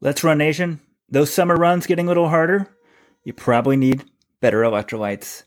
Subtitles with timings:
[0.00, 0.80] Let's Run Nation.
[1.08, 2.68] Those summer runs getting a little harder.
[3.24, 4.04] You probably need
[4.40, 5.42] better electrolytes.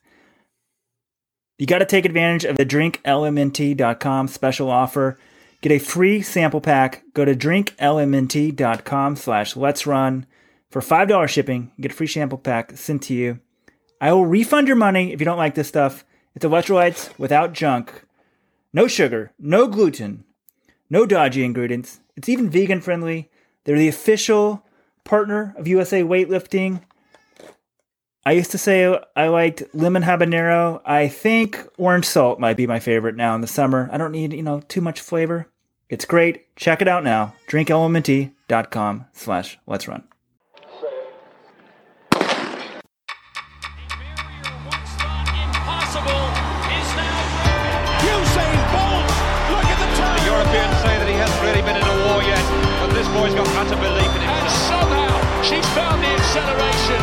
[1.58, 5.18] You got to take advantage of the drinklmnt.com special offer.
[5.62, 7.04] Get a free sample pack.
[7.14, 10.26] Go to drinklmnt.com slash let's run.
[10.70, 13.40] For $5 shipping, get a free sample pack sent to you.
[14.02, 16.04] I will refund your money if you don't like this stuff.
[16.36, 18.06] It's electrolytes without junk.
[18.74, 20.26] No sugar, no gluten,
[20.90, 22.02] no dodgy ingredients.
[22.18, 23.31] It's even vegan friendly.
[23.64, 24.66] They're the official
[25.04, 26.82] partner of USA Weightlifting.
[28.26, 30.82] I used to say I liked lemon habanero.
[30.86, 33.90] I think orange salt might be my favorite now in the summer.
[33.92, 35.48] I don't need, you know, too much flavor.
[35.90, 36.56] It's great.
[36.56, 37.34] Check it out now.
[37.48, 40.04] drinklmnt.com slash let's run.
[56.34, 57.02] Acceleration.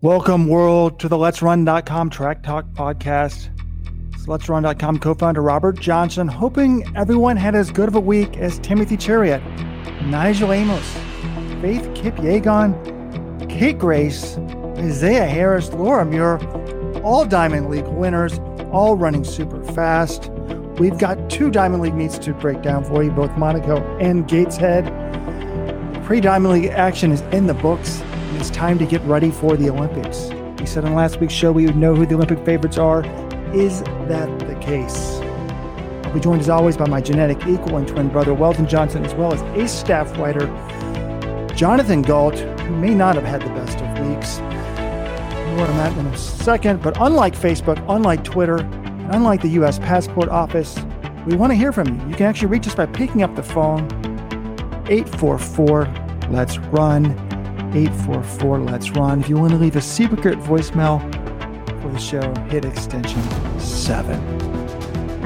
[0.00, 3.50] Welcome, world, to the Let's Run.com Track Talk podcast.
[4.14, 8.36] It's Let's Run.com co founder Robert Johnson, hoping everyone had as good of a week
[8.36, 9.42] as Timothy Cheruiyot,
[10.06, 10.88] Nigel Amos,
[11.60, 14.38] Faith Kipyegon, Kate Grace,
[14.78, 16.38] Isaiah Harris, Laura Muir,
[17.02, 18.38] all Diamond League winners,
[18.70, 20.30] all running super fast.
[20.78, 24.84] We've got two Diamond League meets to break down for you, both Monaco and Gateshead.
[26.04, 28.02] Pre Diamond League action is in the books.
[28.32, 30.30] It's time to get ready for the Olympics.
[30.58, 33.04] We said on last week's show we would know who the Olympic favorites are.
[33.54, 35.20] Is that the case?
[36.02, 39.14] I'll be joined as always by my genetic equal and twin brother Weldon Johnson, as
[39.14, 40.46] well as ace staff writer
[41.54, 44.38] Jonathan Gault, who may not have had the best of weeks.
[45.54, 46.82] More on that in a second.
[46.82, 48.68] But unlike Facebook, unlike Twitter,
[49.04, 49.78] and unlike the U.S.
[49.78, 50.78] Passport Office,
[51.26, 52.08] we want to hear from you.
[52.08, 53.84] You can actually reach us by picking up the phone
[54.88, 55.84] 844
[56.30, 57.06] Let's Run.
[57.74, 59.20] 844 Let's Run.
[59.20, 61.00] If you want to leave a secret voicemail
[61.82, 63.22] for the show, hit extension
[63.58, 64.20] 7.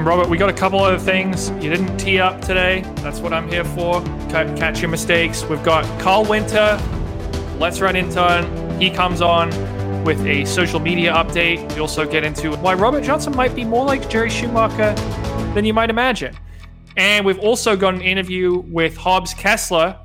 [0.03, 1.49] Robert, we got a couple other things.
[1.61, 2.81] You didn't tee up today.
[2.97, 4.01] That's what I'm here for.
[4.29, 5.43] Ca- Catch your mistakes.
[5.43, 6.79] We've got Carl Winter,
[7.59, 8.79] Let's Run Intern.
[8.79, 9.51] He comes on
[10.09, 11.71] with a social media update.
[11.75, 14.95] We also get into why Robert Johnson might be more like Jerry Schumacher
[15.53, 16.35] than you might imagine.
[16.97, 19.95] And we've also got an interview with Hobbs Kessler,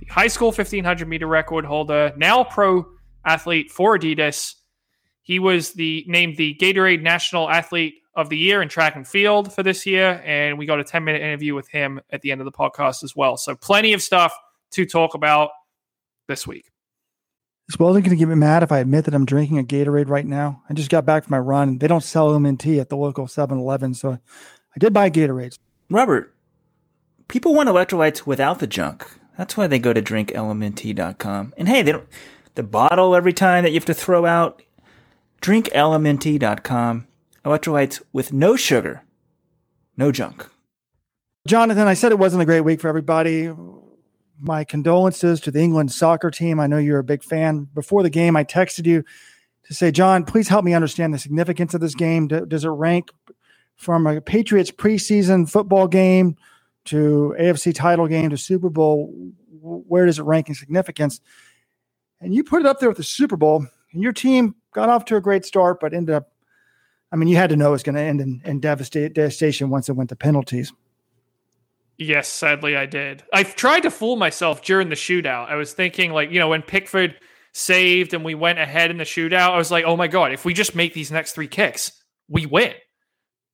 [0.00, 2.86] the high school 1500 meter record holder, now pro
[3.26, 4.54] athlete for Adidas.
[5.20, 9.52] He was the named the Gatorade National Athlete of the Year in track and field
[9.52, 12.40] for this year, and we got a 10 minute interview with him at the end
[12.40, 13.36] of the podcast as well.
[13.36, 14.34] So plenty of stuff
[14.70, 15.50] to talk about
[16.28, 16.70] this week.
[17.68, 20.08] Is Weldon going to get me mad if I admit that I'm drinking a Gatorade
[20.08, 20.62] right now?
[20.70, 21.78] I just got back from my run.
[21.78, 25.10] They don't sell them in tea at the local 7 Eleven, so I did buy
[25.10, 25.58] Gatorades.
[25.90, 26.34] Robert,
[27.28, 29.06] people want electrolytes without the junk.
[29.36, 31.54] That's why they go to drinklmnt.com.
[31.58, 32.08] And hey, they don't
[32.54, 34.62] the bottle every time that you have to throw out.
[35.42, 37.06] Drinklmnt.com.
[37.44, 39.02] Electrolytes with no sugar,
[39.96, 40.48] no junk.
[41.46, 43.50] Jonathan, I said it wasn't a great week for everybody.
[44.40, 46.60] My condolences to the England soccer team.
[46.60, 47.68] I know you're a big fan.
[47.74, 49.04] Before the game, I texted you
[49.64, 52.28] to say, John, please help me understand the significance of this game.
[52.28, 53.10] Does it rank
[53.76, 56.36] from a Patriots preseason football game
[56.86, 59.12] to AFC title game to Super Bowl?
[59.60, 61.20] Where does it rank in significance?
[62.20, 65.04] And you put it up there with the Super Bowl, and your team got off
[65.06, 66.32] to a great start, but ended up,
[67.12, 69.88] I mean, you had to know it was going to end in, in devastation once
[69.88, 70.72] it went to penalties.
[71.98, 73.24] Yes, sadly I did.
[73.32, 75.48] I tried to fool myself during the shootout.
[75.48, 77.16] I was thinking like, you know, when Pickford
[77.52, 80.44] saved and we went ahead in the shootout, I was like, "Oh my god, if
[80.44, 81.90] we just make these next 3 kicks,
[82.28, 82.74] we win."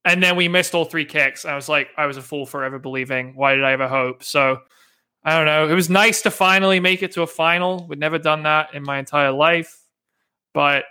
[0.04, 1.46] And then we missed all three kicks.
[1.46, 3.32] I was like, I was a fool for ever believing.
[3.34, 4.22] Why did I ever hope?
[4.22, 4.58] So,
[5.24, 5.66] I don't know.
[5.66, 7.86] It was nice to finally make it to a final.
[7.88, 9.74] We'd never done that in my entire life.
[10.52, 10.84] But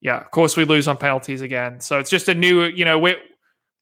[0.00, 1.80] yeah, of course we lose on penalties again.
[1.80, 3.18] So it's just a new, you know, we're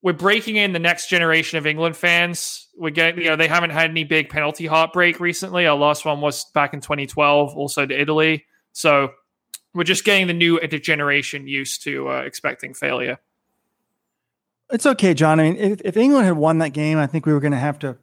[0.03, 2.69] we're breaking in the next generation of England fans.
[2.77, 5.67] We're getting, you know, they haven't had any big penalty heartbreak recently.
[5.67, 8.45] Our last one was back in 2012, also to Italy.
[8.73, 9.11] So
[9.75, 13.19] we're just getting the new generation used to uh, expecting failure.
[14.71, 15.41] It's okay, John.
[15.41, 17.59] I mean, if, if England had won that game, I think we were going to
[17.59, 17.97] have to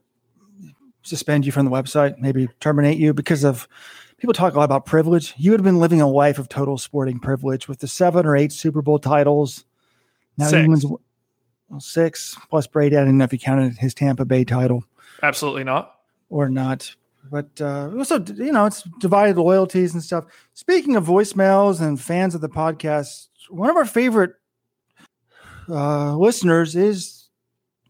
[1.04, 3.68] suspend you from the website, maybe terminate you because of
[4.18, 5.34] people talk a lot about privilege.
[5.38, 8.36] You would have been living a life of total sporting privilege with the seven or
[8.36, 9.64] eight Super Bowl titles.
[10.38, 10.60] Now Six.
[10.60, 10.86] England's
[11.80, 12.98] six plus Brady.
[12.98, 14.84] I didn't know if you counted his Tampa Bay title
[15.22, 15.96] Absolutely not.
[16.30, 16.96] or not.
[17.32, 20.26] But uh, also, you know, it's divided loyalties and stuff.
[20.54, 24.34] Speaking of voicemails and fans of the podcast, one of our favorite
[25.68, 27.30] uh, listeners is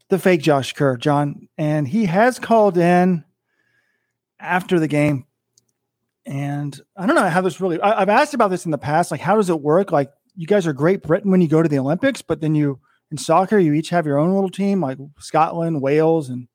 [0.09, 3.25] the fake Josh Kerr, John, and he has called in
[4.39, 5.25] after the game.
[6.25, 7.79] And I don't know how this really.
[7.81, 9.11] I, have asked about this in the past.
[9.11, 9.91] Like, how does it work?
[9.91, 12.79] Like, you guys are Great Britain when you go to the Olympics, but then you
[13.11, 16.47] in soccer you each have your own little team, like Scotland, Wales, and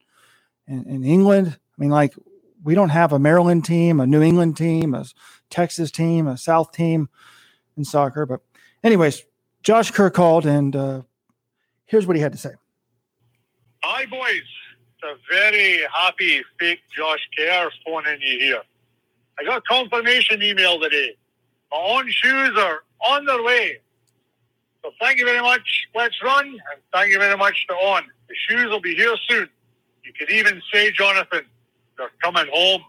[0.67, 1.58] and, and England.
[1.58, 2.14] I mean, like
[2.62, 5.05] we don't have a Maryland team, a New England team, a
[5.50, 7.08] Texas team, a South team
[7.76, 8.26] in soccer.
[8.26, 8.41] But,
[8.85, 9.25] anyways,
[9.62, 11.02] Josh Kerr called, and uh,
[11.87, 12.52] here's what he had to say.
[13.82, 14.43] Hi, boys.
[15.02, 18.62] It's a very happy fake Josh Kerr phoning you here.
[19.38, 21.17] I got confirmation email today.
[21.73, 23.81] My own shoes are on their way.
[24.82, 25.88] So thank you very much.
[25.94, 26.47] Let's run.
[26.47, 28.03] And thank you very much to On.
[28.29, 29.49] The shoes will be here soon.
[30.05, 31.43] You could even say, Jonathan,
[31.99, 32.82] they're coming home.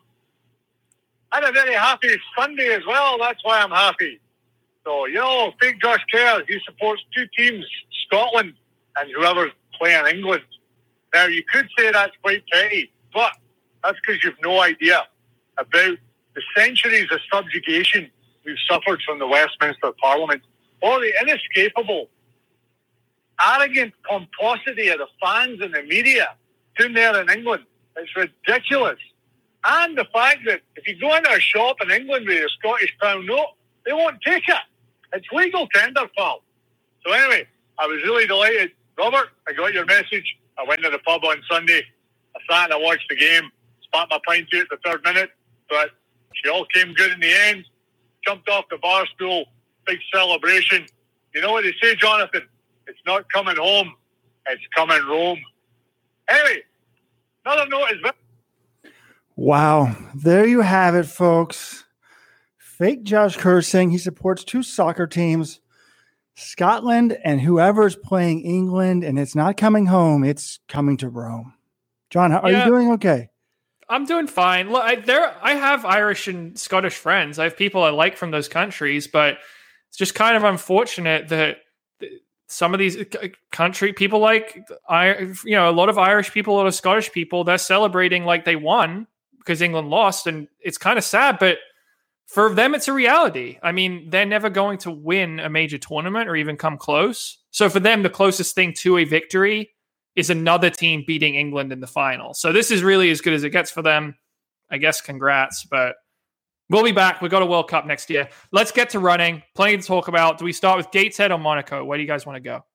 [1.31, 3.17] I had a very happy Sunday as well.
[3.19, 4.19] That's why I'm happy.
[4.85, 7.65] So, you know, fake Josh Kerr, he supports two teams,
[8.05, 8.53] Scotland
[8.97, 10.43] and whoever's playing England.
[11.13, 13.33] Now, you could say that's quite petty, but
[13.83, 15.03] that's because you've no idea
[15.57, 15.97] about
[16.35, 18.09] the centuries of subjugation
[18.45, 20.41] we've suffered from the Westminster Parliament,
[20.81, 22.09] or the inescapable,
[23.43, 26.27] arrogant pomposity of the fans and the media
[26.79, 27.63] down there in England.
[27.95, 28.99] It's ridiculous.
[29.65, 32.95] And the fact that if you go into a shop in England with a Scottish
[32.99, 33.53] pound note,
[33.85, 34.55] they won't take it.
[35.13, 36.41] It's legal tender, pal.
[37.05, 37.47] So anyway,
[37.77, 38.71] I was really delighted.
[38.97, 40.37] Robert, I got your message.
[40.57, 41.83] I went to the pub on Sunday.
[42.35, 43.51] I sat and I watched the game.
[43.83, 45.31] Spat my pint to at the third minute,
[45.69, 45.89] but
[46.33, 47.65] she all came good in the end.
[48.25, 49.45] Jumped off the bar stool.
[49.85, 50.85] Big celebration.
[51.33, 52.47] You know what they say, Jonathan?
[52.87, 53.93] It's not coming home.
[54.47, 55.39] It's coming Rome.
[56.29, 56.63] Anyway,
[57.45, 58.91] another note is.
[59.35, 59.95] Wow.
[60.15, 61.85] There you have it, folks.
[62.57, 65.59] Fake Josh Kerr saying he supports two soccer teams
[66.35, 71.53] Scotland and whoever's playing England, and it's not coming home, it's coming to Rome.
[72.09, 73.29] John, are yeah, you doing okay?
[73.87, 74.71] I'm doing fine.
[74.71, 77.37] Look, I, there, I have Irish and Scottish friends.
[77.37, 79.37] I have people I like from those countries, but
[79.91, 81.57] it's just kind of unfortunate that
[82.47, 82.97] some of these
[83.51, 87.11] country people, like I, you know, a lot of Irish people, a lot of Scottish
[87.11, 89.05] people, they're celebrating like they won
[89.39, 91.57] because England lost, and it's kind of sad, but
[92.27, 93.59] for them, it's a reality.
[93.61, 97.39] I mean, they're never going to win a major tournament or even come close.
[97.51, 99.71] So for them, the closest thing to a victory
[100.15, 102.33] is another team beating England in the final.
[102.33, 104.15] So this is really as good as it gets for them.
[104.69, 105.97] I guess congrats, but
[106.71, 107.21] we'll be back.
[107.21, 108.29] We've got a World Cup next year.
[108.51, 109.43] Let's get to running.
[109.53, 110.37] Plenty to talk about.
[110.37, 111.83] Do we start with Gateshead or Monaco?
[111.83, 112.65] Where do you guys want to go?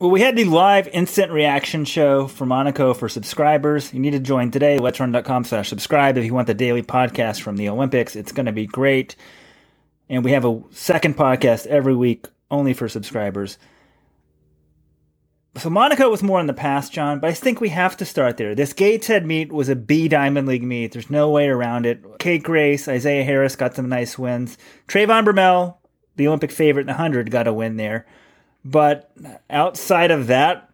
[0.00, 3.92] Well, we had the live instant reaction show for Monaco for subscribers.
[3.92, 4.78] You need to join today.
[4.78, 8.14] Let's run.com slash subscribe if you want the daily podcast from the Olympics.
[8.14, 9.16] It's going to be great.
[10.08, 13.58] And we have a second podcast every week only for subscribers.
[15.58, 18.36] So Monaco was more in the past, John, but I think we have to start
[18.36, 18.54] there.
[18.54, 20.92] This Gateshead meet was a B Diamond League meet.
[20.92, 22.02] There's no way around it.
[22.18, 24.56] Kate Grace, Isaiah Harris got some nice wins.
[24.86, 25.76] Trayvon Bromell,
[26.16, 28.06] the Olympic favorite in the 100, got a win there.
[28.64, 29.10] But
[29.50, 30.70] outside of that,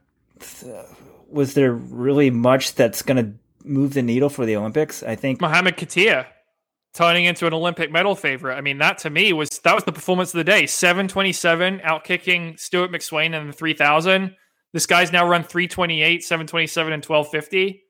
[0.66, 0.82] uh,
[1.30, 3.32] was there really much that's going to
[3.66, 5.02] move the needle for the Olympics?
[5.02, 6.26] I think Mohamed Katir
[6.94, 8.56] turning into an Olympic medal favorite.
[8.56, 10.66] I mean, that to me was that was the performance of the day.
[10.66, 14.36] 727 outkicking Stewart McSweyn in the 3000.
[14.74, 17.82] This guy's now run 328, 727 and 1250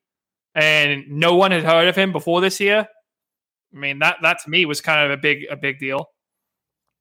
[0.54, 2.86] and no one had heard of him before this year.
[3.74, 6.10] I mean, that that to me was kind of a big a big deal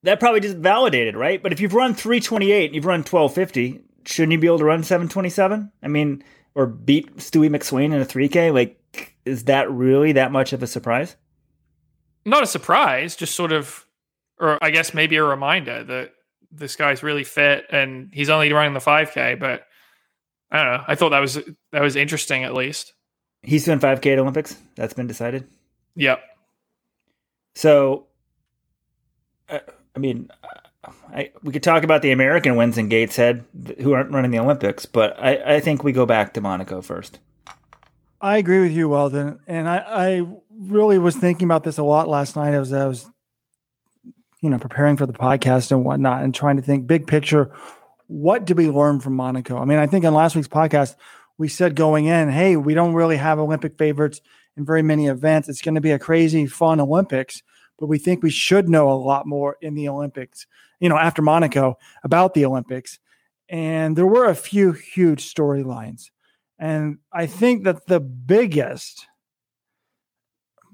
[0.04, 1.42] that probably just validated, right?
[1.42, 4.82] But if you've run 328 and you've run 1250, shouldn't you be able to run
[4.82, 5.72] 727?
[5.82, 6.22] I mean,
[6.54, 8.52] or beat Stewie McSweyn in a 3K?
[8.52, 11.16] Like, is that really that much of a surprise?
[12.26, 13.86] Not a surprise, just sort of,
[14.38, 16.12] or I guess maybe a reminder that
[16.52, 19.40] this guy's really fit and he's only running the 5K.
[19.40, 19.62] But
[20.50, 20.84] I don't know.
[20.86, 21.38] I thought that was
[21.72, 22.92] that was interesting at least.
[23.42, 24.56] He's doing 5K at Olympics.
[24.76, 25.48] That's been decided.
[25.96, 26.20] Yep.
[27.54, 28.06] So.
[29.48, 29.58] Uh,
[29.94, 30.30] I mean,
[31.14, 33.44] I, we could talk about the American wins in Gateshead
[33.80, 37.20] who aren't running the Olympics, but I, I think we go back to Monaco first.
[38.20, 39.38] I agree with you, Weldon.
[39.46, 43.08] And I, I really was thinking about this a lot last night as I was,
[44.40, 47.52] you know, preparing for the podcast and whatnot and trying to think big picture.
[48.06, 49.58] What did we learn from Monaco?
[49.58, 50.94] I mean, I think on last week's podcast,
[51.38, 54.20] we said going in, hey, we don't really have Olympic favorites
[54.56, 55.48] in very many events.
[55.48, 57.42] It's going to be a crazy, fun Olympics
[57.78, 60.46] but we think we should know a lot more in the Olympics,
[60.80, 62.98] you know, after Monaco about the Olympics.
[63.48, 66.10] And there were a few huge storylines.
[66.58, 69.06] And I think that the biggest,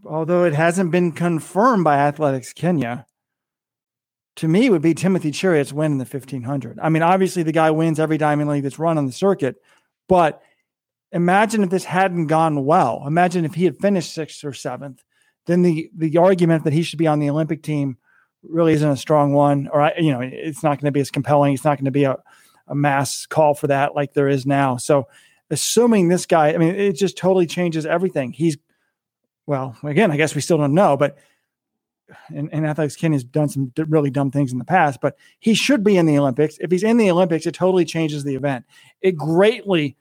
[0.04, 3.06] although it hasn't been confirmed by Athletics Kenya,
[4.40, 6.78] to me would be Timothy Cheruiyot's win in the 1500.
[6.82, 9.56] I mean, obviously the guy wins every Diamond League that's run on the circuit,
[10.08, 10.40] But
[11.12, 13.04] imagine if this hadn't gone well.
[13.06, 15.04] Imagine if he had finished sixth or seventh.
[15.44, 17.98] Then the the argument that he should be on the Olympic team
[18.42, 21.10] really isn't a strong one, or I, you know, it's not going to be as
[21.10, 21.52] compelling.
[21.52, 22.16] It's not going to be a,
[22.66, 24.78] a mass call for that like there is now.
[24.78, 25.06] So,
[25.50, 28.32] assuming this guy, I mean, it just totally changes everything.
[28.32, 28.56] He's
[29.44, 31.18] well, again, I guess we still don't know, but
[32.28, 35.54] and, and Athletics Ken has done some really dumb things in the past, but he
[35.54, 36.56] should be in the Olympics.
[36.60, 38.64] If he's in the Olympics, it totally changes the event.
[39.00, 39.96] It greatly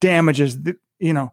[0.00, 1.32] damages the, you know,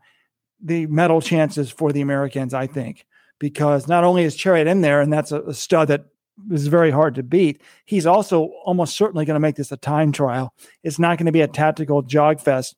[0.61, 3.05] the medal chances for the Americans, I think,
[3.39, 6.05] because not only is Cheruiyot in there, and that's a, a stud that
[6.51, 10.11] is very hard to beat, he's also almost certainly going to make this a time
[10.11, 10.53] trial.
[10.83, 12.75] It's not going to be a tactical jog fest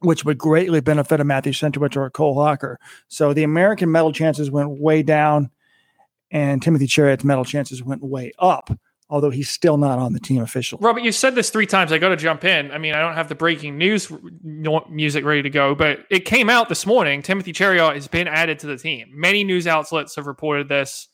[0.00, 2.78] which would greatly benefit a Matthew Centrowitz or a Cole Hocker.
[3.08, 5.50] So the American medal chances went way down
[6.30, 8.70] and Timothy Cheruiyot's medal chances went way up,
[9.08, 10.80] although he's still not on the team officially.
[10.82, 11.92] Robert, you said this three times.
[11.92, 12.72] I got to jump in.
[12.72, 14.10] I mean, I don't have the breaking news
[14.42, 17.22] music ready to go, but it came out this morning.
[17.22, 19.08] Timothy Cheruiyot has been added to the team.
[19.12, 21.08] Many news outlets have reported this.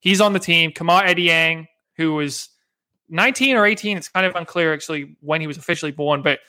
[0.00, 0.72] He's on the team.
[0.72, 2.48] Kamar Etiang, who was
[3.08, 6.40] 19 or 18, it's kind of unclear actually when he was officially born, but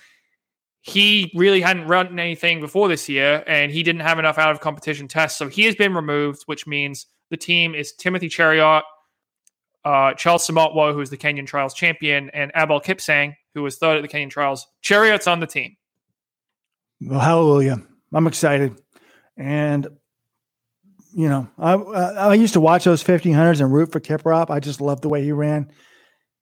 [0.82, 4.60] he really hadn't run anything before this year, and he didn't have enough out of
[4.60, 5.40] competition tests.
[5.40, 8.84] So he has been removed, which means the team is Timothy Cheruiyot,
[9.84, 13.98] uh, Charles Simotwo, who is the Kenyan Trials champion, and Abel Kipsang, who was third
[13.98, 14.68] at the Kenyan Trials.
[14.84, 15.76] Cheruiyot's on the team.
[17.02, 17.82] Well, hallelujah.
[18.14, 18.80] I'm excited.
[19.36, 19.88] And,
[21.16, 24.52] you know, I, I used to watch those 1500s and root for Kiprop.
[24.52, 25.72] I just love the way he ran.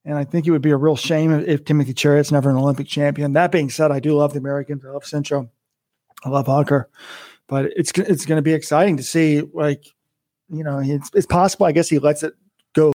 [0.04, 2.56] And I think it would be a real shame if, if Timothy Cheruiyot's never an
[2.56, 3.32] Olympic champion.
[3.32, 4.84] That being said, I do love the Americans.
[4.84, 5.50] I love Centro.
[6.22, 6.90] I love Hocker.
[7.48, 9.84] But it's it's going to be exciting to see, like,
[10.52, 11.66] you know, it's, it's possible.
[11.66, 12.34] I guess he lets it
[12.74, 12.92] go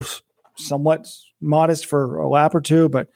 [0.56, 1.08] somewhat
[1.42, 3.10] modest for a lap or two, but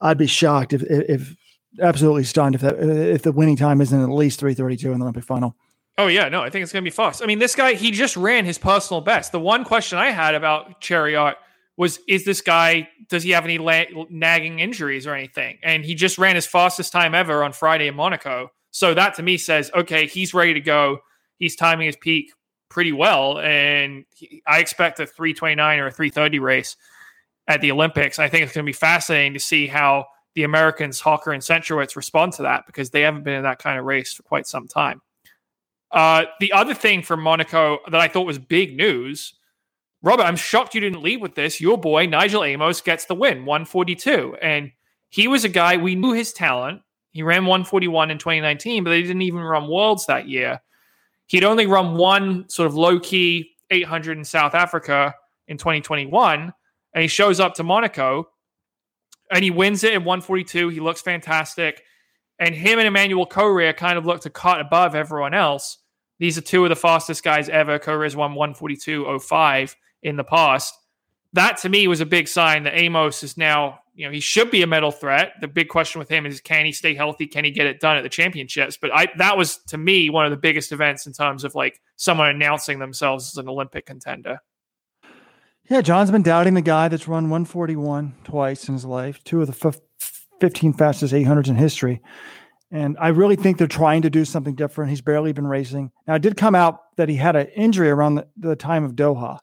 [0.00, 1.34] I'd be shocked if, if
[1.80, 5.24] absolutely stunned if that, if the winning time isn't at least 332 in the Olympic
[5.24, 5.56] final.
[5.98, 7.22] Oh yeah, no, I think it's going to be fast.
[7.22, 9.32] I mean, this guy he just ran his personal best.
[9.32, 11.34] The one question I had about Cheruiyot
[11.76, 15.58] was, is this guy does he have any la- nagging injuries or anything?
[15.62, 18.50] And he just ran his fastest time ever on Friday in Monaco.
[18.70, 20.98] So that to me says, okay, he's ready to go.
[21.38, 22.32] He's timing his peak
[22.70, 26.76] pretty well, and he, I expect a 329 or a 330 race
[27.46, 28.18] at the Olympics.
[28.18, 31.96] I think it's going to be fascinating to see how the Americans, Hocker and Centrowitz,
[31.96, 34.66] respond to that because they haven't been in that kind of race for quite some
[34.66, 35.02] time.
[35.90, 39.34] Uh, the other thing for Monaco that I thought was big news,
[40.02, 41.60] Robert, I'm shocked you didn't lead with this.
[41.60, 44.36] Your boy, Nigel Amos, gets the win, 142.
[44.40, 44.70] And
[45.10, 46.82] he was a guy, we knew his talent.
[47.10, 50.60] He ran 141 in 2019, but they didn't even run worlds that year.
[51.30, 55.14] He'd only run one sort of low key 800 in South Africa
[55.46, 56.52] in 2021,
[56.92, 58.28] and he shows up to Monaco
[59.30, 60.70] and he wins it in 142.
[60.70, 61.84] He looks fantastic.
[62.40, 65.78] And him and Emmanuel Korir kind of look to cut above everyone else.
[66.18, 67.78] These are two of the fastest guys ever.
[67.78, 70.74] Korir's won 142.05 in the past.
[71.32, 74.50] That to me was a big sign that Amos is now you know, he should
[74.50, 75.34] be a medal threat.
[75.42, 77.26] The big question with him is can he stay healthy?
[77.26, 78.78] Can he get it done at the championships?
[78.80, 81.82] But I that was to me one of the biggest events in terms of like
[81.96, 84.40] someone announcing themselves as an Olympic contender.
[85.68, 89.48] Yeah, John's been doubting the guy that's run 141 twice in his life, two of
[89.48, 89.80] the f-
[90.40, 92.00] 15 fastest 800s in history.
[92.72, 94.90] And I really think they're trying to do something different.
[94.90, 95.92] He's barely been racing.
[96.06, 98.92] Now, it did come out that he had an injury around the, the time of
[98.92, 99.38] Doha.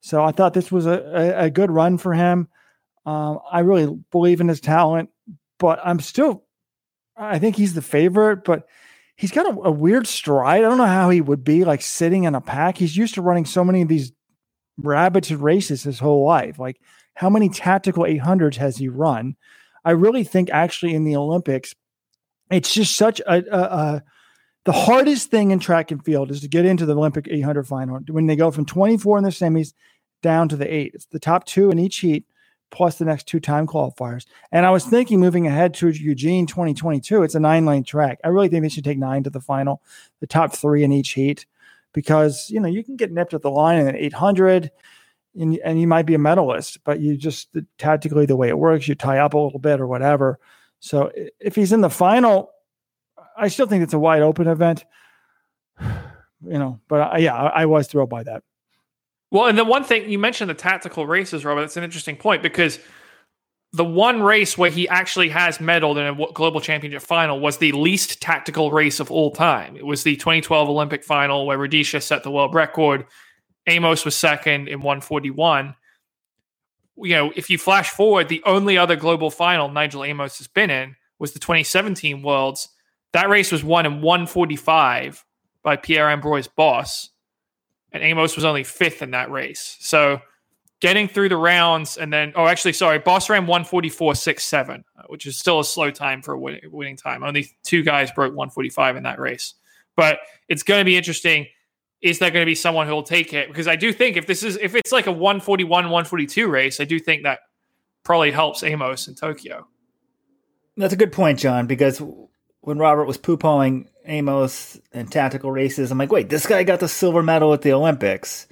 [0.00, 2.48] So I thought this was a, a, a good run for him.
[3.06, 5.10] Um, I really believe in his talent,
[5.58, 6.44] but I'm still,
[7.16, 8.66] I think he's the favorite, but
[9.16, 10.64] he's got a, a, weird stride.
[10.64, 12.76] I don't know how he would be like sitting in a pack.
[12.76, 14.12] He's used to running so many of these
[14.78, 16.58] rabbits races his whole life.
[16.58, 16.80] Like,
[17.14, 19.36] how many tactical 800s has he run?
[19.84, 21.74] I really think actually in the Olympics,
[22.50, 24.02] it's just such a, a, a
[24.64, 28.00] the hardest thing in track and field is to get into the Olympic 800 final
[28.08, 29.72] when they go from 24 in the semis
[30.22, 30.92] down to the eight.
[30.94, 32.26] It's the top two in each heat
[32.70, 34.26] plus the next two time qualifiers.
[34.52, 38.18] And I was thinking moving ahead to Eugene 2022, it's a nine lane track.
[38.24, 39.82] I really think they should take nine to the final,
[40.20, 41.46] the top three in each heat,
[41.92, 44.70] because you know you can get nipped at the line in an 800,
[45.38, 47.48] and, and you might be a medalist, but you just
[47.78, 50.38] tactically the way it works, you tie up a little bit or whatever.
[50.80, 52.50] So if he's in the final,
[53.36, 54.84] I still think it's a wide open event.
[56.42, 58.42] You know, but I, yeah, I, I was thrilled by that.
[59.30, 61.60] Well, and the one thing you mentioned the tactical races, Robert.
[61.62, 62.80] That's an interesting point because
[63.72, 67.70] the one race where he actually has medaled in a global championship final was the
[67.72, 69.76] least tactical race of all time.
[69.76, 73.06] It was the 2012 Olympic final where Rudisha set the world record.
[73.66, 75.76] Amos was second in 141.
[76.96, 80.70] You know, if you flash forward, the only other global final Nigel Amos has been
[80.70, 82.68] in was the 2017 Worlds,
[83.12, 85.24] That race was won in 145
[85.62, 87.10] by Pierre Ambroise Bosse,
[87.92, 89.76] and Amos was only fifth in that race.
[89.80, 90.20] So
[90.80, 95.38] getting through the rounds and then, oh, actually, sorry, Bosse ran 144.67, uh, which is
[95.38, 97.22] still a slow time for a win- winning time.
[97.22, 99.54] Only two guys broke 145 in that race.
[99.96, 101.46] But it's going to be interesting.
[102.00, 103.48] Is there going to be someone who will take it?
[103.48, 106.84] Because I do think if this is if it's like a 141, 142 race, I
[106.84, 107.40] do think that
[108.02, 109.66] probably helps Amos in Tokyo.
[110.78, 112.00] That's a good point, John, because
[112.60, 116.88] when Robert was poo-pawing Amos and tactical races, I'm like, wait, this guy got the
[116.88, 118.46] silver medal at the Olympics,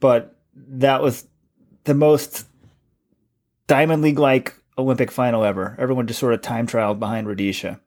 [0.00, 1.26] but that was
[1.84, 2.46] the most
[3.66, 5.76] Diamond League like Olympic final ever.
[5.78, 7.80] Everyone just sort of time trialed behind Rudisha.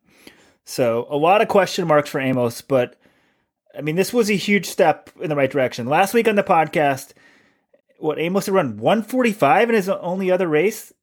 [0.65, 2.95] So a lot of question marks for Amos, but
[3.77, 5.87] I mean, this was a huge step in the right direction.
[5.87, 7.13] Last week on the podcast,
[7.97, 10.93] what Amos had run 145 in his only other race.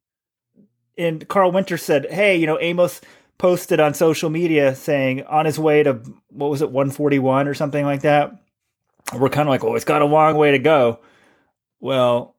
[0.99, 3.01] And Carl Winter said, Hey, you know, Amos
[3.39, 7.85] posted on social media saying on his way to what was it, 141 or something
[7.85, 8.33] like that.
[9.15, 11.01] We're kind of like, well, it's got a long way to go.
[11.81, 12.35] Well,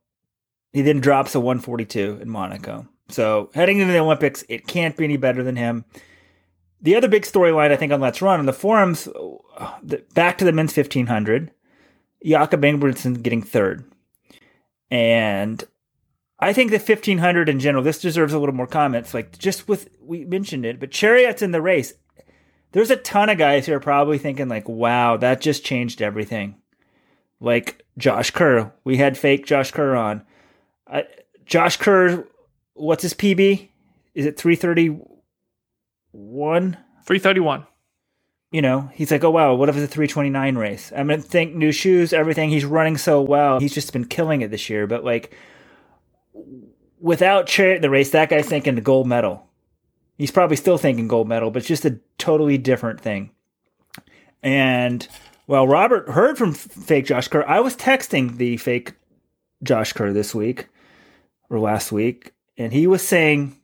[0.73, 2.87] he then drops a 142 in Monaco.
[3.09, 5.85] So heading into the Olympics, it can't be any better than him.
[6.81, 9.07] The other big storyline, I think, on Let's Run on the forums,
[10.13, 11.51] back to the men's 1500,
[12.23, 13.85] Jakob Ingebrigtsen getting third.
[14.91, 15.63] And
[16.39, 19.13] I think the 1500 in general, this deserves a little more comments.
[19.13, 21.93] Like, just with, we mentioned it, but Cheruiyot's in the race.
[22.73, 26.55] There's a ton of guys who are probably thinking, like, wow, that just changed everything.
[27.39, 28.73] Like Josh Kerr.
[28.83, 30.23] We had fake Josh Kerr on.
[30.85, 31.03] Uh,
[31.45, 32.27] Josh Kerr,
[32.73, 33.69] what's his PB?
[34.13, 36.73] Is it 331?
[37.05, 37.65] 331.
[38.49, 40.91] You know, he's like, oh wow, what if it's a 329 race?
[40.95, 42.49] I'm gonna think new shoes, everything.
[42.49, 43.59] He's running so well.
[43.59, 44.87] He's just been killing it this year.
[44.87, 45.35] But like,
[46.99, 49.47] without Cheruiyot the race, that guy's thinking the gold medal.
[50.17, 53.31] He's probably still thinking gold medal, but it's just a totally different thing.
[54.41, 55.07] And
[55.45, 57.45] well, Robert heard from fake Josh Kerr.
[57.47, 58.93] I was texting the fake
[59.63, 60.67] Josh Kerr this week
[61.49, 63.55] or last week, and he was saying,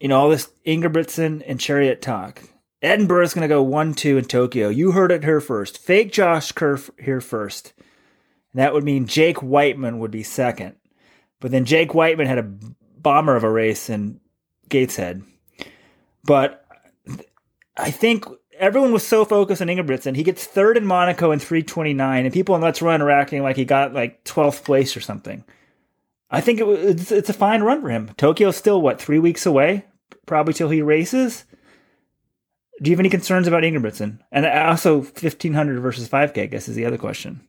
[0.00, 2.42] you know, all this Ingebrigtsen and Cheruiyot talk.
[2.82, 4.68] Edinburgh is going to go 1 2 in Tokyo.
[4.68, 5.78] You heard it here first.
[5.78, 7.72] Fake Josh Kerr here first.
[8.52, 10.76] And that would mean Jake Wightman would be second.
[11.40, 12.50] But then Jake Wightman had a
[13.00, 14.20] bomber of a race in
[14.68, 15.22] Gateshead.
[16.24, 16.64] But
[17.76, 18.24] I think
[18.58, 20.16] everyone was so focused on Ingebrigtsen.
[20.16, 23.56] He gets third in Monaco in 329, and people in Let's Run are acting like
[23.56, 25.44] he got like 12th place or something.
[26.30, 28.10] I think it it's, it's a fine run for him.
[28.16, 29.86] Tokyo's still, what, three weeks away?
[30.26, 31.44] Probably till he races?
[32.82, 34.18] Do you have any concerns about Ingebrigtsen?
[34.30, 37.48] And also 1500 versus 5K, I guess, is the other question.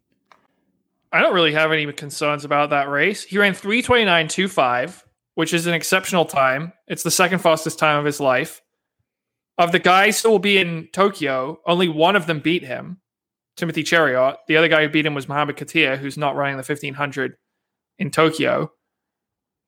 [1.12, 3.24] I don't really have any concerns about that race.
[3.24, 5.04] He ran 329.25,
[5.36, 6.74] which is an exceptional time.
[6.88, 8.62] It's the second fastest time of his life.
[9.58, 13.02] Of the guys who will be in Tokyo, only one of them beat him,
[13.58, 14.38] Timothy Cheruiyot.
[14.48, 17.34] The other guy who beat him was Mohamed Katir, who's not running the 1500
[17.98, 18.72] in Tokyo.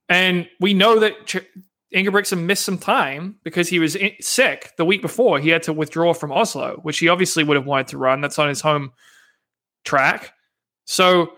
[0.08, 1.46] And we know that Ch-
[1.94, 5.40] Ingebrigtsen missed some time because he was in- sick the week before.
[5.40, 8.22] He had to withdraw from Oslo, which he obviously would have wanted to run.
[8.22, 8.92] That's on his home
[9.84, 10.34] track.
[10.86, 11.34] So,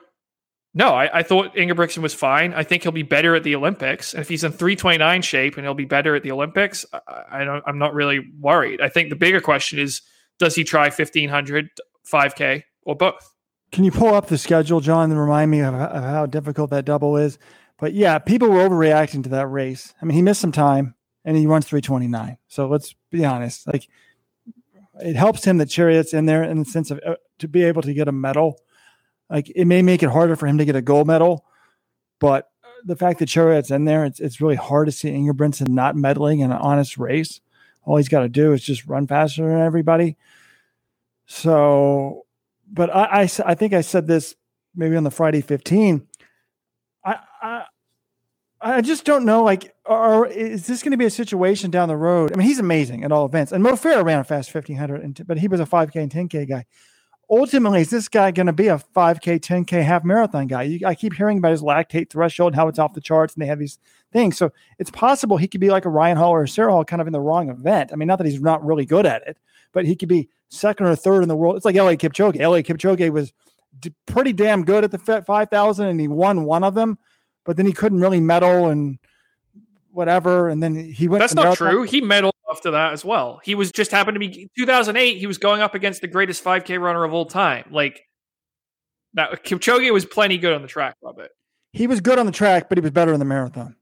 [0.74, 2.54] no, I, I thought Ingebrigtsen was fine.
[2.54, 4.14] I think he'll be better at the Olympics.
[4.14, 7.44] And if he's in 329 shape and he'll be better at the Olympics, I, I
[7.44, 8.82] don't, I'm not really worried.
[8.82, 10.02] I think the bigger question is
[10.40, 11.70] does he try 1500,
[12.12, 13.34] 5K, or both?
[13.72, 17.18] Can you pull up the schedule, John, and remind me of, how difficult that double
[17.18, 17.38] is?
[17.80, 19.94] But yeah, people were overreacting to that race.
[20.02, 22.38] I mean, he missed some time and he runs 329.
[22.48, 23.68] So let's be honest.
[23.68, 23.88] Like,
[25.02, 27.82] it helps him that Cheruiyot's in there in the sense of uh, to be able
[27.82, 28.60] to get a medal.
[29.34, 31.44] Like, it may make it harder for him to get a gold medal,
[32.20, 32.52] but
[32.86, 36.42] the fact that Cheruiyot's in there, it's, it's really hard to see Ingebrigtsen not medaling
[36.42, 37.42] in an honest race.
[37.84, 40.18] All he's got to do is just run faster than everybody.
[41.26, 42.28] So,
[42.72, 44.36] but I, I, I think I said this
[44.76, 46.08] maybe on the Friday 15.
[47.04, 47.64] I, I,
[48.62, 49.42] I just don't know.
[49.42, 52.32] Like, are, is this going to be a situation down the road?
[52.34, 55.28] I mean, he's amazing at all events, and Mo Farah ran a fast 1500, and,
[55.28, 56.66] but he was a 5K and 10K guy.
[57.30, 60.64] Ultimately, is this guy going to be a 5K, 10K half marathon guy?
[60.64, 63.48] You, I keep hearing about his lactate threshold, how it's off the charts, and they
[63.48, 63.80] have these
[64.12, 64.38] things.
[64.38, 67.02] So it's possible he could be like a Ryan Hall or a Sara Hall, kind
[67.02, 67.92] of in the wrong event.
[67.92, 69.38] I mean, not that he's not really good at it,
[69.72, 71.56] but he could be second or third in the world.
[71.56, 72.36] It's like Eliud Kipchoge.
[72.36, 73.34] Eliud Kipchoge was
[73.80, 76.98] d- pretty damn good at the 5,000 and he won one of them,
[77.46, 79.00] but then he couldn't really medal and
[79.92, 80.50] whatever.
[80.50, 81.22] And then he went.
[81.22, 81.84] That's not true.
[81.84, 83.42] He medaled after that as well.
[83.44, 85.18] He was just happened to be 2008.
[85.18, 87.66] He was going up against the greatest 5K runner of all time.
[87.72, 88.08] Like
[89.14, 91.32] that, Kipchoge was plenty good on the track, Robert.
[91.72, 93.76] He was good on the track, but he was better in the marathon.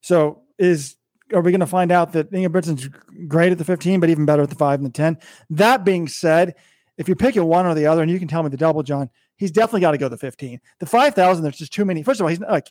[0.00, 0.96] So is
[1.34, 2.88] are we going to find out that Ingebrigtsen's
[3.26, 5.18] great at the 15, but even better at the five and the 10?
[5.50, 6.54] That being said,
[6.96, 9.10] if you're picking one or the other, and you can tell me the double, John,
[9.36, 10.60] he's definitely got to go the 15.
[10.78, 12.02] The 5,000, there's just too many.
[12.02, 12.70] First of all, he's like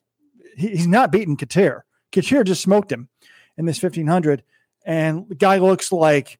[0.56, 1.82] he, he's not beating Katir.
[2.12, 3.10] Katir just smoked him
[3.58, 4.44] in this 1500,
[4.88, 6.40] and the guy looks like.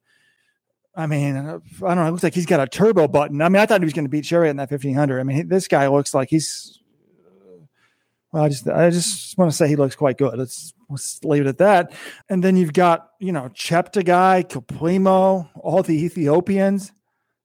[0.96, 2.06] I mean, I don't know.
[2.06, 3.40] It looks like he's got a turbo button.
[3.40, 5.20] I mean, I thought he was going to beat Cheruiyot in that 1500.
[5.20, 6.80] I mean, this guy looks like he's.
[7.24, 7.66] Uh,
[8.32, 10.36] well, I just, I just want to say he looks quite good.
[10.36, 11.92] Let's, let's leave it at that.
[12.28, 16.90] And then you've got, you know, Cheptegei, Kiplimo, all the Ethiopians.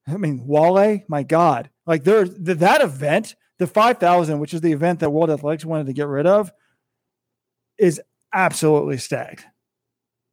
[0.08, 4.72] I mean, Wale, my God, like there, the, that event, the 5,000, which is the
[4.72, 6.52] event that World Athletics wanted to get rid of,
[7.78, 8.02] is
[8.34, 9.46] absolutely stacked.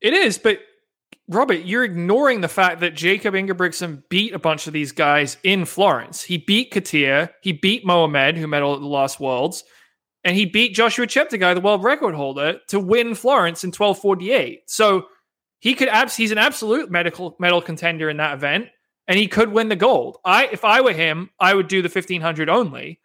[0.01, 0.59] It is, but
[1.29, 5.65] Robert, you're ignoring the fact that Jakob Ingebrigtsen beat a bunch of these guys in
[5.65, 6.23] Florence.
[6.23, 9.63] He beat Katir, he beat Mohamed, who medaled at the Lost Worlds,
[10.25, 14.63] and he beat Joshua Cheptegei, the world record holder, to win Florence in 1248.
[14.67, 15.07] So
[15.61, 18.69] he could abs- he's an absolute medical medal contender in that event
[19.11, 20.19] and he could win the gold.
[20.25, 23.00] I if I were him, I would do the 1500 only.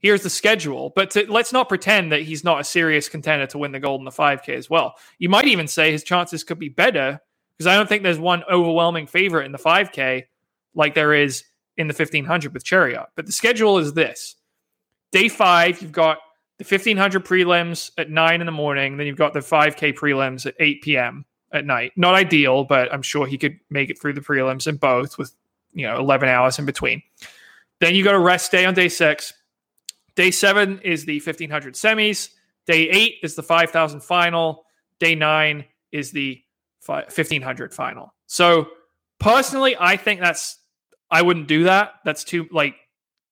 [0.00, 3.58] Here's the schedule, but to, let's not pretend that he's not a serious contender to
[3.58, 4.94] win the gold in the 5K as well.
[5.18, 7.20] You might even say his chances could be better
[7.56, 10.24] because I don't think there's one overwhelming favorite in the 5K
[10.74, 11.42] like there is
[11.76, 13.06] in the 1500 with Cheruiyot.
[13.16, 14.36] But the schedule is this:
[15.10, 16.18] day five, you've got
[16.58, 20.54] the 1500 prelims at nine in the morning, then you've got the 5K prelims at
[20.58, 21.24] 8 p.m.
[21.52, 21.92] at night.
[21.96, 25.32] Not ideal, but I'm sure he could make it through the prelims in both with
[25.72, 27.02] you know 11 hours in between.
[27.80, 29.32] Then you go to rest day on day six.
[30.18, 32.30] Day seven is the 1500 semis.
[32.66, 34.64] Day eight is the 5000 final.
[34.98, 36.42] Day nine is the
[36.84, 38.12] 1500 final.
[38.26, 38.66] So
[39.20, 40.58] personally, I think that's
[41.08, 41.92] I wouldn't do that.
[42.04, 42.74] That's too like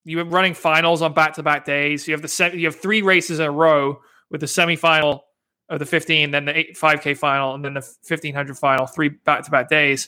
[0.05, 2.07] you're running finals on back to back days.
[2.07, 3.99] You have the se- you have three races in a row
[4.31, 5.23] with the semifinal
[5.67, 9.43] of the 15, then the 8, 5K final, and then the 1500 final, three back
[9.43, 10.07] to back days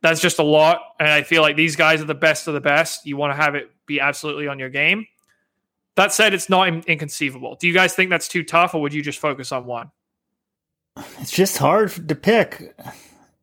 [0.00, 0.80] that's just a lot.
[1.00, 3.06] And I feel like these guys are the best of the best.
[3.06, 5.06] You want to have it be absolutely on your game.
[5.98, 7.56] That said, it's not in- inconceivable.
[7.56, 9.90] Do you guys think that's too tough, or would you just focus on one?
[11.18, 12.72] It's just hard to pick,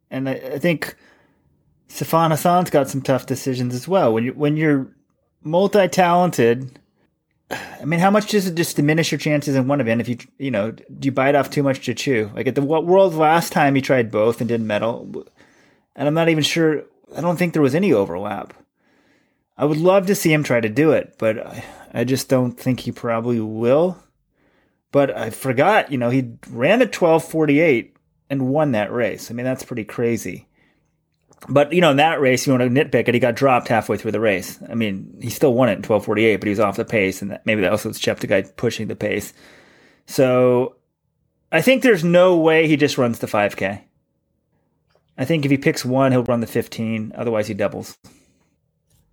[0.09, 0.95] and I, I think
[1.89, 4.13] Sifan Hassan's got some tough decisions as well.
[4.13, 4.87] When you when you're
[5.43, 6.79] multi-talented,
[7.51, 10.17] I mean, how much does it just diminish your chances in one event if you
[10.37, 12.31] you know do you bite off too much to chew?
[12.33, 15.25] Like at the World last time, he tried both and didn't medal
[15.93, 16.83] and I'm not even sure.
[17.13, 18.53] I don't think there was any overlap.
[19.57, 21.37] I would love to see him try to do it, but
[21.95, 23.97] I just don't think he probably will.
[24.91, 27.95] But I forgot, you know, he ran a 1248
[28.29, 29.31] and won that race.
[29.31, 30.47] I mean, that's pretty crazy.
[31.47, 33.97] But, you know, in that race, you want to nitpick it, he got dropped halfway
[33.97, 34.59] through the race.
[34.69, 37.31] I mean, he still won it in 1248, but he was off the pace, and
[37.31, 39.33] that, maybe that also kept the guy pushing the pace.
[40.05, 40.75] So
[41.51, 43.81] I think there's no way he just runs the 5K.
[45.17, 47.13] I think if he picks one, he'll run the 15.
[47.15, 47.97] Otherwise, he doubles.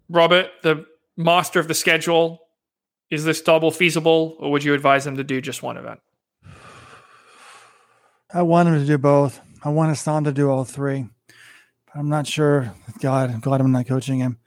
[0.09, 2.41] Robert, the master of the schedule,
[3.13, 6.01] is this double feasible, or would you advise them to do just one event?
[8.33, 9.39] I want him to do both.
[9.63, 12.75] I want Hassan to do all three, but I'm not sure.
[13.01, 14.39] God, I'm glad I'm not coaching him.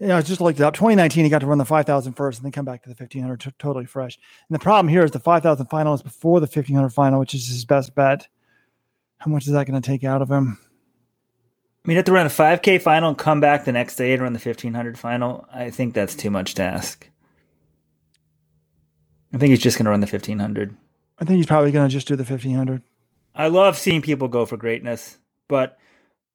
[0.00, 0.74] Yeah, I just looked it up.
[0.74, 3.40] 2019, he got to run the 5,000 first and then come back to the 1,500
[3.40, 4.18] t- totally fresh.
[4.48, 7.46] And the problem here is the 5,000 final is before the 1,500 final, which is
[7.46, 8.26] his best bet.
[9.18, 10.58] How much is that going to take out of him?
[11.84, 14.22] I mean, have to run a 5K final and come back the next day and
[14.22, 15.46] run the 1500 final.
[15.52, 17.08] I think that's too much to ask.
[19.32, 20.76] I think he's just going to run the 1500.
[21.18, 22.82] I think he's probably going to just do the 1500.
[23.34, 25.78] I love seeing people go for greatness, but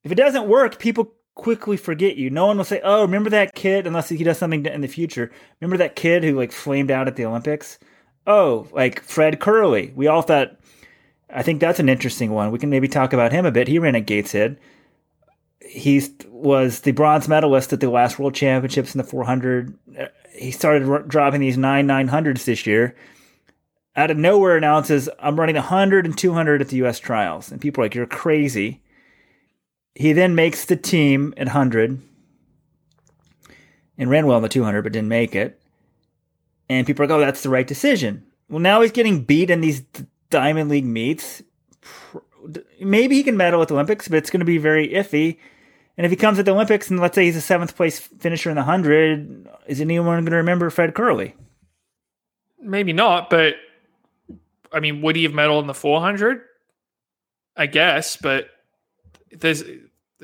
[0.04, 2.30] if it doesn't work, people quickly forget you.
[2.30, 5.30] No one will say, "Oh, remember that kid?" Unless he does something in the future.
[5.60, 7.78] Remember that kid who like flamed out at the Olympics?
[8.26, 9.94] Oh, like Fred Kerley.
[9.94, 10.56] We all thought
[11.34, 12.52] I think that's an interesting one.
[12.52, 13.68] We can maybe talk about him a bit.
[13.68, 14.58] He ran at Gateshead.
[15.60, 19.76] He was the bronze medalist at the last World Championships in the 400.
[20.34, 22.94] He started dropping these nine 900s this year.
[23.96, 26.98] Out of nowhere, announces, I'm running 100 and 200 at the U.S.
[26.98, 27.52] trials.
[27.52, 28.82] And people are like, You're crazy.
[29.94, 32.00] He then makes the team at 100
[33.96, 35.60] and ran well in the 200, but didn't make it.
[36.68, 38.26] And people are like, Oh, that's the right decision.
[38.48, 39.84] Well, now he's getting beat in these
[40.30, 41.42] Diamond League meets,
[42.80, 45.38] maybe he can medal at the Olympics, but it's going to be very iffy.
[45.96, 48.50] And if he comes at the Olympics and let's say he's a seventh place finisher
[48.50, 51.34] in the 100, is anyone going to remember Fred Kerley?
[52.60, 53.54] Maybe not, but
[54.72, 56.40] I mean, would he have medaled in the 400?
[57.56, 58.48] I guess, but
[59.30, 59.62] there's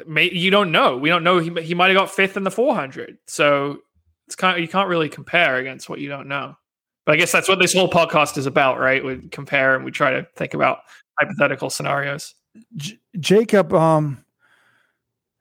[0.06, 0.96] you don't know.
[0.96, 1.38] We don't know.
[1.38, 3.18] He, he might have got fifth in the 400.
[3.26, 3.78] So
[4.26, 6.56] it's kind of, you can't really compare against what you don't know.
[7.04, 9.04] But I guess that's what this whole podcast is about, right?
[9.04, 10.78] We compare and we try to think about
[11.18, 12.34] hypothetical scenarios.
[12.76, 14.24] J- Jacob, um,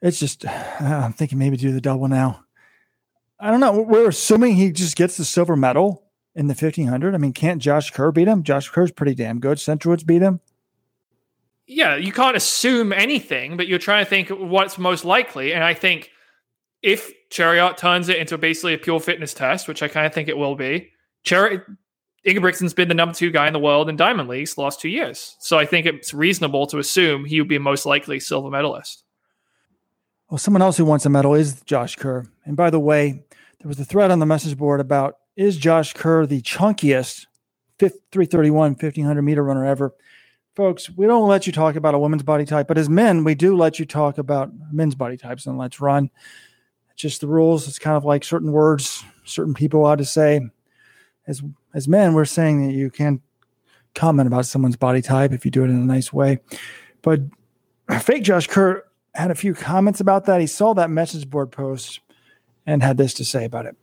[0.02, 0.48] it's just
[0.80, 2.46] I'm thinking maybe do the double now.
[3.40, 3.82] I don't know.
[3.82, 6.04] We're assuming he just gets the silver medal
[6.36, 7.16] in the 1500.
[7.16, 8.44] I mean, can't Josh Kerr beat him?
[8.44, 9.58] Josh Kerr's pretty damn good.
[9.58, 10.42] Centrowitz beat him.
[11.66, 15.54] Yeah, you can't assume anything, but you're trying to think what's most likely.
[15.54, 16.10] And I think
[16.82, 20.28] if Cheruiyot turns it into basically a pure fitness test, which I kind of think
[20.28, 20.90] it will be,
[21.24, 21.78] Cher-
[22.26, 24.90] Ingebrigtsen's been the number two guy in the world in Diamond Leagues the last two
[24.90, 25.36] years.
[25.40, 29.04] So I think it's reasonable to assume he would be most likely silver medalist.
[30.30, 32.24] Well, someone else who wants a medal is Josh Kerr.
[32.46, 33.24] And by the way,
[33.60, 37.26] there was a thread on the message board about is Josh Kerr the chunkiest
[37.80, 39.96] 331, 1500 meter runner ever?
[40.56, 43.34] Folks, we don't let you talk about a woman's body type, but as men, we
[43.34, 46.12] do let you talk about men's body types and let's run.
[46.92, 47.68] It's just the rules.
[47.68, 50.42] It's kind of like certain words certain people ought to say.
[51.26, 51.42] As
[51.74, 53.22] as men, we're saying that you can't
[53.96, 56.40] comment about someone's body type if you do it in a nice way.
[57.02, 57.22] But
[58.02, 58.84] fake Josh Kerr
[59.14, 60.42] had a few comments about that.
[60.42, 62.00] He saw that message board post
[62.66, 63.76] and had this to say about it.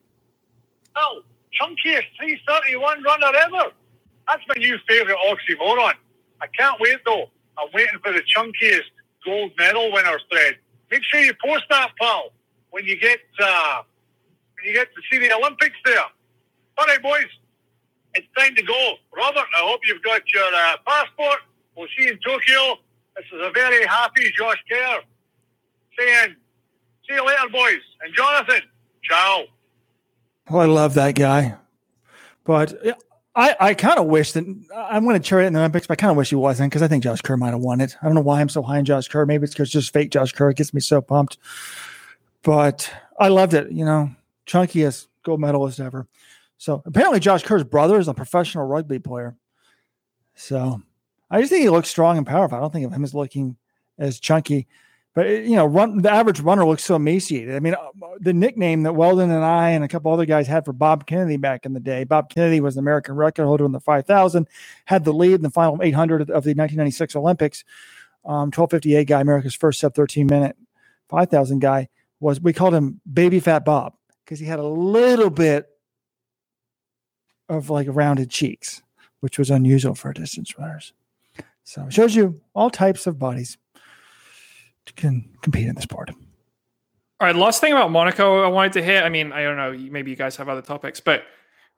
[0.94, 1.22] Oh,
[1.60, 3.72] chunkiest 331 runner ever.
[4.28, 5.94] That's my new favourite oxymoron.
[6.40, 7.30] I can't wait though.
[7.58, 8.90] I'm waiting for the chunkiest
[9.24, 10.56] gold medal winner thread.
[10.90, 12.32] Make sure you post that, pal,
[12.70, 13.82] when you get uh,
[14.54, 15.98] when you get to see the Olympics there.
[16.78, 17.26] All right, boys,
[18.14, 18.94] it's time to go.
[19.16, 21.40] Robert, I hope you've got your uh, passport.
[21.76, 22.76] We'll see you in Tokyo.
[23.16, 25.00] This is a very happy Josh Kerr
[25.98, 26.36] saying,
[27.08, 27.80] see you later, boys.
[28.02, 28.60] And Jonathan,
[29.02, 29.44] ciao.
[30.50, 31.56] Oh, I love that guy.
[32.44, 32.74] But
[33.34, 35.98] I, I kind of wish that I'm going to cheer it in the Olympics, but
[35.98, 37.96] I kind of wish he wasn't because I think Josh Kerr might have won it.
[38.00, 39.26] I don't know why I'm so high on Josh Kerr.
[39.26, 40.50] Maybe it's because just fake Josh Kerr.
[40.50, 41.38] It gets me so pumped.
[42.42, 43.72] But I loved it.
[43.72, 44.10] You know,
[44.46, 46.06] chunkiest gold medalist ever.
[46.58, 49.36] So apparently, Josh Kerr's brother is a professional rugby player.
[50.34, 50.80] So
[51.30, 52.56] I just think he looks strong and powerful.
[52.56, 53.56] I don't think of him as looking
[53.98, 54.68] as chunky.
[55.16, 57.56] But you know, run the average runner looks so emaciated.
[57.56, 57.88] I mean, uh,
[58.20, 61.38] the nickname that Weldon and I and a couple other guys had for Bob Kennedy
[61.38, 62.04] back in the day.
[62.04, 64.46] Bob Kennedy was an American record holder in the 5,000,
[64.84, 67.64] had the lead in the final 800 of the 1996 Olympics.
[68.26, 70.54] Um, 1258 guy, America's first sub 13 minute
[71.08, 71.88] 5,000 guy
[72.20, 72.38] was.
[72.38, 75.66] We called him Baby Fat Bob because he had a little bit
[77.48, 78.82] of like rounded cheeks,
[79.20, 80.92] which was unusual for distance runners.
[81.64, 83.56] So it shows you all types of bodies
[84.94, 86.10] can compete in the sport.
[87.18, 89.02] All right, last thing about Monaco I wanted to hit.
[89.02, 91.24] I mean, I don't know, maybe you guys have other topics, but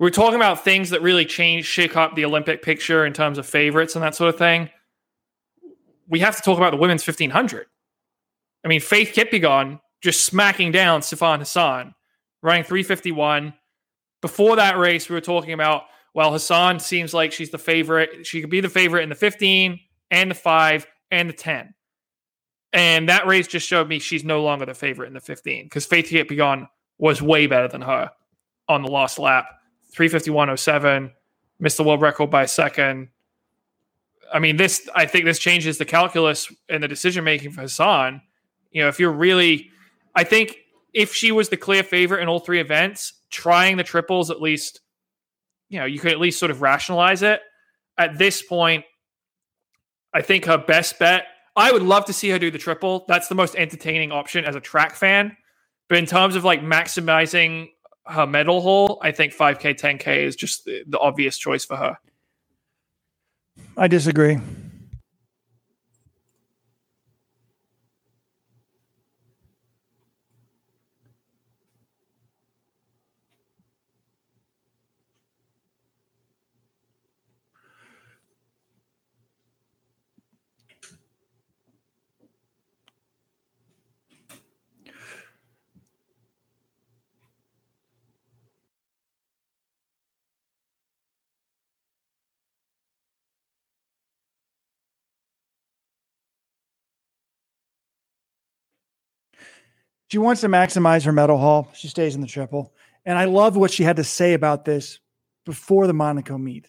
[0.01, 3.47] we're talking about things that really change, shake up the Olympic picture in terms of
[3.47, 4.71] favorites and that sort of thing.
[6.09, 7.66] We have to talk about the women's 1500.
[8.64, 11.94] I mean, Faith Kipyegon just smacking down Sifan Hassan,
[12.42, 13.55] running 351.
[14.21, 18.27] Before that race, we were talking about, well, Hassan seems like she's the favorite.
[18.27, 19.79] She could be the favorite in the 15
[20.11, 21.75] and the 5 and the 10.
[22.72, 25.87] And that race just showed me she's no longer the favorite in the 15 because
[25.87, 28.11] Faith Kipyegon was way better than her
[28.68, 29.46] on the last lap.
[29.94, 31.11] 351.07,
[31.59, 33.09] missed the world record by a second.
[34.33, 38.20] I mean, this, I think this changes the calculus and the decision making for Hassan.
[38.70, 39.70] You know, if you're really,
[40.14, 40.59] I think
[40.92, 44.81] if she was the clear favorite in all three events, trying the triples at least,
[45.70, 47.40] you know, you could at least sort of rationalize it.
[47.96, 48.85] At this point,
[50.12, 51.26] I think her best bet
[51.59, 53.05] I would love to see her do the triple.
[53.09, 55.37] That's the most entertaining option as a track fan.
[55.88, 57.71] But in terms of like maximizing
[58.07, 61.99] her medal haul, I think 5K, 10K is just the, the obvious choice for her.
[63.77, 64.38] I disagree.
[100.09, 101.68] She wants to maximize her medal haul.
[101.75, 102.73] She stays in the triple.
[103.05, 105.01] And I love what she had to say about this
[105.44, 106.68] before the Monaco meet.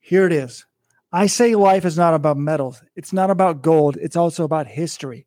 [0.00, 0.64] Here it is.
[1.12, 2.82] I say life is not about medals.
[2.94, 3.96] It's not about gold.
[3.96, 5.26] It's also about history.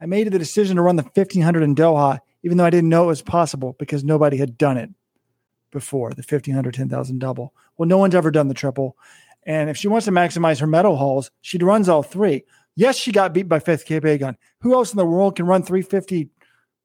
[0.00, 3.04] I made the decision to run the 1500 in Doha, even though I didn't know
[3.04, 4.90] it was possible because nobody had done it
[5.70, 7.52] before the 1500, 10,000 double.
[7.76, 8.96] Well, no one's ever done the triple.
[9.44, 12.44] And if she wants to maximize her medal hauls, she runs all three.
[12.76, 14.36] Yes, she got beat by fifth Faith Kipyegon.
[14.60, 16.30] Who else in the world can run 350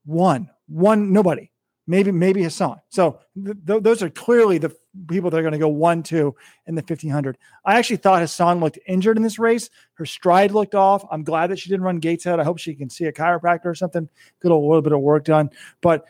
[0.05, 1.49] one, one, nobody.
[1.87, 2.79] maybe maybe Hassan.
[2.89, 4.75] So th- th- those are clearly the
[5.07, 6.35] people that are going to go one two
[6.67, 7.37] in the 1500.
[7.65, 9.69] I actually thought Hassan looked injured in this race.
[9.95, 11.05] Her stride looked off.
[11.11, 12.39] I'm glad that she didn't run Gateshead.
[12.39, 14.07] I hope she can see a chiropractor or something.
[14.41, 15.49] Get a little bit of work done.
[15.81, 16.05] But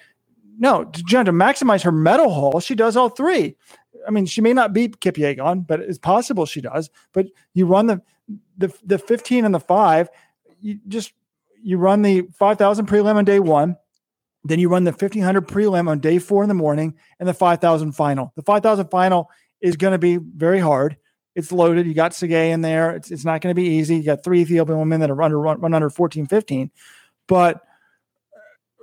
[0.59, 3.55] no, to, to maximize her medal haul, she does all three.
[4.07, 6.89] I mean, she may not beat Kipyegon, but it's possible she does.
[7.13, 8.01] But you run the
[8.57, 10.09] the the 15 and the five,
[10.61, 11.13] you just
[11.63, 13.77] you run the 5,000 prelim on day one
[14.43, 17.93] then you run the 1500 prelim on day four in the morning and the 5000
[17.93, 18.33] final.
[18.35, 19.29] The 5000 final
[19.61, 20.97] is going to be very hard.
[21.35, 21.87] It's loaded.
[21.87, 22.91] You got Tsegay in there.
[22.91, 23.95] It's, it's not going to be easy.
[23.95, 26.71] You got three Ethiopian women that are under run, run under 14, 15.
[27.27, 27.61] But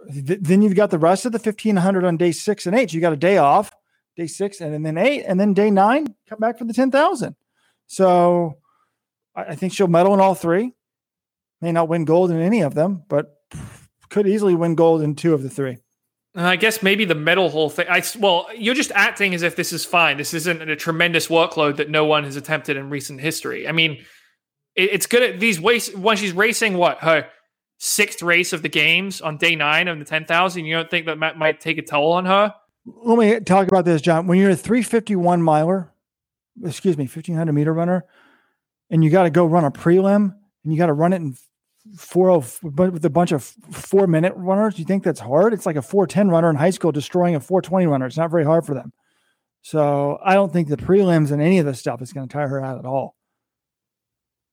[0.09, 2.93] uh, th- then you've got the rest of the 1500 on day six and eight.
[2.93, 3.71] You got a day off,
[4.17, 7.37] day six, and then eight, and then day nine, come back for the 10,000.
[7.87, 8.57] So
[9.37, 10.73] I, I think she'll medal in all three.
[11.61, 13.37] May not win gold in any of them, but
[14.11, 15.79] could easily win gold in two of the three.
[16.35, 17.87] I guess maybe the medal whole thing.
[17.89, 20.17] I well, you're just acting as if this is fine.
[20.17, 23.67] This isn't a tremendous workload that no one has attempted in recent history.
[23.67, 23.93] I mean,
[24.77, 25.95] it, it's good at these ways.
[25.95, 27.29] When she's racing, what her
[27.79, 31.07] sixth race of the games on day nine of the ten thousand, you don't think
[31.07, 32.55] that might, might take a toll on her?
[32.87, 34.27] Let me talk about this, John.
[34.29, 35.93] When you're a 351 miler,
[36.65, 38.05] excuse me, 1500 meter runner,
[38.89, 41.35] and you got to go run a prelim, and you got to run it in
[41.97, 45.53] four oh but with a bunch of four minute runners you think that's hard?
[45.53, 48.07] It's like a 410 runner in high school destroying a 420 runner.
[48.07, 48.93] It's not very hard for them.
[49.63, 52.49] So i don't think the prelims and any of this stuff is going to tire
[52.49, 53.17] her out at all.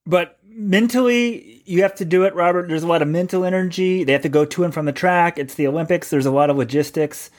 [0.05, 2.67] But mentally you have to do it robert.
[2.67, 4.03] There's a lot of mental energy.
[4.03, 5.37] They have to go to and from the track.
[5.37, 6.09] It's the olympics.
[6.09, 7.29] There's a lot of logistics.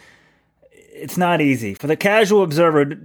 [0.72, 1.74] It's not easy.
[1.74, 2.96] For the casual observer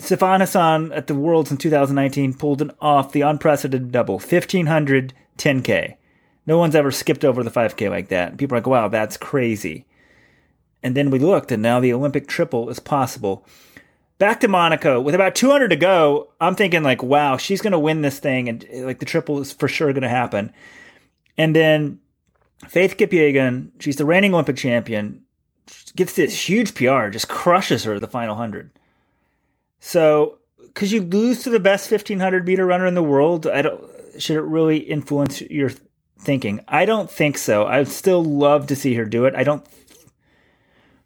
[0.00, 5.96] Sifan Hassan at the Worlds in 2019 pulled an off the unprecedented double 1500 10K.
[6.50, 8.36] No one's ever skipped over the 5K like that.
[8.36, 9.86] People are like, wow, that's crazy.
[10.82, 13.46] And then we looked, and now the Olympic triple is possible.
[14.18, 16.32] Back to Monaco with about 200 to go.
[16.40, 19.52] I'm thinking like, wow, she's going to win this thing, and like the triple is
[19.52, 20.52] for sure going to happen.
[21.38, 22.00] And then
[22.66, 25.22] Faith Kipyegon, she's the reigning Olympic champion,
[25.94, 28.72] gets this huge PR, just crushes her the final hundred.
[29.78, 33.84] So, because you lose to the best 1500 meter runner in the world, I don't
[34.18, 35.70] should it really influence your
[36.20, 36.60] thinking?
[36.68, 37.66] I don't think so.
[37.66, 39.34] I'd still love to see her do it.
[39.34, 39.66] I don't,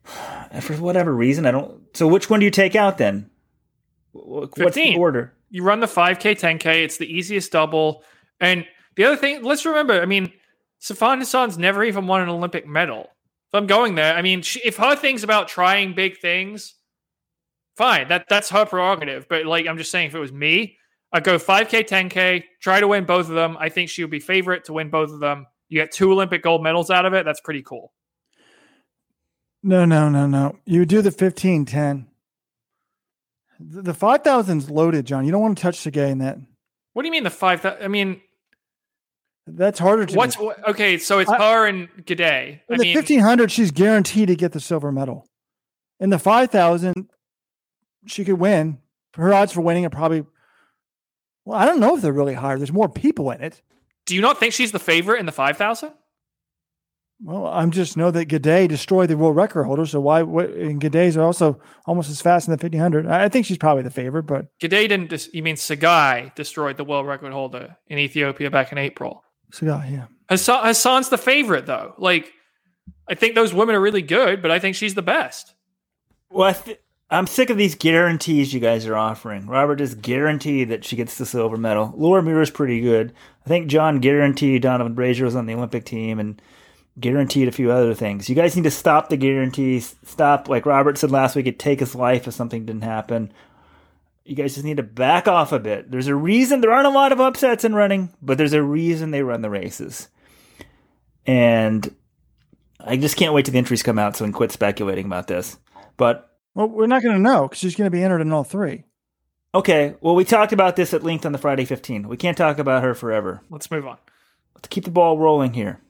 [0.60, 1.96] for whatever reason, I don't.
[1.96, 3.30] So which one do you take out then?
[4.12, 4.94] What's 15.
[4.94, 5.32] the order?
[5.50, 6.84] You run the 5K, 10K.
[6.84, 8.02] It's the easiest double.
[8.40, 10.32] And the other thing, let's remember, I mean,
[10.80, 13.02] Sifan Hassan's never even won an Olympic medal.
[13.02, 16.74] If I'm going there, I mean, she, if her thing's about trying big things,
[17.76, 18.08] fine.
[18.08, 19.28] That that's her prerogative.
[19.28, 20.78] But like, I'm just saying, if it was me,
[21.14, 23.56] I go 5K, 10K, try to win both of them.
[23.60, 25.46] I think she would be favorite to win both of them.
[25.68, 27.24] You get two Olympic gold medals out of it.
[27.24, 27.92] That's pretty cool.
[29.62, 30.58] No, no, no, no.
[30.66, 32.08] You do the 15 10.
[33.60, 35.24] The, 5,000's loaded, John.
[35.24, 36.36] You don't want to touch Tsegay in that.
[36.94, 37.80] What do you mean the 5,000?
[37.80, 38.20] I mean,
[39.46, 40.36] that's harder to What's
[40.68, 40.98] okay?
[40.98, 42.60] So it's I, her and Gidey.
[42.68, 45.26] In I the 1500, she's guaranteed to get the silver medal.
[46.00, 47.08] In the 5000,
[48.06, 48.78] she could win.
[49.14, 50.24] Her odds for winning are probably
[51.44, 52.58] well, I don't know if they're really higher.
[52.58, 53.62] There's more people in it.
[54.06, 55.92] Do you not think she's the favorite in the 5,000?
[57.22, 59.86] Well, I'm just know that Gidey destroyed the world record holder.
[59.86, 60.22] So why?
[60.22, 63.06] What, and Gidey's are also almost as fast in the 1500.
[63.06, 65.10] I think she's probably the favorite, but Gidey didn't.
[65.10, 69.22] Dis- you mean Tsegay destroyed the world record holder in Ethiopia back in April?
[69.52, 70.06] Tsegay, yeah.
[70.28, 71.94] Hassan, Hassan's the favorite though.
[71.98, 72.32] Like,
[73.08, 75.54] I think those women are really good, but I think she's the best.
[76.30, 76.80] Well, I, th-
[77.10, 79.46] I'm sick of these guarantees you guys are offering.
[79.46, 81.92] Robert is guaranteed that she gets the silver medal.
[81.96, 83.12] Laura Muir's pretty good.
[83.44, 86.40] I think John guaranteed Donovan Brazier was on the Olympic team and
[86.98, 88.28] guaranteed a few other things.
[88.28, 89.96] You guys need to stop the guarantees.
[90.04, 93.32] Stop, like Robert said last week, it'd take his life if something didn't happen.
[94.24, 95.90] You guys just need to back off a bit.
[95.90, 99.10] There's a reason there aren't a lot of upsets in running, but there's a reason
[99.10, 100.08] they run the races.
[101.26, 101.94] And
[102.80, 105.26] I just can't wait till the entries come out so we can quit speculating about
[105.26, 105.58] this.
[105.96, 108.44] But well, we're not going to know because she's going to be entered in all
[108.44, 108.84] three.
[109.54, 109.94] Okay.
[110.00, 112.08] Well, we talked about this at length on the Friday 15.
[112.08, 113.40] We can't talk about her forever.
[113.50, 113.98] Let's move on.
[114.54, 115.80] Let's keep the ball rolling here.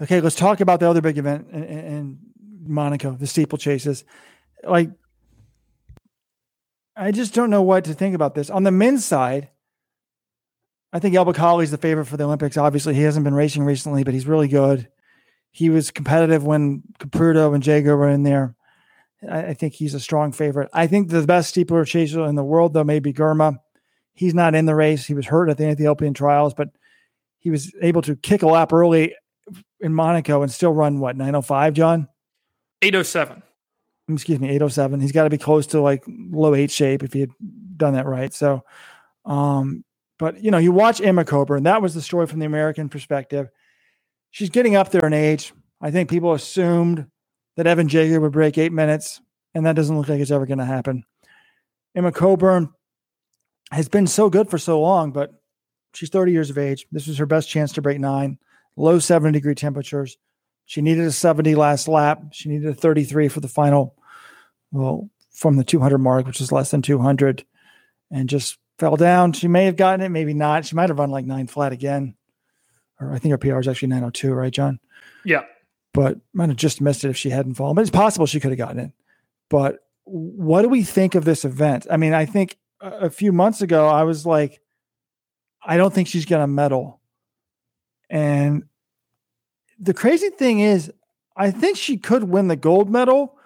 [0.00, 2.18] Okay, let's talk about the other big event in, in
[2.62, 4.04] Monaco, the steeplechases.
[4.64, 4.90] Like,
[6.96, 8.48] I just don't know what to think about this.
[8.48, 9.50] On the men's side,
[10.92, 12.56] I think El is the favorite for the Olympics.
[12.56, 14.88] Obviously, he hasn't been racing recently, but he's really good.
[15.50, 18.56] He was competitive when Kipruto and Jager were in there.
[19.28, 20.70] I, I, think he's a strong favorite.
[20.72, 23.58] I think the best steeplechaser in the world, though, may be Girma.
[24.14, 25.06] He's not in the race.
[25.06, 26.68] He was hurt at the Ethiopian trials, but
[27.38, 29.14] he was able to kick a lap early
[29.80, 32.08] in Monaco and still run what 905, John?
[32.82, 33.42] 807.
[34.08, 35.00] Excuse me, 807.
[35.00, 37.30] He's got to be close to like low eight shape if he had
[37.76, 38.32] done that right.
[38.34, 38.64] So,
[39.24, 39.84] um,
[40.18, 41.62] but you know, you watch Emma Coburn.
[41.62, 43.48] That was the story from the American perspective.
[44.30, 45.52] She's getting up there in age.
[45.80, 47.06] I think people assumed
[47.60, 49.20] that Evan Jager would break eight minutes,
[49.54, 51.04] and that doesn't look like it's ever going to happen.
[51.94, 52.72] Emma Coburn
[53.70, 55.42] has been so good for so long, but
[55.92, 56.86] she's 30 years of age.
[56.90, 58.38] This was her best chance to break nine,
[58.76, 60.16] low 70 degree temperatures.
[60.64, 62.22] She needed a 70 last lap.
[62.32, 63.94] She needed a 33 for the final,
[64.72, 67.44] well, from the 200 mark, which is less than 200,
[68.10, 69.34] and just fell down.
[69.34, 70.64] She may have gotten it, maybe not.
[70.64, 72.14] She might have run like nine flat again.
[72.98, 74.80] Or I think her PR is actually 902, right, John?
[75.26, 75.42] Yeah.
[75.92, 77.74] But might have just missed it if she hadn't fallen.
[77.74, 78.92] But it's possible she could have gotten it.
[79.48, 81.86] But what do we think of this event?
[81.90, 84.60] I mean, I think a few months ago, I was like,
[85.62, 87.00] I don't think she's going to medal.
[88.08, 88.64] And
[89.78, 90.92] the crazy thing is,
[91.36, 93.36] I think she could win the gold medal,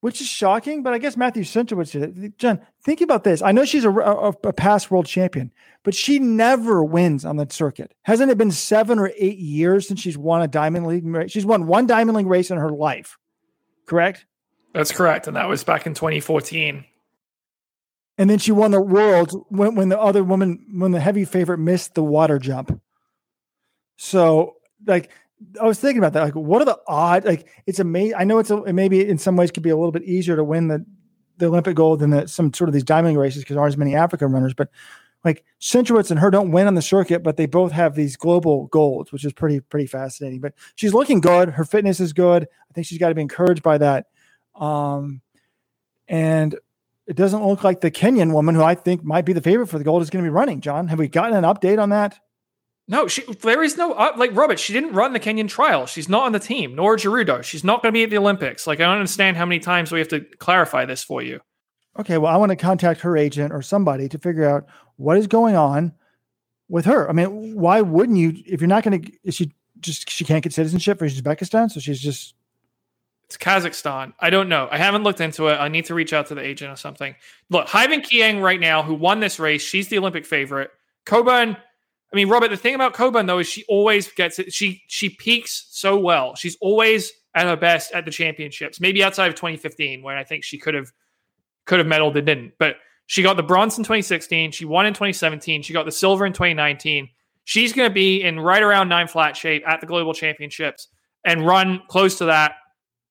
[0.00, 0.82] which is shocking.
[0.82, 2.38] But I guess Matthew Centrowitz did it.
[2.38, 3.42] John, think about this.
[3.42, 7.46] I know she's a, a, a, past world champion, but she never wins on the
[7.50, 7.94] circuit.
[8.02, 11.30] Hasn't it been seven or eight years since she's won a Diamond League race?
[11.30, 13.18] She's won one Diamond League race in her life,
[13.86, 14.26] correct?
[14.74, 15.26] That's correct.
[15.26, 16.84] And that was back in 2014.
[18.18, 21.58] And then she won the world when, when the other woman, when the heavy favorite
[21.58, 22.80] missed the water jump.
[23.96, 25.10] So, like,
[25.60, 26.22] I was thinking about that.
[26.22, 27.26] Like, what are the odds?
[27.26, 28.14] Like, it's amazing.
[28.16, 30.44] I know it's a, maybe in some ways could be a little bit easier to
[30.44, 30.84] win the,
[31.36, 33.78] the Olympic gold than the, some sort of these diamond races because there aren't as
[33.78, 34.54] many African runners.
[34.54, 34.70] But
[35.24, 38.66] like Centrowitz and her don't win on the circuit, but they both have these global
[38.68, 40.40] golds, which is pretty pretty fascinating.
[40.40, 41.50] But she's looking good.
[41.50, 42.44] Her fitness is good.
[42.44, 44.06] I think she's got to be encouraged by that.
[44.54, 45.20] Um,
[46.08, 46.56] and
[47.06, 49.78] it doesn't look like the Kenyan woman, who I think might be the favorite for
[49.78, 50.60] the gold, is going to be running.
[50.60, 52.18] John, have we gotten an update on that?
[52.88, 54.60] No, she, there is no uh, like Robert.
[54.60, 55.86] She didn't run the Kenyan trial.
[55.86, 56.74] She's not on the team.
[56.74, 57.42] Nor Jeruto.
[57.42, 58.66] She's not going to be at the Olympics.
[58.66, 61.40] Like I don't understand how many times we have to clarify this for you.
[61.98, 64.66] Okay, well, I want to contact her agent or somebody to figure out
[64.96, 65.92] what is going on
[66.68, 67.08] with her.
[67.08, 68.34] I mean, why wouldn't you?
[68.46, 71.80] If you're not going to, is she just she can't get citizenship for Uzbekistan, so
[71.80, 72.34] she's just
[73.26, 74.12] it's Kazakhstan.
[74.20, 74.68] I don't know.
[74.70, 75.56] I haven't looked into it.
[75.56, 77.16] I need to reach out to the agent or something.
[77.50, 80.70] Look, Hyvin Kiyeng right now, who won this race, she's the Olympic favorite.
[81.04, 81.56] Coburn,
[82.16, 84.50] I mean, Robert, the thing about Coburn though is she always gets it.
[84.50, 86.34] She she peaks so well.
[86.34, 88.80] She's always at her best at the championships.
[88.80, 90.90] Maybe outside of 2015, when I think she could have
[91.66, 92.54] could have medaled and didn't.
[92.58, 94.52] But she got the bronze in 2016.
[94.52, 95.60] She won in 2017.
[95.60, 97.06] She got the silver in 2019.
[97.44, 100.88] She's going to be in right around nine flat shape at the global championships
[101.22, 102.54] and run close to that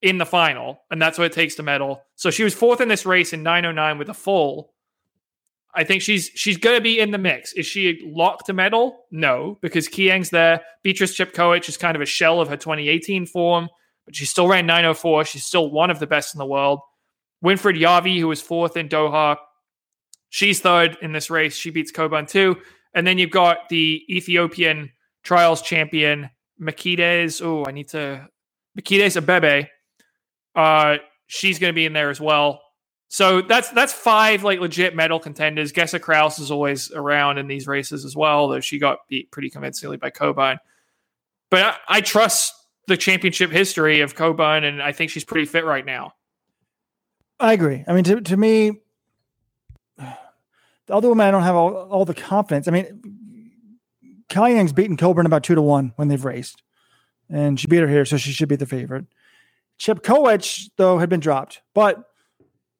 [0.02, 2.02] in the final, and that's what it takes to medal.
[2.16, 4.74] So she was fourth in this race in 909 with a full.
[5.76, 7.54] I think she's she's going to be in the mix.
[7.54, 9.06] Is she locked to medal?
[9.12, 10.62] No, because Kiyeng's there.
[10.84, 13.70] Beatrice Chepkoech is kind of a shell of her 2018 form,
[14.06, 15.26] but she still ran 904.
[15.26, 16.80] She's still one of the best in the world.
[17.44, 19.38] Winfred Yavi, who was fourth in Doha,
[20.30, 21.56] she's third in this race.
[21.56, 22.58] She beats Coburn too.
[22.94, 24.92] And then you've got the Ethiopian
[25.24, 26.30] trials champion,
[26.62, 27.42] Mekides.
[27.44, 28.28] Oh, I need to.
[28.80, 29.68] Mekides Abebe
[30.56, 30.98] uh,
[31.28, 32.62] she's going to be in there as well.
[33.08, 35.72] So that's that's five like legit medal contenders.
[35.72, 39.50] Gesa Krause is always around in these races as well, though she got beat pretty
[39.50, 40.58] convincingly by Coburn.
[41.50, 42.54] But I, I trust
[42.88, 46.14] the championship history of Coburn, and I think she's pretty fit right now.
[47.40, 47.84] I agree.
[47.88, 48.80] I mean, to, to me,
[49.98, 52.68] the other woman, I don't have all, all the confidence.
[52.68, 53.80] I mean,
[54.30, 56.62] Kiyeng's beaten Coburn about two to one when they've raced,
[57.30, 59.06] and she beat her here, so she should be the favorite.
[59.80, 62.04] Chepkoech, though, had been dropped, but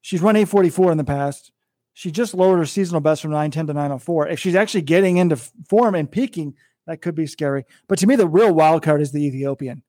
[0.06, 1.52] she's run 844 in the past.
[1.94, 4.28] She just lowered her seasonal best from 910 to 904.
[4.28, 6.54] If she's actually getting into form and peaking,
[6.86, 7.66] that could be scary.
[7.88, 9.82] But to me, the real wild card is the Ethiopian,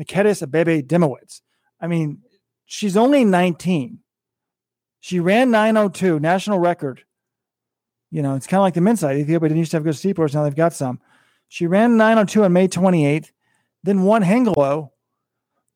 [0.00, 1.40] Maketis Abebe Dimowitz.
[1.80, 2.18] I mean,
[2.66, 3.98] she's only 19.
[5.00, 7.02] She ran 902, national record.
[8.12, 9.16] You know, it's kind of like the men's side.
[9.16, 10.34] Ethiopia didn't used to have good steeplers.
[10.34, 11.00] Now they've got some.
[11.48, 13.32] She ran 902 on May 28th,
[13.82, 14.90] then won Hengelo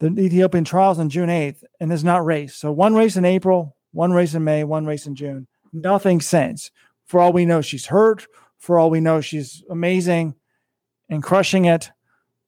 [0.01, 2.61] the Ethiopian trials on June 8th and has not raced.
[2.61, 5.47] So one race in April, one race in May, one race in June.
[5.73, 6.71] Nothing since.
[7.07, 8.27] For all we know, she's hurt.
[8.59, 10.35] For all we know, she's amazing
[11.09, 11.91] and crushing it.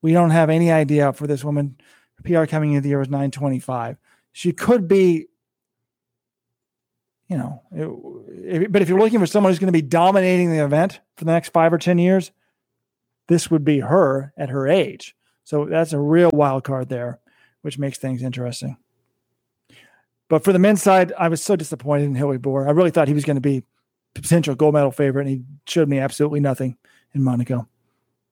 [0.03, 1.77] We don't have any idea for this woman.
[2.17, 3.97] Her PR coming into the year was 925.
[4.33, 5.27] She could be,
[7.29, 10.65] you know, it, but if you're looking for someone who's going to be dominating the
[10.65, 12.33] event for the next five or 10 years,
[13.29, 15.15] this would be her at her age.
[15.45, 17.21] So that's a real wild card there
[17.63, 18.77] which makes things interesting.
[20.31, 22.67] But for the men's side, I was so disappointed in Hilly Bor.
[22.67, 23.65] I really thought he was going to be
[24.17, 26.79] a potential gold medal favorite, and he showed me absolutely nothing
[27.13, 27.67] in Monaco.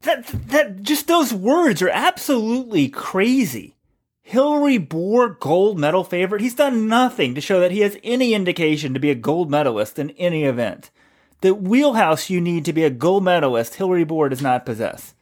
[0.03, 3.75] That that just those words are absolutely crazy.
[4.23, 6.41] Hillary Bor gold medal favorite?
[6.41, 9.99] He's done nothing to show that he has any indication to be a gold medalist
[9.99, 10.93] in any event.
[11.41, 15.15] The wheelhouse you need to be a gold medalist, Hillary Bor does not possess.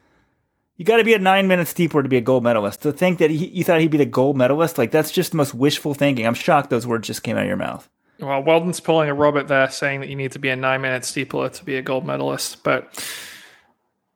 [0.76, 2.82] You got to be a nine minute steeper to be a gold medalist.
[2.82, 5.36] To think that he, you thought he'd be the gold medalist, like that's just the
[5.38, 6.26] most wishful thinking.
[6.26, 7.88] I'm shocked those words just came out of your mouth.
[8.18, 11.02] Well, Weldon's pulling a Robert there, saying that you need to be a nine minute
[11.02, 12.62] steepler to be a gold medalist.
[12.62, 12.92] But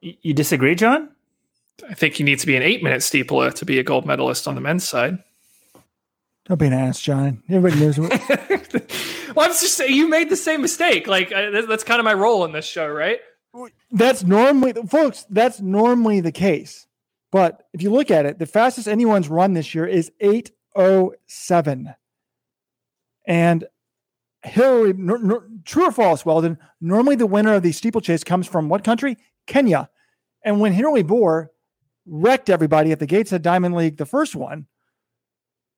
[0.01, 1.11] you, you disagree, John?
[1.89, 4.47] I think you need to be an eight minute steepler to be a gold medalist
[4.47, 5.19] on the men's side.
[6.47, 7.43] Don't be an ass, John.
[7.49, 7.99] Everybody knows.
[7.99, 8.11] What-
[9.35, 11.07] well, I'm just saying you made the same mistake.
[11.07, 13.21] Like uh, that's kind of my role in this show, right?
[13.91, 15.27] That's normally, folks.
[15.31, 16.87] That's normally the case.
[17.33, 21.15] But if you look at it, the fastest anyone's run this year is eight oh
[21.27, 21.95] seven,
[23.27, 23.65] and
[24.43, 24.95] Hillary.
[25.65, 26.59] true or false, Weldon?
[26.81, 29.17] Normally, the winner of the steeplechase comes from what country?
[29.47, 29.91] Kenya.
[30.43, 31.51] And when Hillary Bor
[32.07, 34.67] wrecked everybody at the gates Gateshead Diamond League, the first one,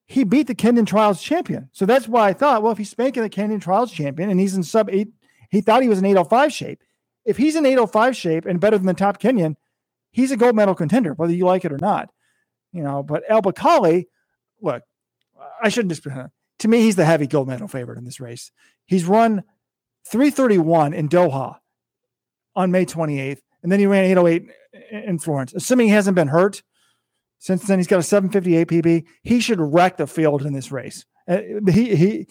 [0.07, 1.69] he beat the Kenyan Trials champion.
[1.73, 4.55] So that's why I thought, well, if he's spanking the Kenyan Trials champion and he's
[4.55, 5.09] in sub eight,
[5.51, 6.83] he thought he was in 805 shape.
[7.25, 9.57] If he's in 805 shape and better than the top Kenyan,
[10.11, 12.11] he's a gold medal contender, whether you like it or not.
[12.73, 14.07] You know, but El Bakkali,
[14.61, 14.83] look,
[15.63, 16.03] I shouldn't just
[16.59, 18.51] to me, he's the heavy gold medal favorite in this race.
[18.87, 19.43] He's run
[20.09, 21.57] 331 in Doha
[22.55, 24.51] on May 28th, and then he ran 808
[24.91, 25.55] in Florence.
[25.55, 26.63] Assuming he hasn't been hurt
[27.43, 29.05] since then, he's got a 758 PB.
[29.25, 31.05] He should wreck the field in this race.
[31.27, 32.27] Uh, he he.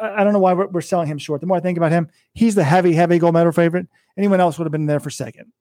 [0.00, 1.40] I don't know why we're, we're selling him short.
[1.40, 3.86] The more I think about him, he's the heavy, heavy gold medal favorite.
[4.16, 5.52] Anyone else would have been there for second.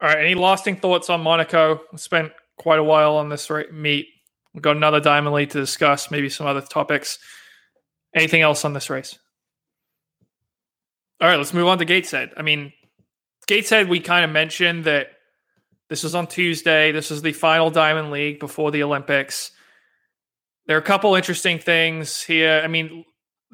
[0.00, 0.18] All right.
[0.18, 1.80] Any lasting thoughts on Monaco?
[1.92, 4.08] We spent quite a while on this meet.
[4.54, 7.18] We've got another Diamond League to discuss, maybe some other topics.
[8.14, 9.18] Anything else on this race?
[11.20, 12.32] All right, let's move on to Gateshead.
[12.36, 12.72] I mean,
[13.46, 15.08] Gateshead, we kind of mentioned that
[15.88, 16.92] this was on Tuesday.
[16.92, 19.50] This was the final Diamond League before the Olympics.
[20.66, 22.60] There are a couple interesting things here.
[22.64, 23.04] I mean,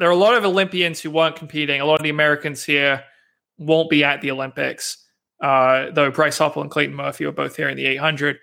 [0.02, 1.80] there are a lot of Olympians who weren't competing.
[1.80, 3.04] A lot of the Americans here
[3.56, 4.98] won't be at the Olympics,
[5.40, 8.38] uh, though Bryce Hoppel and Clayton Murphy were both here in the 800.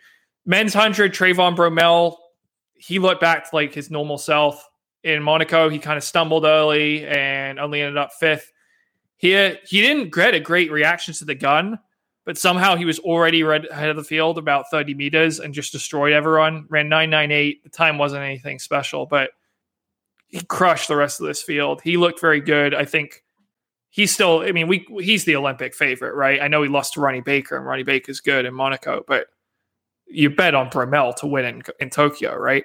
[0.46, 2.16] Men's 100, Trayvon Bromell,
[2.76, 4.66] he looked back to like his normal self.
[5.04, 8.54] In Monaco, he kind of stumbled early and only ended up fifth.
[9.18, 11.78] Here, he didn't get a great reaction to the gun,
[12.26, 16.14] but somehow he was already ahead of the field about 30 meters and just destroyed
[16.14, 16.68] everyone.
[16.70, 17.66] Ran 998.
[17.66, 19.32] The time wasn't anything special, but
[20.30, 21.82] he crushed the rest of this field.
[21.82, 22.74] He looked very good.
[22.74, 23.24] I think
[23.90, 26.42] he's still, I mean, we he's the Olympic favorite, right?
[26.42, 29.28] I know he lost to Ronnie Baker, and Ronnie Baker's good in Monaco, but
[30.08, 32.64] you bet on Bromell to win in, in Tokyo, right?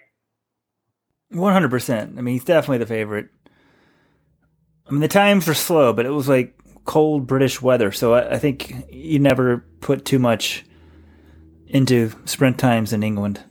[1.30, 2.18] One hundred percent.
[2.18, 3.28] I mean, he's definitely the favorite.
[4.86, 6.54] I mean, the times were slow, but it was like
[6.84, 10.64] cold British weather, so I, I think you never put too much
[11.66, 13.42] into sprint times in England.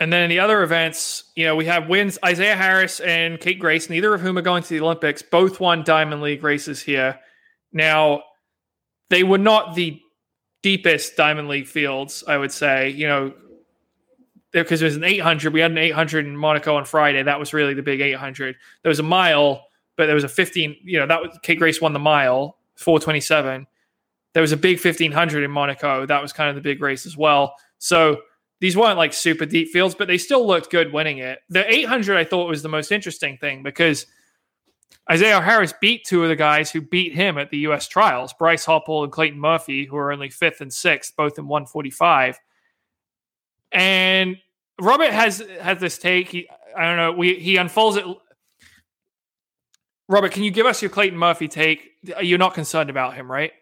[0.00, 3.60] And then in the other events, you know, we have wins Isaiah Harris and Kate
[3.60, 5.22] Grace, neither of whom are going to the Olympics.
[5.22, 7.18] Both won Diamond League races here.
[7.72, 8.22] Now,
[9.10, 10.00] they were not the
[10.62, 12.90] deepest Diamond League fields, I would say.
[12.90, 13.34] You know,
[14.50, 15.52] because it was an 800.
[15.52, 17.22] We had an 800 in Monaco on Friday.
[17.22, 18.56] That was really the big 800.
[18.82, 19.66] There was a mile,
[19.96, 20.76] but there was a 15.
[20.82, 23.66] You know, that was Kate Grace won the mile, 427.
[24.32, 26.04] There was a big 1500 in Monaco.
[26.06, 27.54] That was kind of the big race as well.
[27.78, 28.22] So
[28.64, 31.40] these weren't like super deep fields, but they still looked good winning it.
[31.50, 34.06] The 800 I thought was the most interesting thing because
[35.12, 37.86] Isaiah Harris beat two of the guys who beat him at the U.S.
[37.86, 42.40] trials, Bryce Hoppel and Clayton Murphy, who are only fifth and sixth, both in 145.
[43.70, 44.38] And
[44.80, 46.30] Robert has has this take.
[46.30, 47.12] He, I don't know.
[47.12, 48.06] We he unfolds it.
[50.08, 51.90] Robert, can you give us your Clayton Murphy take?
[52.22, 53.52] You're not concerned about him, right?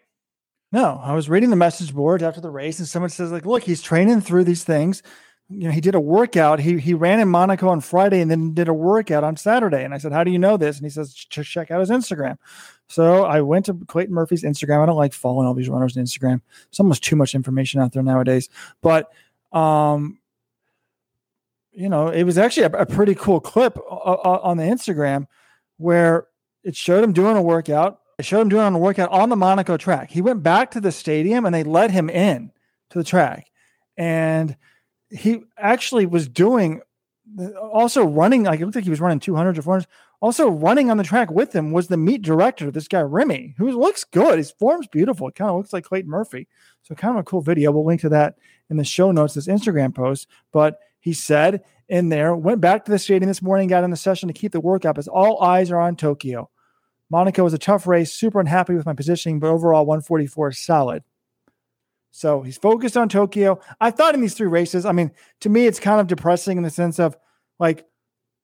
[0.73, 3.61] No, I was reading the message boards after the race, and someone says, like, look,
[3.61, 5.03] he's training through these things.
[5.47, 6.59] You know, he did a workout.
[6.59, 9.83] He he ran in Monaco on Friday and then did a workout on Saturday.
[9.83, 10.77] And I said, How do you know this?
[10.77, 12.37] And he says, just check out his Instagram.
[12.87, 14.81] So I went to Clayton Murphy's Instagram.
[14.81, 16.41] I don't like following all these runners on Instagram.
[16.69, 18.49] It's almost too much information out there nowadays.
[18.81, 19.11] But
[19.51, 20.17] um,
[21.71, 25.27] you know, it was actually a, a pretty cool clip on the Instagram
[25.77, 26.25] where
[26.63, 27.99] it showed him doing a workout.
[28.17, 30.11] It showed him doing a workout on the Monaco track.
[30.11, 32.51] He went back to the stadium and they let him in
[32.91, 33.49] to the track.
[33.97, 34.55] And
[35.09, 36.81] he actually was doing
[37.71, 39.87] also running, like it looked like he was running 200 or 400.
[40.21, 43.71] Also running on the track with him was the meet director, this guy Remy, who
[43.71, 44.37] looks good.
[44.37, 45.27] His form's beautiful.
[45.27, 46.47] It kind of looks like Clayton Murphy.
[46.83, 47.71] So kind of a cool video.
[47.71, 48.35] We'll link to that
[48.69, 50.27] in the show notes, this Instagram post.
[50.51, 53.97] But he said in there, went back to the stadium this morning, got in the
[53.97, 56.49] session to keep the workout as all eyes are on Tokyo.
[57.09, 61.03] Monaco was a tough race, super unhappy with my positioning, but overall 144 is solid.
[62.11, 63.59] So he's focused on Tokyo.
[63.81, 66.63] I thought in these three races, I mean, to me, it's kind of depressing in
[66.63, 67.17] the sense of
[67.59, 67.85] like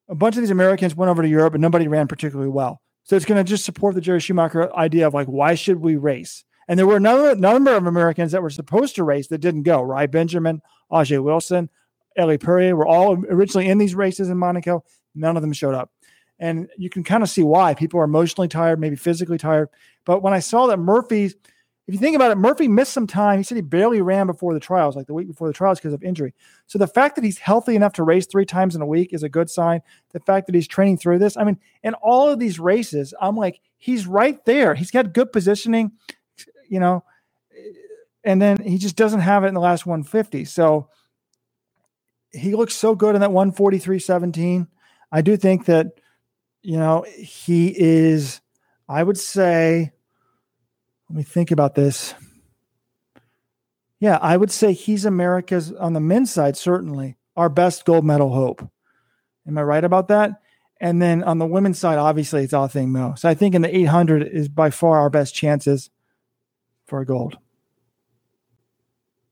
[0.10, 2.82] a bunch of these Americans went over to Europe and nobody ran particularly well.
[3.04, 5.96] So it's going to just support the Jerry Schumacher idea of like, why should we
[5.96, 6.44] race?
[6.68, 9.82] And there were another number of Americans that were supposed to race that didn't go.
[9.82, 11.70] Rai Benjamin, Ajeé Wilson,
[12.16, 14.84] Ellie Purrier were all originally in these races in Monaco.
[15.16, 15.92] None of them showed up.
[16.40, 19.70] And you can kind of see why people are emotionally tired, maybe physically tired.
[20.06, 23.40] But when I saw that Murphy, if you think about it, Murphy missed some time.
[23.40, 25.94] He said he barely ran before the trials, like the week before the trials because
[25.94, 26.34] of injury.
[26.68, 29.24] So the fact that he's healthy enough to race three times in a week is
[29.24, 29.82] a good sign.
[30.12, 33.36] The fact that he's training through this, I mean, in all of these races, I'm
[33.36, 34.76] like, he's right there.
[34.76, 35.92] He's got good positioning,
[36.70, 37.04] you know,
[38.24, 40.46] and then he just doesn't have it in the last 150.
[40.46, 40.90] So
[42.32, 44.68] he looks so good in that 143.17.
[45.12, 45.99] I do think that,
[46.62, 48.42] you know, he is,
[48.88, 49.92] I would say,
[51.10, 52.14] let me think about this.
[54.00, 58.34] Yeah, I would say he's America's, on the men's side, certainly our best gold medal
[58.34, 58.68] hope.
[59.48, 60.42] Am I right about that?
[60.82, 63.16] And then on the women's side, obviously, it's Athing Mu.
[63.18, 65.90] So I think in the 800 is by far our best chances
[66.88, 67.38] for gold.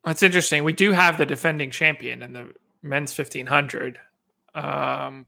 [0.03, 0.63] That's interesting.
[0.63, 3.99] We do have the defending champion in the men's 1500.
[4.55, 5.25] Um,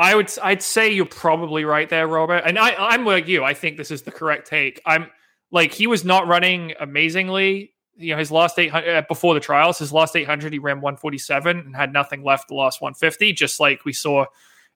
[0.00, 2.42] I would I'd say you're probably right there, Robert.
[2.46, 3.44] And I I'm like you.
[3.44, 4.80] I think this is the correct take.
[4.86, 5.08] I'm
[5.52, 7.74] like he was not running amazingly.
[7.96, 11.58] You know, his last 800 uh, before the trials, his last 800 he ran 147
[11.58, 14.24] and had nothing left the last 150, just like we saw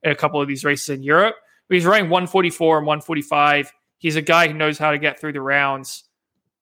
[0.03, 1.37] in a couple of these races in Europe.
[1.69, 3.73] But he's running 144 and 145.
[3.97, 6.05] He's a guy who knows how to get through the rounds.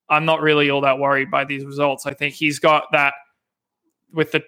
[0.08, 2.06] I'm not really all that worried by these results.
[2.06, 3.14] I think he's got that
[4.12, 4.44] with the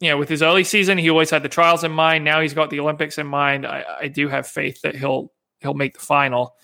[0.00, 2.24] you know, with his early season, he always had the trials in mind.
[2.24, 3.66] Now he's got the Olympics in mind.
[3.66, 6.56] I, I do have faith that he'll he'll make the final,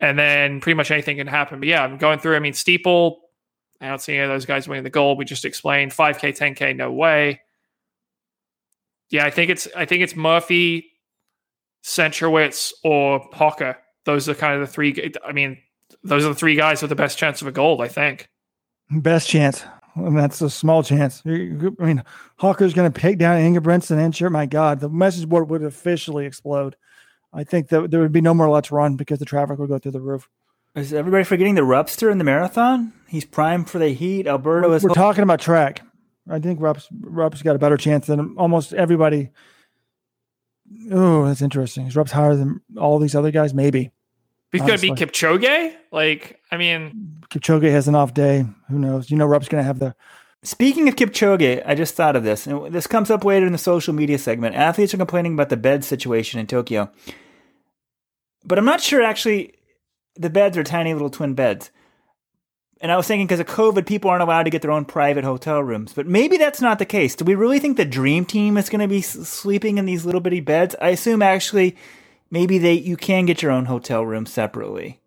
[0.00, 1.58] and then pretty much anything can happen.
[1.58, 2.36] But yeah, I'm going through.
[2.36, 3.20] I mean, steeple.
[3.80, 5.18] I don't see any of those guys winning the gold.
[5.18, 7.40] We just explained 5K, 10K, no way.
[9.10, 10.92] Yeah, I think it's I think it's Murphy,
[11.84, 13.76] Centrowitz, or Hocker.
[14.04, 15.12] Those are kind of the three.
[15.26, 15.58] I mean,
[16.04, 17.82] those are the three guys with the best chance of a gold.
[17.82, 18.28] I think.
[18.90, 19.64] Best chance.
[19.94, 21.22] Mean, that's a small chance.
[21.26, 22.02] I mean,
[22.40, 24.30] Hocker's going to pick down Ingebrigtsen and Hinscher.
[24.30, 26.76] My God, the message board would officially explode.
[27.32, 29.78] I think that there would be no more let's run because the traffic would go
[29.78, 30.28] through the roof.
[30.74, 32.94] Is everybody forgetting the Rupster in the marathon?
[33.06, 34.26] He's primed for the heat.
[34.26, 34.82] Alberto We're, is.
[34.82, 35.82] we're talking about track.
[36.30, 39.30] I think Rupp's, Rupp's got a better chance than almost everybody.
[40.90, 41.86] Oh, that's interesting.
[41.86, 43.52] Is Rupp's higher than all these other guys?
[43.52, 43.90] Maybe.
[44.52, 45.06] He's going to be Honestly.
[45.06, 45.74] Kipchoge.
[45.90, 48.44] Like, I mean, Kipchoge has an off day.
[48.68, 49.10] Who knows?
[49.10, 49.94] You know, Rupp's going to have the.
[50.44, 53.58] Speaking of Kipchoge, I just thought of this, and this comes up later in the
[53.58, 54.56] social media segment.
[54.56, 56.90] Athletes are complaining about the bed situation in Tokyo,
[58.44, 59.54] but I'm not sure actually
[60.16, 61.70] the beds are tiny little twin beds.
[62.80, 65.22] And I was thinking because of COVID, people aren't allowed to get their own private
[65.22, 65.92] hotel rooms.
[65.92, 67.14] But maybe that's not the case.
[67.14, 70.20] Do we really think the dream team is going to be sleeping in these little
[70.20, 70.74] bitty beds?
[70.80, 71.76] I assume actually
[72.32, 75.00] maybe they you can get your own hotel room separately.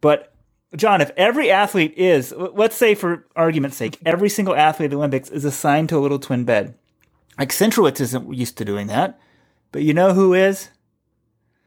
[0.00, 0.34] But
[0.74, 4.96] John, if every athlete is, let's say for argument's sake, every single athlete at the
[4.96, 6.74] Olympics is assigned to a little twin bed.
[7.38, 9.20] Like Centrowitz isn't used to doing that,
[9.70, 10.70] but you know who is?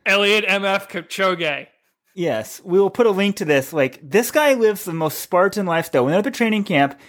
[0.05, 1.67] Eliud MF Kipchoge.
[2.13, 3.71] Yes, we will put a link to this.
[3.71, 6.03] Like this guy lives the most Spartan lifestyle.
[6.03, 6.99] When they're at the training camp,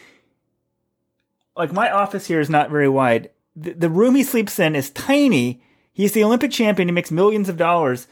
[1.56, 3.30] like my office here is not very wide.
[3.56, 5.62] The, the room he sleeps in is tiny.
[5.98, 6.86] He's the Olympic champion.
[6.86, 8.06] He makes millions of dollars.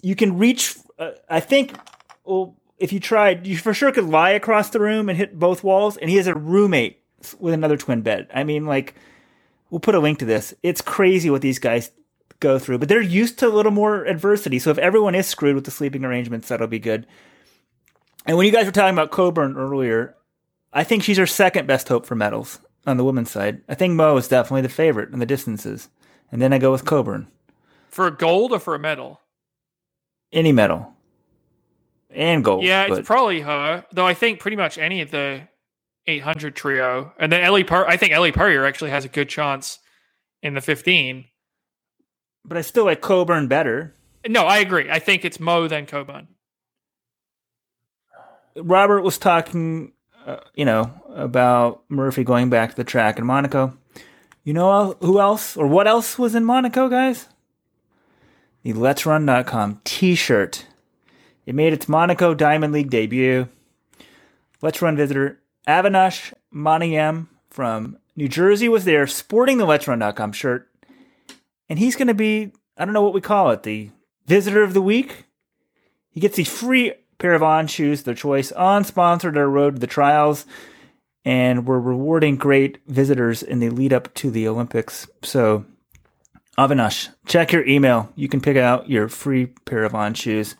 [0.00, 0.76] You can reach.
[0.98, 1.76] Uh, I think.
[2.24, 5.62] Well, if you tried, you for sure could lie across the room and hit both
[5.62, 5.98] walls.
[5.98, 7.02] And he has a roommate
[7.38, 8.28] with another twin bed.
[8.32, 8.94] I mean, like,
[9.68, 10.54] we'll put a link to this.
[10.62, 11.90] It's crazy what these guys
[12.40, 14.58] go through, but they're used to a little more adversity.
[14.58, 17.06] So if everyone is screwed with the sleeping arrangements, that'll be good.
[18.24, 20.14] And when you guys were talking about Coburn earlier,
[20.72, 23.60] I think she's our second best hope for medals on the women's side.
[23.68, 25.88] I think Mu is definitely the favorite in the distances.
[26.32, 27.28] And then I go with Coburn.
[27.88, 29.20] For gold or for a medal?
[30.32, 30.92] Any medal.
[32.10, 32.64] And gold.
[32.64, 33.84] Yeah, it's but- probably her.
[33.92, 35.48] Though I think pretty much any of the
[36.06, 37.64] 800 trio, and then Ellie.
[37.64, 39.78] Pur- I think Ellie Purrier actually has a good chance
[40.42, 41.24] in the 15.
[42.44, 43.94] but I still like Coburn better.
[44.28, 44.88] No, I agree.
[44.90, 46.28] I think it's Mu than Coburn.
[48.56, 49.92] Robert was talking,
[50.24, 53.76] uh, you know, about Murphy going back to the track in Monaco.
[54.46, 57.26] You know who else or what else was in Monaco, guys?
[58.62, 60.66] The Let'sRun.com T-shirt.
[61.46, 63.48] It made its Monaco Diamond League debut.
[64.62, 70.70] Let's Run visitor Avinash Maniyam from New Jersey was there, sporting the Let'sRun.com shirt,
[71.68, 73.90] and he's going to be I don't know what we call it, the
[74.26, 75.24] visitor of the week.
[76.08, 79.80] He gets these free pair of on shoes, their choice, on sponsored our road to
[79.80, 80.46] the trials.
[81.26, 85.08] And we're rewarding great visitors in the lead up to the Olympics.
[85.24, 85.66] So,
[86.56, 88.12] Avinash, check your email.
[88.14, 90.54] You can pick out your free pair of on shoes.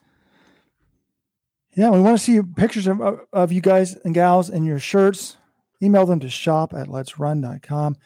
[1.77, 3.01] Yeah, we want to see pictures of,
[3.33, 5.37] of you guys and gals in your shirts.
[5.81, 7.97] Email them to shop at letsrun.com.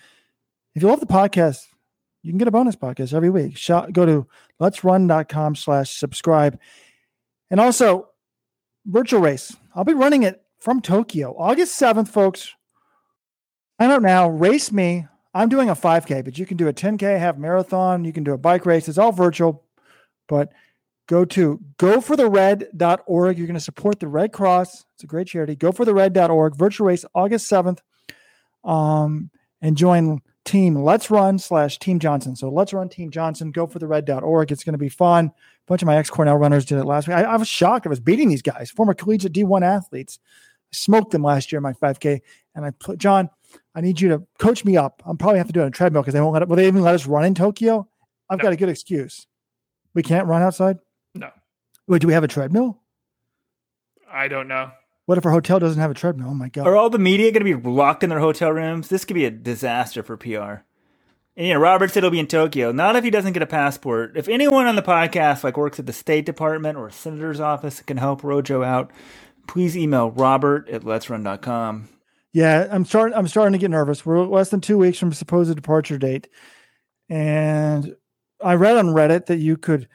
[0.75, 1.67] If you love the podcast,
[2.23, 3.57] you can get a bonus podcast every week.
[3.57, 4.27] Shop, go to
[4.61, 6.61] letsrun.com slash subscribe.
[7.51, 8.09] And also,
[8.85, 9.57] virtual race.
[9.75, 12.55] I'll be running it from Tokyo, August 7th, folks.
[13.81, 14.29] Sign up now.
[14.29, 15.07] Race me.
[15.33, 18.05] I'm doing a 5K, but you can do a 10K, half marathon.
[18.05, 18.89] You can do a bike race.
[18.89, 19.65] It's all virtual,
[20.29, 20.53] but
[21.07, 23.39] go to goforthered.org.
[23.39, 24.85] You're going to support the Red Cross.
[24.95, 25.57] It's a great charity.
[25.57, 26.57] Goforthered.org.
[26.57, 27.79] Virtual race August 7th.
[28.65, 29.31] Um,
[29.63, 32.37] and join team Let's Run slash Team Johnson.
[32.37, 33.51] So Let's Run Team Johnson.
[33.53, 34.53] Go for the red.org.
[34.53, 35.27] It's going to be fun.
[35.27, 35.33] A
[35.67, 37.17] bunch of my ex Cornell runners did it last week.
[37.17, 37.87] I, I was shocked.
[37.87, 40.19] I was beating these guys, former collegiate D1 athletes.
[40.73, 42.21] I smoked them last year in my 5K.
[42.55, 43.31] And I put, John,
[43.75, 45.03] I need you to coach me up.
[45.07, 46.49] I'm probably have to do it on a treadmill because they won't let it.
[46.49, 47.89] Will they even let us run in Tokyo?
[48.29, 48.43] I've No.
[48.45, 49.27] got a good excuse.
[49.95, 50.79] We can't run outside.
[51.15, 51.31] No,
[51.89, 52.81] Wait, do we have a treadmill?
[54.13, 54.71] I don't know.
[55.07, 56.29] What if our hotel doesn't have a treadmill?
[56.31, 56.67] Oh my god!
[56.67, 58.89] Are all the media going to be locked in their hotel rooms?
[58.89, 60.63] This could be a disaster for PR.
[61.37, 62.71] And you know, Robert said he'll be in Tokyo.
[62.71, 64.17] Not if he doesn't get a passport.
[64.17, 67.81] If anyone on the podcast like works at the State Department or a senator's office
[67.83, 68.93] can help Rojo out,
[69.51, 71.89] please email Robert at letsrun.com.
[72.33, 73.19] Yeah, I'm starting.
[73.19, 74.07] I'm starting to get nervous.
[74.07, 76.29] We're less than two weeks from supposed departure date,
[77.09, 77.97] and
[78.41, 79.89] I read on Reddit that you could,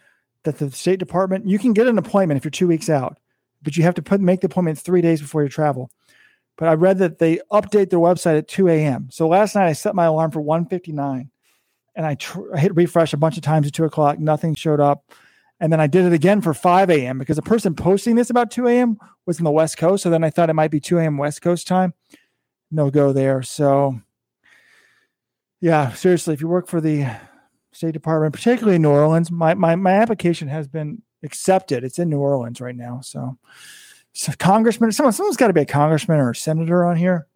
[0.44, 3.18] that the State Department, you can get an appointment if you're two weeks out,
[3.64, 5.90] but you have to put make the appointment three days before you travel.
[6.58, 9.08] But I read that they update their website at 2 a.m.
[9.10, 11.30] So last night I set my alarm for 1:59,
[11.96, 14.20] and I, tr- I hit refresh a bunch of times at two o'clock.
[14.20, 15.14] Nothing showed up,
[15.60, 17.18] and then I did it again for 5 a.m.
[17.18, 18.98] because the person posting this about 2 a.m.
[19.26, 20.04] was in the West Coast.
[20.04, 21.18] So then I thought it might be 2 a.m.
[21.18, 21.94] West Coast time
[22.72, 23.42] no go there.
[23.42, 24.00] So,
[25.62, 27.10] yeah, seriously, if you work for the
[27.72, 31.84] State Department, particularly in New Orleans, my my my application has been accepted.
[31.84, 33.00] It's in New Orleans right now.
[33.02, 33.38] So,
[34.14, 37.28] so congressman, someone someone's got to be a congressman or a senator on here.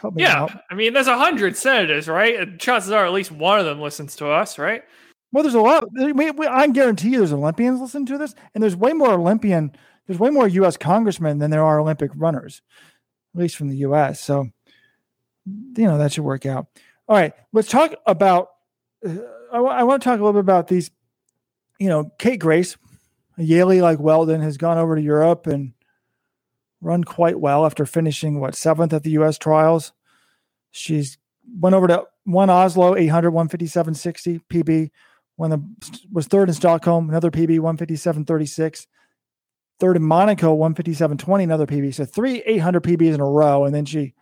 [0.00, 0.52] Help me Yeah, out.
[0.70, 2.58] I mean, there's a hundred senators, right?
[2.58, 4.82] Chances are at least one of them listens to us, right?
[5.32, 5.84] Well, there's a lot.
[5.92, 9.72] We, we, I guarantee you, there's Olympians listening to this, and there's way more Olympian.
[10.06, 10.76] There's way more U.S.
[10.76, 12.62] congressmen than there are Olympic runners,
[13.34, 14.20] at least from the U.S.
[14.20, 14.48] So,
[15.46, 16.66] you know, that should work out.
[17.08, 18.48] All right, let's talk about.
[19.06, 19.18] Uh,
[19.52, 20.90] I, want to talk a little bit about these.
[21.78, 22.76] You know, Kate Grace,
[23.38, 25.72] a Yaley like Weldon, has gone over to Europe and
[26.80, 29.38] run quite well after finishing what seventh at the U.S.
[29.38, 29.92] trials.
[30.72, 31.18] She's
[31.58, 34.90] went over to one Oslo 800 157 60 PB
[35.40, 35.64] when the
[36.12, 38.86] was third in Stockholm, another PB 157.36.
[39.78, 41.94] Third in Monaco, 157.20, another PB.
[41.94, 44.12] So three 800 PBs in a row, and then she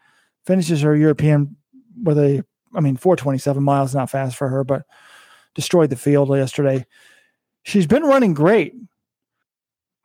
[0.47, 1.57] finishes her European
[2.01, 4.85] with a, I mean, 427 miles, not fast for her, but
[5.57, 6.87] destroyed the field yesterday.
[7.65, 8.75] She's been running great,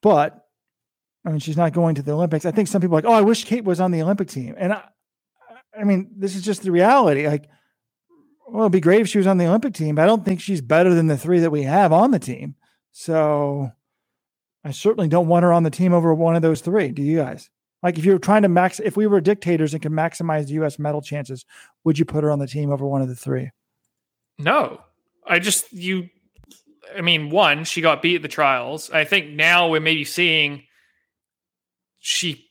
[0.02, 0.48] but
[1.24, 2.48] I mean, she's not going to the Olympics.
[2.48, 4.56] I think some people are like, oh, I wish Kate was on the Olympic team,
[4.58, 4.84] and I,
[5.80, 7.28] I mean, this is just the reality.
[7.28, 7.48] Like,
[8.54, 10.40] well, it'd be great if she was on the Olympic team, but I don't think
[10.40, 12.54] she's better than the three that we have on the team.
[12.92, 13.72] So
[14.64, 16.90] I certainly don't want her on the team over one of those three.
[16.90, 17.50] Do you guys?
[17.82, 20.54] Like if you were trying to max, if we were dictators and could maximize the
[20.54, 20.78] U.S.
[20.78, 21.46] medal chances,
[21.84, 23.50] would you put her on the team over one of the three?
[24.38, 24.82] No,
[25.26, 26.10] I just you.
[26.96, 28.92] I mean, one, she got beat at the trials.
[28.92, 30.62] I think now we're maybe seeing
[31.98, 32.48] she.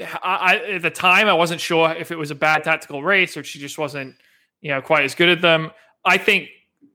[0.00, 3.36] I, I at the time I wasn't sure if it was a bad tactical race
[3.36, 4.16] or she just wasn't,
[4.60, 5.70] you know, quite as good at them.
[6.04, 6.48] I think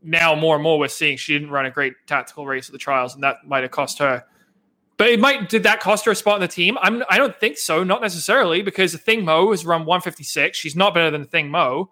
[0.03, 2.78] now more and more we're seeing she didn't run a great tactical race at the
[2.78, 4.24] trials, and that might have cost her.
[4.97, 6.78] But it might did that cost her a spot in the team?
[6.82, 10.57] I'm I don't think so, not necessarily, because Athing Mu has run 156.
[10.57, 11.84] She's not better than Athing Mu.
[11.84, 11.86] I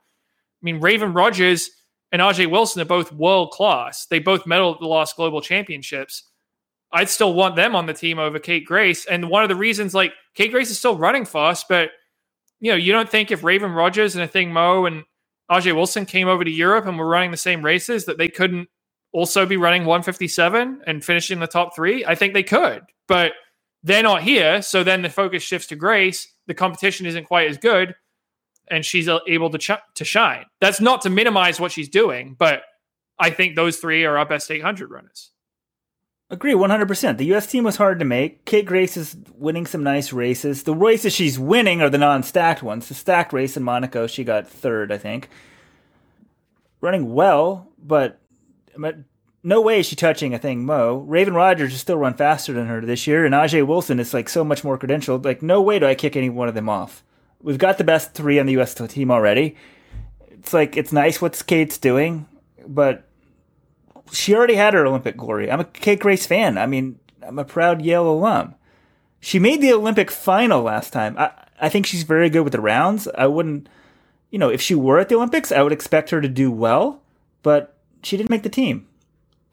[0.61, 1.69] mean, Raevyn Rogers
[2.11, 4.05] and Ajeé Wilson are both world class.
[4.05, 6.24] They both medaled at the last global championships.
[6.93, 9.05] I'd still want them on the team over Kate Grace.
[9.05, 11.91] And one of the reasons, like Kate Grace is still running fast, but
[12.59, 15.03] you know, you don't think if Raevyn Rogers and Athing Mu and
[15.52, 18.70] Ajeé Wilson came over to Europe and were running the same races that they couldn't
[19.12, 22.06] also be running 157 and finishing the top three?
[22.06, 23.34] I think they could, but
[23.84, 24.62] they're not here.
[24.62, 26.28] So then the focus shifts to Grace.
[26.47, 27.93] The competition isn't quite as good
[28.70, 30.45] and she's able to ch- to shine.
[30.62, 32.64] That's not to minimize what she's doing, but
[33.20, 35.32] I think those three are our best 800 runners.
[36.32, 37.17] Agree 100%.
[37.17, 37.45] The U.S.
[37.45, 38.45] team was hard to make.
[38.45, 40.63] Kate Grace is winning some nice races.
[40.63, 42.88] The races she's winning are the non stacked ones.
[42.88, 45.27] The stacked race in Monaco, she got third, I think.
[46.79, 48.17] Running well, but,
[49.43, 51.05] no way is she touching a thing Mo.
[51.05, 54.29] Raevyn Rogers has still run faster than her this year, and Ajeé Wilson is like
[54.29, 55.25] so much more credentialed.
[55.25, 57.03] Like, no way do I kick any one of them off.
[57.41, 58.73] we've got the best three on the U.S.
[58.73, 59.57] team already.
[60.29, 62.25] It's like it's nice what Kate's doing,
[62.65, 63.05] but
[64.12, 65.51] she already had her Olympic glory.
[65.51, 66.57] I'm a Kate Grace fan.
[66.57, 68.55] I mean, I'm a proud Yale alum.
[69.20, 71.18] She made the Olympic final last time.
[71.18, 73.07] I, I think she's very good with the rounds.
[73.16, 73.70] I wouldn't,
[74.32, 77.01] you know, if she were at the Olympics, I would expect her to do well,
[77.43, 78.88] but she didn't make the team.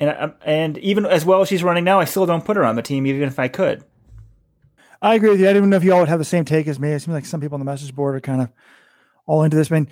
[0.00, 2.76] And and even as well as she's running now, I still don't put her on
[2.76, 3.84] the team, even if I could.
[5.02, 5.46] I agree with you.
[5.46, 6.92] I didn't even know if y'all would have the same take as me.
[6.92, 8.50] It seems like some people on the message board are kind of
[9.26, 9.70] all into this.
[9.70, 9.88] I mean,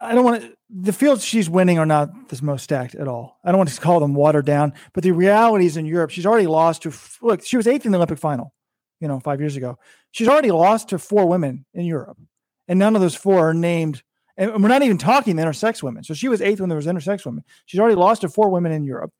[0.00, 3.38] I don't want to, the fields she's winning are not the most stacked at all.
[3.44, 6.24] I don't want to call them watered down, but the reality is in Europe, she's
[6.24, 8.54] already lost to, look, she was eighth in the Olympic final,
[9.00, 9.78] you know, five years ago.
[10.12, 12.18] She's already lost to four women in Europe,
[12.66, 14.02] and none of those four are named.
[14.36, 16.02] And we're not even talking intersex women.
[16.02, 17.44] So she was eighth when there was intersex women.
[17.66, 19.12] She's already lost to four women in Europe,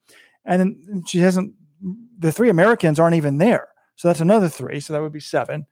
[0.45, 1.55] and she hasn't.
[2.19, 3.69] The three Americans aren't even there.
[3.97, 4.81] So that's another three.
[4.81, 5.67] So that would be seven.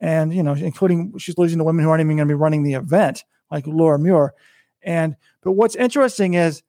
[0.00, 2.64] And, you know, including she's losing to women who aren't even going to be running
[2.64, 4.34] the event, like Laura Muir.
[4.82, 6.62] And, but what's interesting is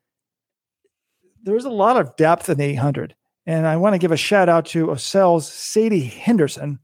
[1.42, 3.16] there's a lot of depth in the 800.
[3.46, 6.80] And I want to give a shout out to Ocel's Sadie Henderson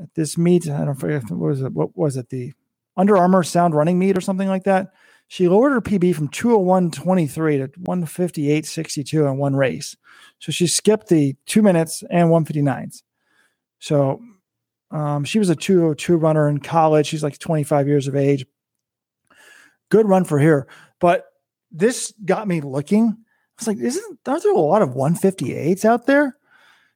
[0.00, 0.68] at this meet.
[0.68, 1.72] I don't forget what was it.
[1.72, 2.28] What was it?
[2.30, 2.52] The
[2.96, 4.92] Under Armour Sound Running meet or something like that.
[5.28, 9.96] She lowered her PB from 201.23 to 158.62 in one race.
[10.40, 13.02] So she skipped the two minutes and 159s.
[13.78, 14.20] So
[14.90, 17.06] um, she was a 202 runner in college.
[17.06, 18.44] She's like 25 years of age.
[19.90, 20.66] Good run for here.
[21.00, 21.26] But
[21.70, 23.08] this got me looking.
[23.08, 23.14] I
[23.58, 26.36] was like, isn't aren't there a lot of 158s out there?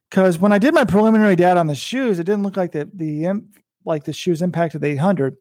[0.09, 2.89] Because when I did my preliminary data on the shoes, it didn't look like the
[2.93, 3.41] the
[3.85, 5.35] like the shoes impacted the 800.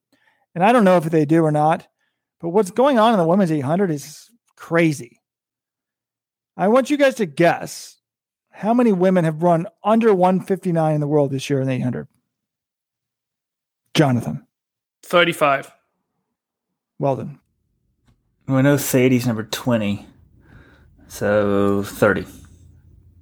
[0.55, 1.87] And I don't know if they do or not.
[2.41, 5.21] But what's going on in the women's 800 is crazy.
[6.57, 7.97] I want you guys to guess
[8.51, 12.07] how many women have run under 159 in the world this year in the 800.
[13.95, 14.47] Jonathan.
[15.03, 15.73] 35.
[16.99, 17.41] Weldon.
[18.47, 20.07] I know Sadie's number 20.
[21.09, 22.27] So 30.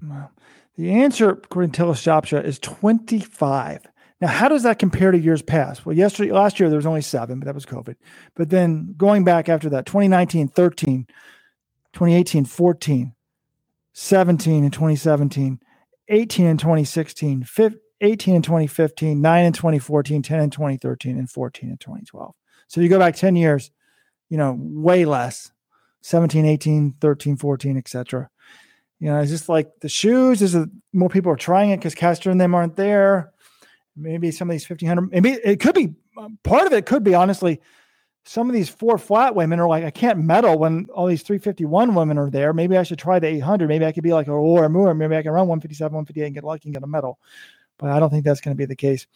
[0.03, 0.31] Wow.
[0.77, 3.87] The answer, according to Tilastopaja, is 25.
[4.21, 5.85] Now, how does that compare to years past?
[5.85, 7.97] Well, yesterday, last year there was only seven, but that was COVID.
[8.35, 11.07] But then going back after that, 2019, 13,
[11.93, 13.15] 2018, 14,
[13.93, 15.61] 17 and 2017,
[16.09, 17.47] 18 and 2016,
[18.01, 22.35] 18 and 2015, 9 and 2014, 10 and 2013, and 14 and 2012.
[22.69, 23.71] So you go back 10 years,
[24.33, 25.53] you know, way less
[26.01, 28.31] 17, 18, 13, 14, etc.
[28.99, 31.95] You know, it's just like the shoes is a, more people are trying it because
[31.95, 33.35] Caster and them aren't there.
[33.95, 37.15] Maybe some of these 1500 maybe it could be um, part of it could be
[37.15, 37.61] honestly
[38.25, 41.95] some of these four flat women are like i can't medal when all these 351
[41.95, 42.55] women are there.
[42.55, 45.15] Maybe i should try the 800 maybe i could be like a Laura Muir maybe
[45.15, 47.19] i can run 157 158 and get lucky and get a medal.
[47.77, 49.07] But i don't think that's going to be the case.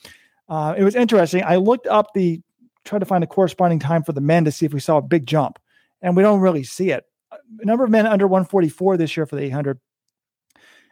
[0.46, 1.42] Uh, it was interesting.
[1.42, 2.42] I looked up the
[2.86, 5.02] tried to find a corresponding time for the men to see if we saw a
[5.02, 5.58] big jump
[6.00, 9.36] and we don't really see it a number of men under 144 this year for
[9.36, 9.78] the 800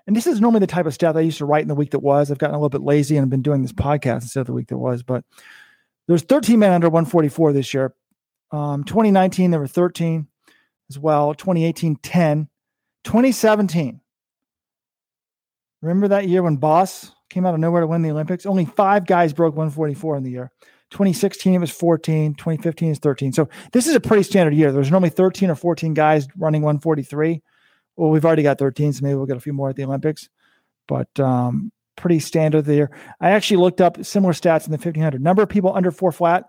[0.06, 1.92] and this is normally the type of stuff I used to write in the week
[1.92, 2.30] that was.
[2.30, 4.52] I've gotten a little bit lazy and I've been doing this podcast instead of the
[4.52, 5.02] week that was.
[5.02, 5.24] But
[6.06, 7.94] there's 13 men under 144 this year.
[8.50, 10.28] Um, 2019 there were 13
[10.90, 11.34] as well.
[11.34, 12.48] 2018 10.
[13.04, 14.00] 2017.
[15.80, 18.46] Remember that year when Boss came out of nowhere to win the Olympics?
[18.46, 20.50] Only five guys broke 144 in the year.
[20.90, 22.34] 2016 it was 14.
[22.34, 23.32] 2015 is 13.
[23.32, 24.72] So this is a pretty standard year.
[24.72, 27.42] There's normally 13 or 14 guys running 143
[27.96, 30.28] well, we've already got 13, so maybe we'll get a few more at the Olympics.
[30.88, 32.90] But um, pretty standard there.
[33.20, 35.22] I actually looked up similar stats in the 1500.
[35.22, 36.44] Number of people under four flat,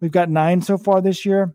[0.00, 1.54] we've got nine so far this year.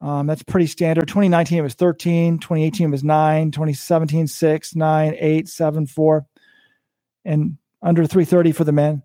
[0.00, 1.08] Um, that's pretty standard.
[1.08, 6.26] 2019 it was 13, 2018 was nine, 2017 six, nine, eight, seven, four,
[7.24, 9.02] and under 330 for the men.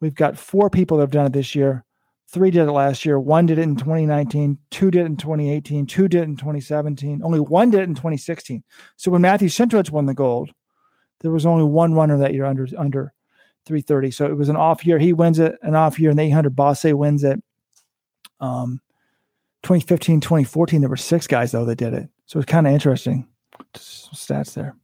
[0.00, 1.84] We've got four people that have done it this year.
[2.28, 3.18] Three did it last year.
[3.18, 4.56] One did it in 2019.
[4.70, 5.86] Two did it in 2018.
[5.86, 7.22] Two did it in 2017.
[7.24, 8.62] Only one did it in 2016.
[8.96, 10.50] So when Matthew Centrowitz won the gold,
[11.20, 13.12] there was only one runner that year under under
[13.66, 14.10] 330.
[14.12, 14.98] So it was an off year.
[14.98, 15.56] He wins it.
[15.62, 16.10] An off year.
[16.10, 17.42] And the 800 Bosse wins it.
[18.38, 18.80] Um,
[19.64, 22.08] 2015, 2014, there were six guys though that did it.
[22.26, 23.26] So it's kind of interesting.
[23.74, 24.76] Just stats there.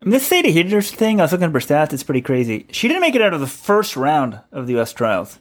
[0.00, 1.92] This Sadie Henderson thing, I was looking at her stats.
[1.92, 2.66] It's pretty crazy.
[2.70, 4.92] She didn't make it out of the first round of the U.S.
[4.92, 5.40] trials.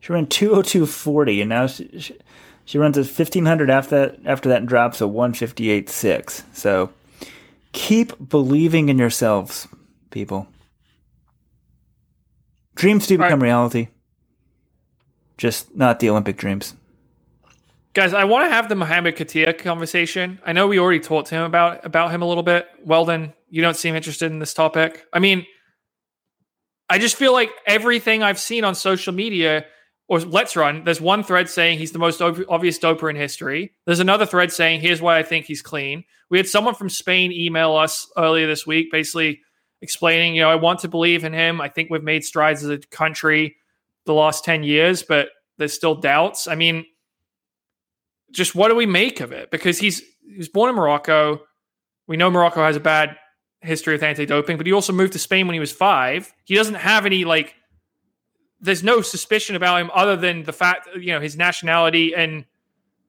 [0.00, 2.16] She ran 202.40, and now she, she,
[2.64, 6.44] she runs a 1500 after that, after that and drops a 158.6.
[6.54, 6.90] So
[7.72, 9.68] keep believing in yourselves,
[10.10, 10.48] people.
[12.74, 13.46] Dreams do become right.
[13.46, 13.88] reality,
[15.36, 16.74] just not the Olympic dreams.
[17.94, 20.40] Guys, I want to have the Mohamed Katir conversation.
[20.46, 22.66] I know we already talked to him about about him a little bit.
[22.82, 25.04] Weldon, you don't seem interested in this topic.
[25.12, 25.44] I mean,
[26.88, 29.66] I just feel like everything I've seen on social media
[30.08, 33.74] or Let's Run, there's one thread saying he's the most ob- obvious doper in history.
[33.84, 36.04] There's another thread saying, here's why I think he's clean.
[36.30, 39.42] We had someone from Spain email us earlier this week, basically
[39.82, 41.60] explaining, you know, I want to believe in him.
[41.60, 43.56] I think we've made strides as a country
[44.06, 45.28] the last 10 years, but
[45.58, 46.48] there's still doubts.
[46.48, 46.86] I mean,
[48.30, 49.50] just what do we make of it?
[49.50, 51.42] Because he's he was born in Morocco.
[52.08, 53.16] We know Morocco has a bad
[53.62, 56.32] history with anti-doping, but he also moved to Spain when he was five.
[56.44, 57.54] He doesn't have any like
[58.60, 62.44] there's no suspicion about him other than the fact you know his nationality and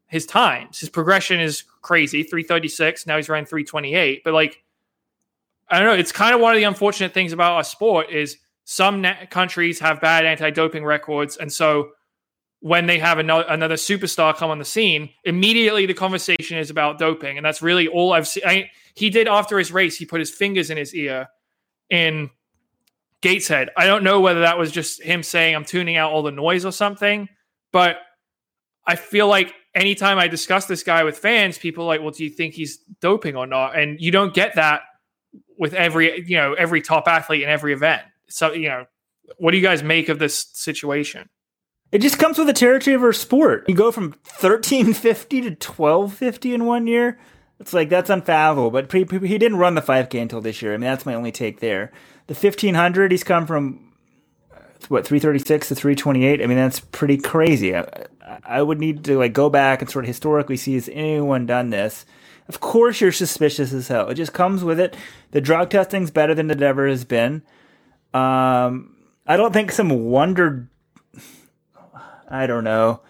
[0.08, 0.80] his times.
[0.80, 2.24] His progression is crazy.
[2.24, 3.08] 336.
[3.08, 4.24] Now he's running 328.
[4.24, 4.64] But like
[5.70, 5.96] I don't know.
[5.96, 9.80] It's kind of one of the unfortunate things about our sport is some na- countries
[9.80, 11.92] have bad anti-doping records, and so
[12.64, 16.98] when they have another, another superstar come on the scene, immediately the conversation is about
[16.98, 18.44] doping, and that's really all I've seen.
[18.46, 19.98] I, he did after his race.
[19.98, 21.28] He put his fingers in his ear
[21.90, 22.30] in
[23.20, 23.70] Gateshead.
[23.76, 26.64] I don't know whether that was just him saying I'm tuning out all the noise
[26.64, 27.28] or something,
[27.74, 27.98] but
[28.88, 32.24] I feel like anytime I discuss this guy with fans, people are like, well, do
[32.24, 33.78] you think he's doping or not?
[33.78, 34.84] And you don't get that
[35.58, 38.04] with every you know every top athlete in every event.
[38.30, 38.86] So you know,
[39.38, 41.28] what do you guys make of this situation?
[41.94, 43.66] It just comes with the territory of our sport.
[43.70, 47.20] You go from 1350 to 1250 in one year.
[47.60, 48.72] It's like that's unfathomable.
[48.72, 50.74] But he, he didn't run the 5K until this year.
[50.74, 51.92] I mean, that's my only take there.
[52.26, 53.94] The 1500, he's come from
[54.88, 56.42] what 336 to 328.
[56.42, 57.76] I mean, that's pretty crazy.
[57.76, 58.08] I,
[58.44, 61.70] I would need to like go back and sort of historically see has anyone done
[61.70, 62.08] this.
[62.48, 64.10] Of course, you're suspicious as hell.
[64.10, 64.98] It just comes with it.
[65.30, 67.44] The drug testing's better than it ever has been.
[68.16, 68.96] Um,
[69.28, 70.70] I don't think some wonder.
[72.34, 73.02] I don't know.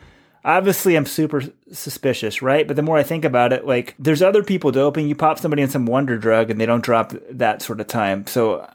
[0.43, 2.67] Obviously, I'm super suspicious, right?
[2.67, 5.07] But the more I think about it, like there's other people doping.
[5.07, 8.27] You pop somebody in some wonder drug, and they don't drop that sort of time.
[8.27, 8.67] So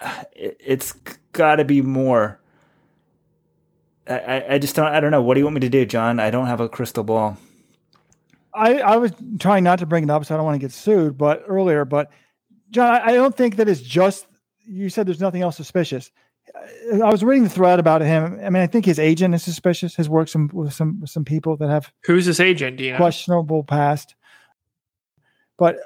[0.00, 0.92] uh, it, it's
[1.32, 2.40] got to be more.
[4.08, 4.86] I, I just don't.
[4.86, 5.20] I don't know.
[5.20, 6.18] What do you want me to do, John?
[6.18, 7.36] I don't have a crystal ball.
[8.54, 10.72] I, I was trying not to bring it up, so I don't want to get
[10.72, 11.18] sued.
[11.18, 12.10] But earlier, but
[12.70, 14.26] John, I don't think that it's just.
[14.66, 16.10] You said there's nothing else suspicious.
[17.02, 18.38] I was reading the thread about him.
[18.42, 19.94] I mean, I think his agent is suspicious.
[19.96, 22.78] Has worked some with some with some people that have Who's his agent?
[22.78, 22.96] Do you know?
[22.96, 24.14] questionable past.
[25.58, 25.76] But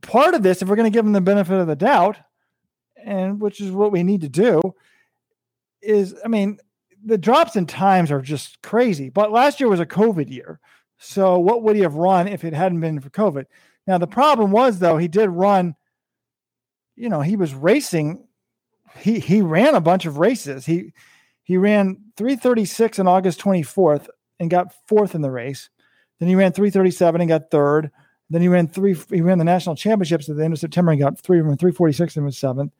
[0.00, 2.18] part of this, if we're going to give him the benefit of the doubt,
[3.02, 4.60] and which is what we need to do,
[5.80, 6.58] is I mean,
[7.04, 9.08] the drops in times are just crazy.
[9.08, 10.60] But last year was a COVID year.
[10.98, 13.46] So what would he have run if it hadn't been for COVID?
[13.86, 15.74] Now the problem was though, he did run,
[16.94, 18.24] you know, he was racing.
[18.98, 20.66] He he ran a bunch of races.
[20.66, 20.92] He
[21.42, 25.70] he ran 336 on August 24th and got fourth in the race.
[26.18, 27.90] Then he ran 337 and got third.
[28.30, 28.96] Then he ran three.
[29.10, 31.40] He ran the national championships at the end of September and got three.
[31.40, 32.72] Ran 346 and was seventh.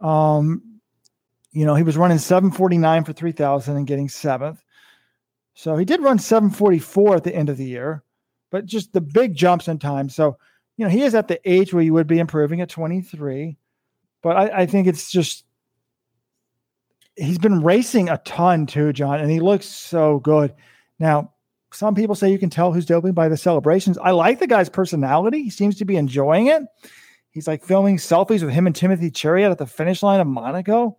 [0.00, 0.80] Um,
[1.52, 4.62] you know, he was running 749 for 3,000 and getting seventh.
[5.54, 8.04] So he did run 744 at the end of the year,
[8.50, 10.08] but just the big jumps in time.
[10.08, 10.36] So,
[10.76, 13.56] you know, he is at the age where you would be improving at 23.
[14.22, 15.44] But I, I think it's just,
[17.18, 20.54] he's been racing a ton too, John, and he looks so good.
[20.98, 21.32] Now,
[21.72, 23.98] some people say you can tell who's doping by the celebrations.
[23.98, 25.42] I like the guy's personality.
[25.42, 26.62] He seems to be enjoying it.
[27.30, 30.96] He's like filming selfies with him and Timothy Cheruiyot at the finish line of Monaco.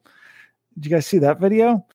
[0.75, 1.85] Did you guys see that video?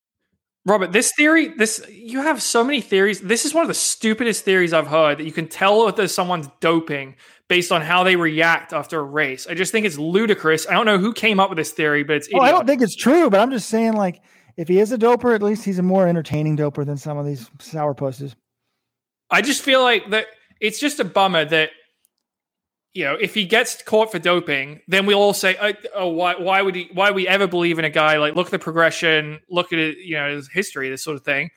[0.66, 3.20] Robert, this theory, this you have so many theories.
[3.20, 6.14] This is one of the stupidest theories I've heard that you can tell if there's
[6.14, 7.16] someone's doping
[7.48, 9.46] based on how they react after a race.
[9.46, 10.66] I just think it's ludicrous.
[10.66, 12.80] I don't know who came up with this theory, but it's Oh, I don't think
[12.80, 14.22] it's true, but I'm just saying, like,
[14.56, 17.26] if he is a doper, at least he's a more entertaining doper than some of
[17.26, 18.34] these sour pusses.
[19.30, 20.26] I just feel like that
[20.60, 21.70] it's just a bummer that
[22.94, 26.36] you know if he gets caught for doping, then we'll all say, "Oh, oh why?
[26.36, 26.88] Why would he?
[26.92, 28.18] Why we ever believe in a guy?
[28.18, 31.24] Like, look at the progression, look at it, you know, his history, this sort of
[31.24, 31.50] thing."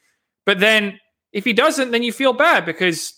[0.46, 1.00] But then
[1.32, 3.14] if he doesn't, then you feel bad because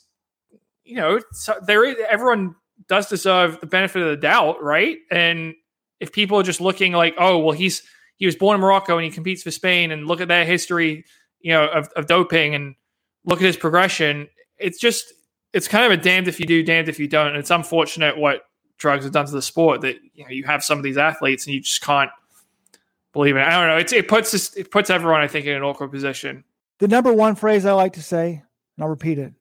[0.84, 2.56] you know so there is everyone
[2.88, 4.98] does deserve the benefit of the doubt, right?
[5.12, 5.54] And
[6.00, 7.84] if people are just looking like, "Oh, well, he's
[8.18, 11.06] he was born in Morocco and he competes for Spain," and look at their history,
[11.40, 12.76] you know, of, of doping and
[13.26, 14.28] look at his progression
[14.60, 15.14] it's just
[15.54, 17.30] it's kind of a damned if you do, damned if you don't.
[17.30, 18.44] And it's unfortunate what
[18.78, 21.46] drugs have done to the sport that you know you have some of these athletes
[21.46, 22.10] and you just can't
[23.14, 23.42] believe it.
[23.42, 23.78] I don't know.
[23.78, 26.44] It's, it puts this, it puts everyone I think in an awkward position.
[26.80, 28.44] The number one phrase I like to say,
[28.78, 29.34] and I'll repeat it: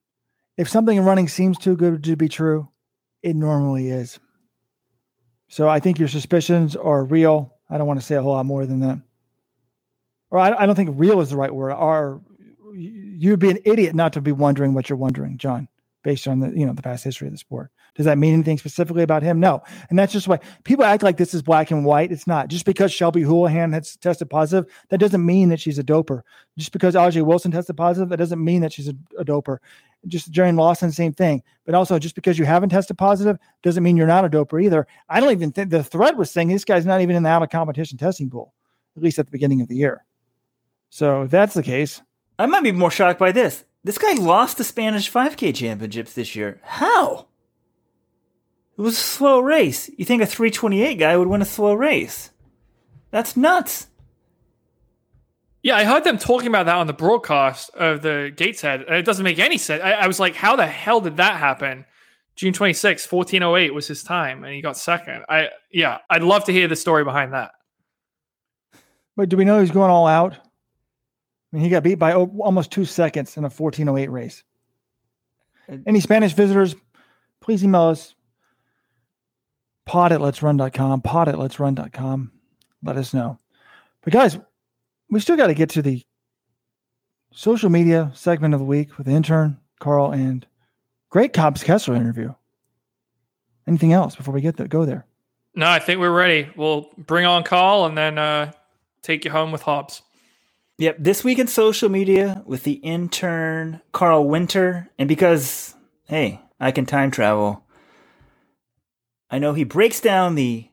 [0.57, 2.69] if something in running seems too good to be true,
[3.23, 4.19] it normally is.
[5.49, 7.55] So I think your suspicions are real.
[7.71, 9.01] I don't want to say a whole lot more than that.
[10.31, 11.73] Or I, I don't think real is the right word.
[11.73, 12.21] Are
[12.75, 15.69] you'd be an idiot not to be wondering what you're wondering, John.
[16.05, 17.71] Based on the you know the past history of the sport.
[17.99, 19.41] Does that mean anything specifically about him?
[19.41, 19.61] No.
[19.91, 22.13] And that's just why people act like this is black and white.
[22.13, 22.47] It's not.
[22.47, 26.23] Just because Shelby Houlihan has tested positive, that doesn't mean that she's a doper.
[26.57, 29.59] Just because Ajeé Wilson tested positive, that doesn't mean that she's a, a doper.
[30.07, 31.43] Just Jarrion Lawson, same thing.
[31.67, 34.87] But also, just because you haven't tested positive doesn't mean you're not a doper either.
[35.09, 37.43] I don't even think the thread was saying this guy's not even in the out
[37.43, 38.55] of competition testing pool,
[38.97, 40.05] at least at the beginning of the year.
[40.91, 42.01] So if that's the case,
[42.39, 43.65] I might be more shocked by this.
[43.85, 46.61] This guy lost the Spanish 5K championships this year.
[46.63, 47.29] How?
[48.77, 49.91] It was a slow race.
[49.97, 52.31] You think a 328 guy would win a slow race?
[53.11, 53.87] That's nuts.
[55.63, 58.83] Yeah, I heard them talking about that on the broadcast of the Gateshead.
[58.83, 59.83] and It doesn't make any sense.
[59.83, 61.85] I, I was like, how the hell did that happen?
[62.37, 65.25] June 26, 1408 was his time, and he got second.
[65.29, 67.51] I yeah, I'd love to hear the story behind that.
[69.17, 70.37] but do we know he's going all out?
[71.53, 74.45] I mean, he got beat by almost two seconds in a 1408 race.
[75.87, 76.75] Any Spanish visitors,
[77.41, 78.15] please email us
[79.87, 82.33] pod at let's run.com, pod at let's run.com.
[82.83, 83.39] Let us know.
[84.03, 84.39] But guys,
[85.11, 86.05] we still got to get to the
[87.33, 90.47] social media segment of the week with the intern, Carl, and
[91.11, 92.35] great Hobbs Kessler interview.
[93.67, 94.69] Anything else before we get there?
[94.69, 95.07] Go there.
[95.55, 96.49] No, I think we're ready.
[96.57, 98.53] We'll bring on Carl and then uh,
[99.03, 100.03] take you home with Hobbs.
[100.79, 105.75] Yep, this week in social media with the intern Carl Winter, and because
[106.05, 107.65] hey, I can time travel.
[109.29, 110.71] I know he breaks down the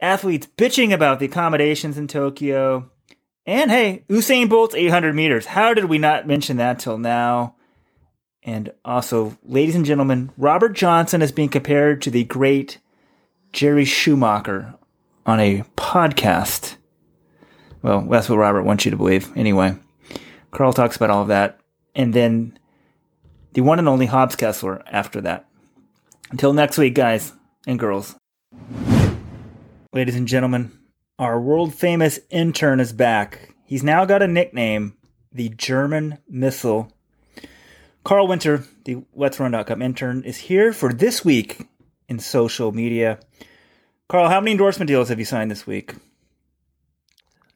[0.00, 2.90] athletes bitching about the accommodations in Tokyo.
[3.46, 5.46] And hey, Usain Bolt's 800 meters.
[5.46, 7.54] How did we not mention that till now?
[8.42, 12.78] And also, ladies and gentlemen, Robert Johnson is being compared to the great
[13.52, 14.74] Jerry Schumacher
[15.24, 16.76] on a podcast.
[17.82, 19.34] Well, that's what Robert wants you to believe.
[19.36, 19.76] Anyway,
[20.50, 21.60] Carl talks about all of that.
[21.94, 22.58] And then
[23.52, 25.46] the one and only Hobbs Kessler after that.
[26.30, 27.32] Until next week, guys
[27.66, 28.16] and girls.
[29.92, 30.70] Ladies and gentlemen,
[31.18, 33.54] our world famous intern is back.
[33.64, 34.96] He's now got a nickname,
[35.32, 36.92] the German Missile.
[38.04, 41.68] Carl Winter, the Let's Run.com intern, is here for this week
[42.08, 43.18] in social media.
[44.08, 45.94] Carl, how many endorsement deals have you signed this week?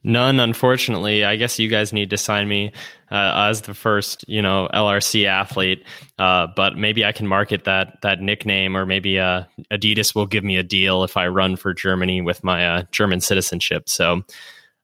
[0.05, 1.25] None, unfortunately.
[1.25, 2.71] I guess you guys need to sign me
[3.11, 5.83] uh, as the first, you know, LRC athlete.
[6.19, 10.43] Uh, but maybe I can market that that nickname, or maybe uh, Adidas will give
[10.43, 13.89] me a deal if I run for Germany with my uh, German citizenship.
[13.89, 14.21] So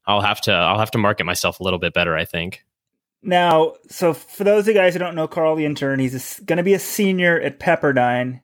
[0.08, 2.18] I'll have to I'll have to market myself a little bit better.
[2.18, 2.64] I think.
[3.22, 6.58] Now, so for those of you guys who don't know Carl the intern, he's going
[6.58, 8.42] to be a senior at Pepperdine.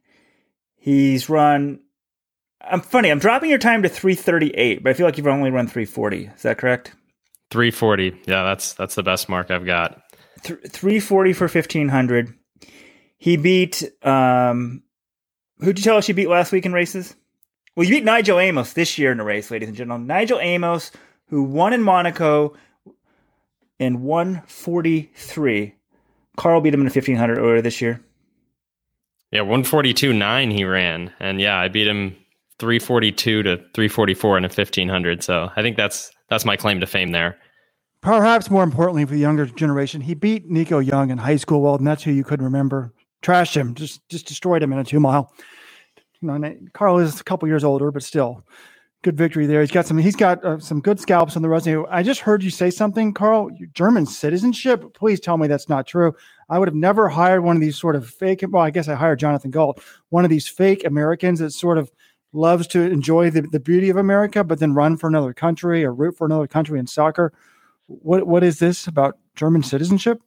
[0.76, 1.80] He's run.
[2.62, 3.10] I'm funny.
[3.10, 6.32] I'm dropping your time to 338, but I feel like you've only run 340.
[6.36, 6.94] Is that correct?
[7.52, 8.22] 340.
[8.26, 10.02] Yeah, that's that's the best mark I've got.
[10.44, 12.34] Th- 340 for 1500.
[13.18, 13.84] He beat.
[14.04, 14.84] um
[15.60, 17.16] Who'd you tell us you beat last week in races?
[17.76, 20.08] Well, you beat Nijel Amos this year in a race, ladies and gentlemen.
[20.08, 20.92] Nijel Amos,
[21.30, 22.56] who won in Monaco
[23.80, 25.74] in 143.
[26.36, 28.02] Carl beat him in a 1500 earlier this year.
[29.32, 32.16] Yeah, 142.9 he ran, and yeah, I beat him
[32.60, 35.24] 342 to 344 in a 1500.
[35.24, 37.38] So I think that's that's my claim to fame there.
[38.02, 41.62] Perhaps more importantly for the younger generation, he beat Nico Young in high school.
[41.62, 42.94] Well, and that's who you couldn't remember.
[43.24, 45.34] Trashed him, just just destroyed him in a two mile.
[46.22, 48.44] You know, Carl is a couple years older, but still,
[49.04, 49.62] good victory there.
[49.62, 49.98] He's got some.
[49.98, 51.86] He's got uh, some good scalps on the resume.
[51.90, 53.50] I just heard you say something, Carl.
[53.74, 54.94] German citizenship.
[54.94, 56.14] Please tell me that's not true.
[56.50, 58.44] I would have never hired one of these sort of fake.
[58.48, 61.92] Well, I guess I hired Jonathan Gault, one of these fake Americans that sort of
[62.34, 65.94] loves to enjoy the, the beauty of America, but then run for another country or
[65.94, 67.34] root for another country in soccer.
[67.88, 70.22] What what is this about German citizenship?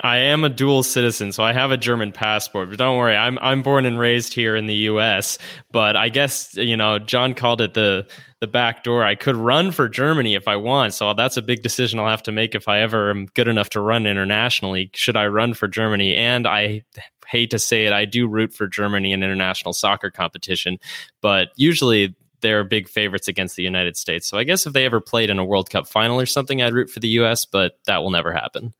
[0.00, 2.68] I am a dual citizen, so I have a German passport.
[2.68, 5.38] But don't worry, I'm I'm born and raised here in the U.S.
[5.72, 8.06] But I guess you know John called it the
[8.40, 9.04] the back door.
[9.04, 12.22] I could run for Germany if I want, so that's a big decision I'll have
[12.24, 14.90] to make if I ever am good enough to run internationally.
[14.94, 16.14] Should I run for Germany?
[16.14, 16.82] And I
[17.28, 20.78] hate to say it, I do root for Germany in international soccer competition,
[21.20, 24.26] but usually they're big favorites against the United States.
[24.28, 26.72] So I guess if they ever played in a World Cup final or something, I'd
[26.72, 27.44] root for the U.S.
[27.44, 28.74] But that will never happen.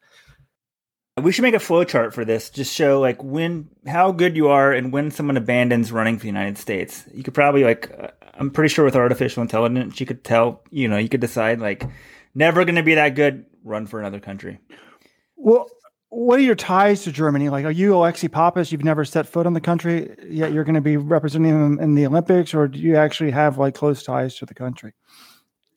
[1.20, 2.49] We should make a flow chart for this.
[2.49, 6.29] Just show like when how good you are and when someone abandons running for the
[6.29, 7.05] United States.
[7.12, 10.89] You could probably like uh, I'm pretty sure with artificial intelligence you could tell, you
[10.89, 11.85] know, you could decide like
[12.35, 14.61] never going to be that good, run for another country.
[15.37, 15.69] Well,
[16.11, 17.51] what are your ties to Germany?
[17.51, 18.73] Like, are you Alexi Pappas?
[18.73, 20.53] You've never set foot on the country yet.
[20.53, 23.75] You're going to be representing them in the Olympics, or do you actually have like
[23.75, 24.95] close ties to the country?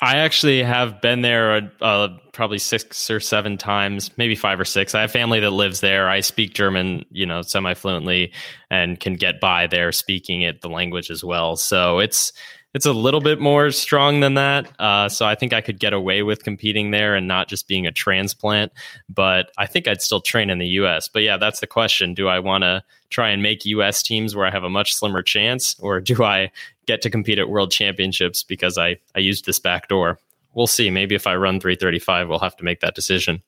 [0.03, 4.95] I actually have been there uh, probably six or seven times, maybe five or six.
[4.95, 6.09] I have family that lives there.
[6.09, 8.33] I speak German, you know, semi fluently,
[8.71, 11.55] and can get by there speaking it the language as well.
[11.55, 12.33] So it's
[12.73, 14.71] it's a little bit more strong than that.
[14.79, 17.85] Uh, so I think I could get away with competing there and not just being
[17.85, 18.71] a transplant.
[19.09, 21.09] But I think I'd still train in the U.S.
[21.09, 24.01] But yeah, that's the question: Do I want to try and make U.S.
[24.01, 26.51] teams where I have a much slimmer chance, or do I
[26.85, 30.17] get to compete at World Championships because I I used this back door?
[30.53, 30.89] We'll see.
[30.89, 33.41] Maybe if I run 335, we'll have to make that decision.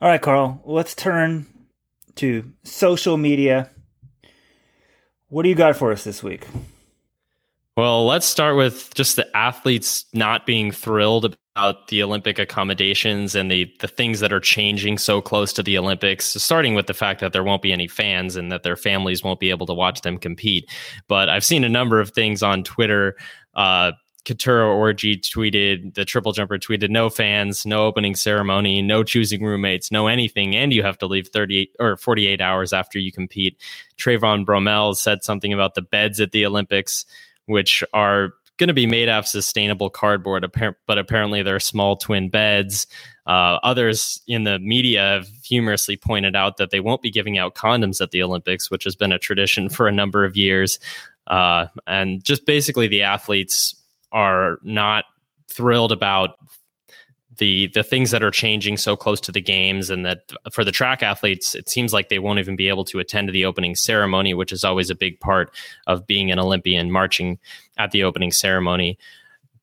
[0.00, 0.60] All right, Carl.
[0.64, 1.46] Let's turn
[2.16, 3.70] to social media.
[5.28, 6.46] What do you got for us this week?
[7.76, 13.50] Well, let's start with just the athletes not being thrilled about the Olympic accommodations and
[13.50, 16.26] the the things that are changing so close to the Olympics.
[16.26, 19.40] Starting with the fact that there won't be any fans and that their families won't
[19.40, 20.70] be able to watch them compete.
[21.08, 23.16] But I've seen a number of things on Twitter.
[23.54, 23.92] Uh,
[24.24, 30.06] Orji tweeted, the triple jumper tweeted, no fans, no opening ceremony, no choosing roommates, no
[30.06, 33.60] anything, and you have to leave 38 or 48 hours after you compete.
[33.98, 37.04] Trayvon Bromell said something about the beds at the Olympics
[37.46, 40.46] which are going to be made out of sustainable cardboard,
[40.86, 42.86] but apparently they're small twin beds.
[43.26, 47.54] Uh, others in the media have humorously pointed out that they won't be giving out
[47.54, 50.78] condoms at the Olympics, which has been a tradition for a number of years.
[51.28, 53.74] Uh, and just basically, the athletes
[54.10, 55.04] are not
[55.48, 56.36] thrilled about
[57.38, 60.72] the the things that are changing so close to the games and that for the
[60.72, 64.34] track athletes it seems like they won't even be able to attend the opening ceremony
[64.34, 65.54] which is always a big part
[65.86, 67.38] of being an olympian marching
[67.78, 68.98] at the opening ceremony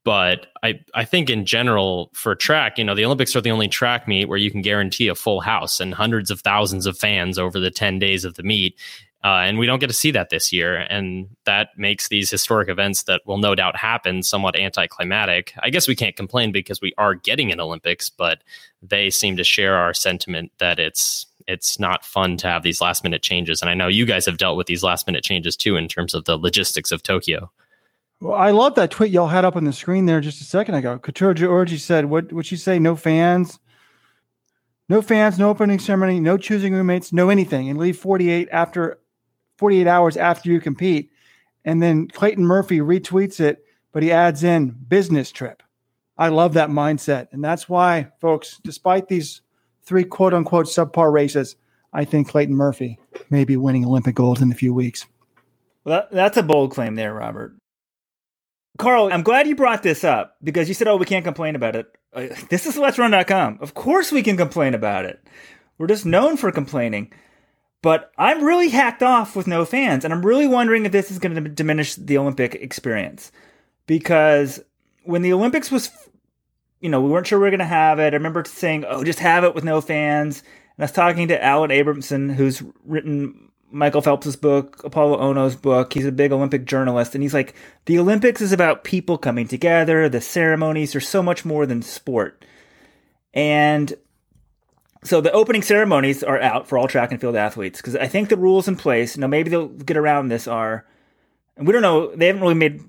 [0.05, 3.67] but I, I think in general for track, you know, the Olympics are the only
[3.67, 7.37] track meet where you can guarantee a full house and hundreds of thousands of fans
[7.37, 8.75] over the 10 days of the meet.
[9.21, 10.77] Uh, and we don't get to see that this year.
[10.77, 15.53] And that makes these historic events that will no doubt happen somewhat anticlimactic.
[15.61, 18.43] I guess we can't complain because we are getting an Olympics, but
[18.81, 23.03] they seem to share our sentiment that it's it's not fun to have these last
[23.03, 23.61] minute changes.
[23.61, 26.13] And I know you guys have dealt with these last minute changes too in terms
[26.13, 27.51] of the logistics of Tokyo.
[28.21, 30.75] Well, I love that tweet y'all had up on the screen there just a second
[30.75, 30.99] ago.
[30.99, 32.77] Keturah Orji said, "What would you say?
[32.77, 33.59] No fans,
[34.87, 38.99] no fans, no opening ceremony, no choosing roommates, no anything, and leave 48 after
[39.59, 41.11] 48 hours after you compete.
[41.65, 45.61] And then Clayton Murphy retweets it, but he adds in business trip.
[46.17, 47.27] I love that mindset.
[47.33, 49.41] And that's why, folks, despite these
[49.83, 51.57] three quote unquote subpar races,
[51.91, 52.99] I think Clayton Murphy
[53.29, 55.05] may be winning Olympic gold in a few weeks.
[55.83, 57.55] Well, that's a bold claim there, Robert.
[58.77, 61.75] Carl, I'm glad you brought this up because you said, oh, we can't complain about
[61.75, 61.87] it.
[62.13, 63.59] Uh, this is let's run.com.
[63.59, 65.21] Of course we can complain about it.
[65.77, 67.11] We're just known for complaining.
[67.81, 71.19] But I'm really hacked off with no fans, and I'm really wondering if this is
[71.19, 73.31] going to diminish the Olympic experience.
[73.87, 74.61] Because
[75.03, 75.89] when the Olympics was,
[76.81, 78.13] you know, we weren't sure we were going to have it.
[78.13, 81.43] I remember saying, "Oh, just have it with no fans." And I was talking to
[81.43, 85.93] Alan Abrahamson, who's written Michael Phelps's book, Apolo Ohno's book.
[85.93, 90.09] He's a big Olympic journalist, and he's like, "The Olympics is about people coming together.
[90.09, 92.43] The ceremonies are so much more than sport."
[93.33, 93.93] And
[95.03, 98.29] so the opening ceremonies are out for all track and field athletes because I think
[98.29, 99.17] the rules in place.
[99.17, 100.85] Now maybe they'll get around this are,
[101.55, 102.13] and we don't know.
[102.15, 102.81] They haven't really made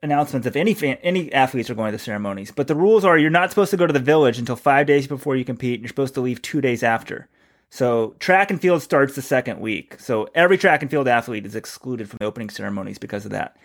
[0.00, 2.52] announcements if any fan, any athletes are going to the ceremonies.
[2.52, 5.08] But the rules are you're not supposed to go to the village until five days
[5.08, 5.74] before you compete.
[5.74, 7.28] And you're supposed to leave two days after.
[7.70, 9.98] So track and field starts the second week.
[9.98, 13.56] So every track and field athlete is excluded from the opening ceremonies because of that.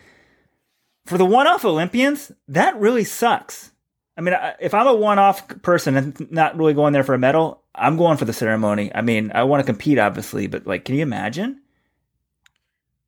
[1.05, 3.72] For the one-off Olympians, that really sucks
[4.15, 7.63] I mean, if I'm a one-off person and not really going there for a medal,
[7.73, 8.91] I'm going for the ceremony.
[8.93, 11.59] I mean, I want to compete, obviously, but like, can you imagine?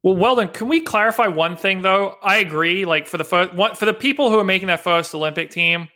[0.01, 2.15] Well, then, can we clarify one thing though?
[2.21, 2.85] I agree.
[2.85, 5.87] Like for the first, one, for the people who are making that first Olympic team,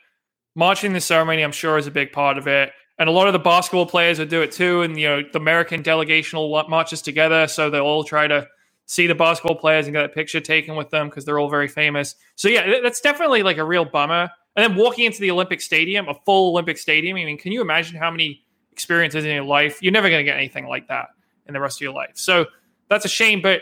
[0.55, 2.71] marching the ceremony, I'm sure is a big part of it.
[2.97, 4.81] And a lot of the basketball players will do it too.
[4.81, 8.47] And you know, the American delegation will marches together, so they'll all try to
[8.87, 11.67] see the basketball players and get a picture taken with them because they're all very
[11.67, 12.15] famous.
[12.35, 14.31] So yeah, that's definitely like a real bummer.
[14.55, 17.17] And then walking into the Olympic Stadium, a full Olympic Stadium.
[17.17, 19.81] I mean, can you imagine how many experiences in your life?
[19.81, 21.09] You're never going to get anything like that
[21.47, 22.11] in the rest of your life.
[22.15, 22.45] So
[22.89, 23.41] that's a shame.
[23.41, 23.61] But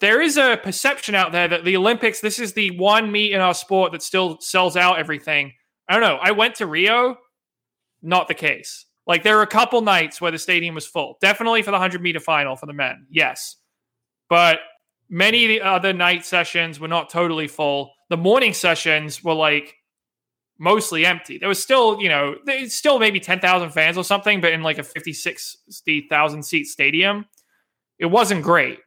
[0.00, 3.40] there is a perception out there that the Olympics, this is the one meet in
[3.40, 5.52] our sport that still sells out everything.
[5.88, 6.18] I don't know.
[6.20, 7.16] I went to Rio,
[8.02, 8.86] not the case.
[9.06, 11.16] Like there were a couple nights where the stadium was full.
[11.20, 13.06] Definitely for the 100 meter final for the men.
[13.10, 13.56] Yes.
[14.28, 14.58] But
[15.08, 17.90] many of the other night sessions were not totally full.
[18.08, 19.74] The morning sessions were like
[20.58, 21.38] mostly empty.
[21.38, 22.36] There was still, you know,
[22.66, 27.26] still maybe 10,000 fans or something, but in like a 56,000 seat stadium,
[27.98, 28.78] it wasn't great.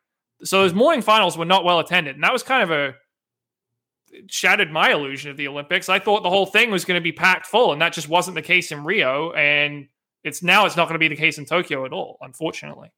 [0.44, 2.16] So those morning finals were not well attended.
[2.16, 2.96] And that was kind of a
[4.28, 5.88] shattered my illusion of the Olympics.
[5.88, 8.36] I thought the whole thing was going to be packed full, and that just wasn't
[8.36, 9.32] the case in Rio.
[9.32, 9.88] And
[10.24, 12.92] it's now it's not going to be the case in Tokyo at all, unfortunately.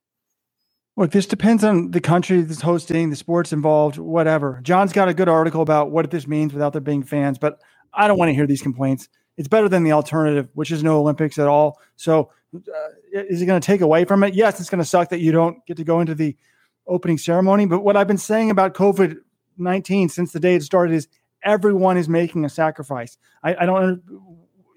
[0.95, 4.59] Look, this depends on the country that's hosting, the sports involved, whatever.
[4.61, 7.59] John's got a good article about what this means without there being fans, but
[7.93, 9.09] I don't want to hear these complaints.
[9.35, 11.79] It's better than the alternative, which is no Olympics at all.
[11.95, 14.35] So, uh, is it going to take away from it?
[14.35, 16.37] Yes, it's going to suck that you don't get to go into the
[16.85, 17.65] opening ceremony.
[17.65, 19.17] But what I've been saying about COVID
[19.57, 21.07] 19 since the day it started is
[21.43, 23.17] everyone is making a sacrifice.
[23.43, 24.01] I, I don't,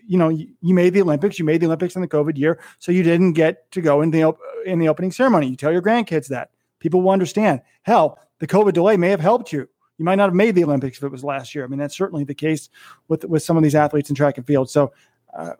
[0.07, 2.59] you know, you, you, made the Olympics, you made the Olympics in the COVID year,
[2.79, 4.25] so you didn't get to go in the
[4.67, 5.49] in the opening ceremony.
[5.49, 7.63] You tell your grandkids that people will understand.
[7.83, 9.69] Hell, the COVID delay may have helped you.
[9.99, 11.65] You might not have made the Olympics if it was last year.
[11.65, 12.69] I mean, that's certainly the case
[13.09, 14.69] with with some of these athletes in track and field.
[14.69, 14.93] So,
[15.35, 15.53] uh,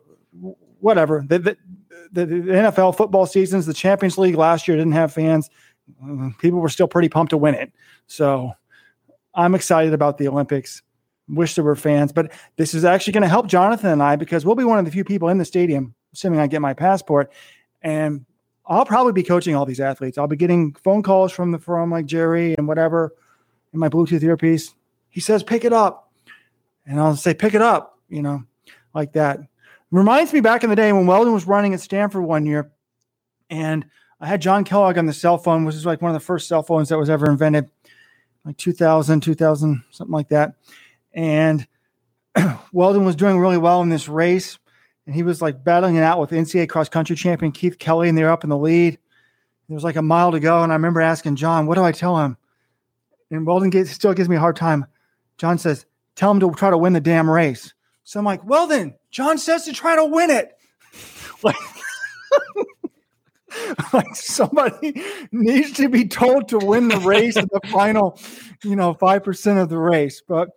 [0.81, 1.25] whatever.
[1.27, 1.57] The, the,
[2.13, 5.49] the, NFL football seasons, the Champions League last year didn't have fans.
[6.39, 7.73] People were still pretty pumped to win it.
[8.07, 8.53] So,
[9.35, 10.83] I'm excited about the Olympics.
[11.29, 14.47] Wish there were fans, but this is actually going to help Jonathan and I because
[14.47, 17.33] we'll be one of the few people in the stadium, assuming I get my passport.
[17.83, 18.25] And
[18.67, 20.19] I'll probably be coaching all these athletes.
[20.19, 23.15] I'll be getting phone calls from the from like Jerry and whatever
[23.73, 24.75] in my Bluetooth earpiece.
[25.09, 26.11] He says, pick it up.
[26.85, 28.45] And I'll say, pick it up, you know,
[28.95, 29.41] like that.
[29.91, 32.71] Reminds me back in the day when Weldon was running at Stanford one year.
[33.51, 33.87] And
[34.21, 36.49] I had John Kellogg on the cell phone, which is like one of the first
[36.49, 37.71] cell phones that was ever invented,
[38.45, 40.55] like 2000, 2000, something like that.
[41.13, 41.67] And
[42.73, 44.59] Weldon was doing really well in this race.
[45.07, 48.19] And he was like battling it out with NCAA cross country champion Keith Kelly, and
[48.19, 48.99] they're up in the lead.
[49.69, 50.63] There was like a mile to go.
[50.63, 52.37] And I remember asking John, what do I tell him?
[53.31, 54.87] and Weldon gets, still gives me a hard time.
[55.39, 57.75] John says, "Tell him to try to win the damn race."
[58.05, 60.57] So I'm like, "Well then, John says to try to win it."
[61.43, 61.57] like,
[63.93, 65.03] like somebody
[65.33, 68.19] needs to be told to win the race in the final,
[68.63, 70.23] you know, five percent of the race.
[70.27, 70.49] But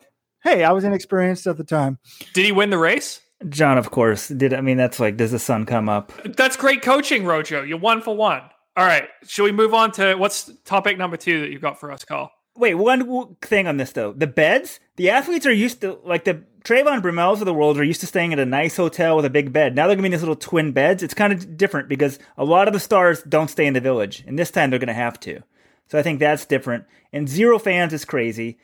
[0.44, 1.98] hey, I was inexperienced at the time.
[2.34, 3.22] Did he win the race?
[3.48, 4.53] John, of course, did.
[4.53, 6.11] I mean, that's like, does the sun come up?
[6.36, 7.64] That's great coaching, Rojo.
[7.64, 8.41] You're one for one.
[8.76, 9.07] All right.
[9.28, 12.32] Should we move on to what's topic number two that you've got for us, Carl?
[12.56, 14.11] Wait, one thing on this though.
[14.11, 17.84] The beds, the athletes are used to like the Trayvon Bromell's of the world are
[17.86, 19.76] used to staying at a nice hotel with a big bed.
[19.76, 21.02] Now they're gonna be in these little twin beds.
[21.02, 24.26] It's kind of different because a lot of the stars don't stay in the village,
[24.28, 25.41] and this time they're gonna have to.
[25.88, 26.86] So I think that's different.
[27.14, 28.60] And zero fans is crazy.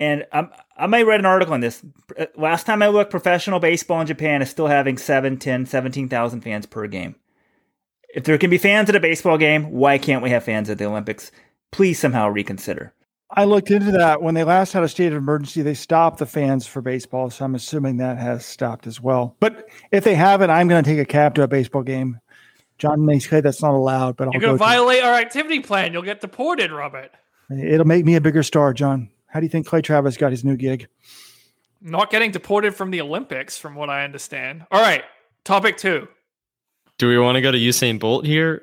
[0.00, 1.82] And I'm, I might write an article on this.
[2.18, 6.40] Uh, last time I looked, professional baseball in Japan is still having 7, 10, 17,000
[6.40, 7.14] fans per game.
[8.14, 10.78] If there can be fans at a baseball game, why can't we have fans at
[10.78, 11.30] the Olympics?
[11.70, 12.92] Please somehow reconsider.
[13.32, 15.62] I looked into that when they last had a state of emergency.
[15.62, 19.36] They stopped the fans for baseball, so I'm assuming that has stopped as well.
[19.38, 22.18] But if they haven't, I'm going to take a cab to a baseball game.
[22.78, 25.92] John may say that's not allowed, but you're going to violate our activity plan.
[25.92, 27.12] You'll get deported, Robert.
[27.50, 29.10] It'll make me a bigger star, John.
[29.30, 30.88] How do you think Clay Travis got his new gig?
[31.80, 34.66] Not getting deported from the Olympics, from what I understand.
[34.70, 35.02] All right,
[35.44, 36.08] topic two.
[36.98, 38.62] Do we want to go to Usain Bolt here,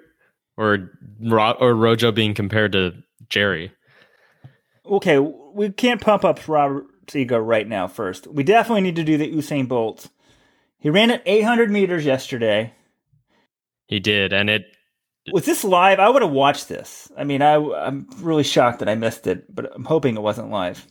[0.55, 0.91] or
[1.29, 2.93] or Rojo being compared to
[3.29, 3.71] Jerry?
[4.89, 7.87] okay, we can't pump up Robert's ego right now.
[7.87, 10.07] First, we definitely need to do the Usain Bolt.
[10.79, 12.73] He ran at 800 meters yesterday.
[13.87, 14.65] He did, and it
[15.31, 15.99] was this live.
[15.99, 17.11] I would have watched this.
[17.17, 20.49] I mean, I I'm really shocked that I missed it, but I'm hoping it wasn't
[20.49, 20.85] live.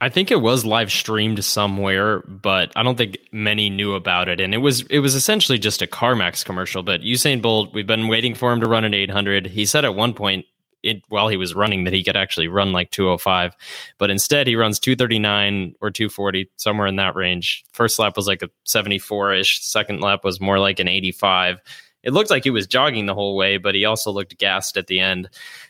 [0.00, 4.40] I think it was live streamed somewhere, but I don't think many knew about it.
[4.40, 6.82] And it was it was essentially just a CarMax commercial.
[6.82, 9.46] But Usain Bolt, we've been waiting for him to run an 800.
[9.46, 10.44] He said at one point
[10.82, 13.56] it, while he was running that he could actually run like 205
[13.98, 18.42] but instead he runs 239 or 240 somewhere in that range first lap was like
[18.42, 21.60] a 74ish second lap was more like an 85
[22.06, 24.86] it looked like he was jogging the whole way but he also looked gassed at
[24.86, 25.28] the end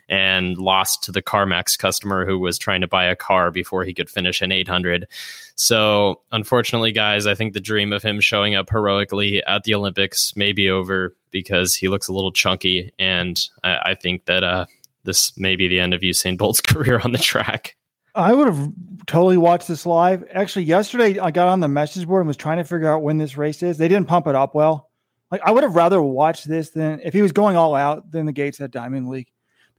[0.08, 3.92] and lost to the carmax customer who was trying to buy a car before he
[3.92, 5.08] could finish an 800
[5.56, 10.36] so unfortunately guys i think the dream of him showing up heroically at the olympics
[10.36, 14.66] may be over because he looks a little chunky and i, I think that uh,
[15.06, 17.76] this may be the end of Usain Bolt's career on the track.
[18.14, 18.72] I would have
[19.06, 20.24] totally watched this live.
[20.32, 23.18] Actually, yesterday I got on the message board and was trying to figure out when
[23.18, 23.78] this race is.
[23.78, 24.85] They didn't pump it up well.
[25.30, 28.26] Like I would have rather watched this than if he was going all out than
[28.26, 29.30] the Gateshead Diamond League.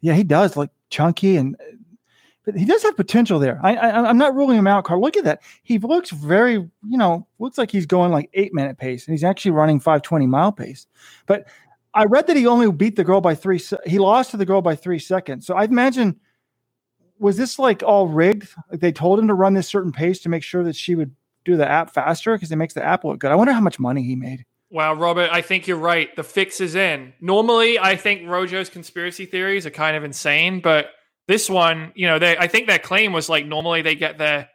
[0.02, 1.56] Yeah, he does look chunky and
[2.48, 3.60] but he does have potential there.
[3.62, 5.02] I, I am not ruling him out, Carl.
[5.02, 5.42] Look at that.
[5.64, 9.26] He looks very, you know, looks like he's going like eight minute pace, and he's
[9.26, 10.88] actually running 520 mile pace.
[11.26, 11.48] But
[11.94, 13.60] I read that he only beat the girl by three.
[13.86, 15.46] He lost to the girl by three seconds.
[15.46, 16.22] So I imagine,
[17.20, 18.48] was this like all rigged?
[18.72, 21.14] Like they told him to run this certain pace to make sure that she would
[21.44, 23.32] do the app faster because it makes the app look good.
[23.32, 24.46] I wonder how much money he made.
[24.70, 26.14] Wow, Robert, I think you're right.
[26.16, 27.14] The fix is in.
[27.22, 30.88] Normally, I think Rojo's conspiracy theories are kind of insane, but
[31.28, 34.50] this one, you know, they, I think their claim was like normally they get their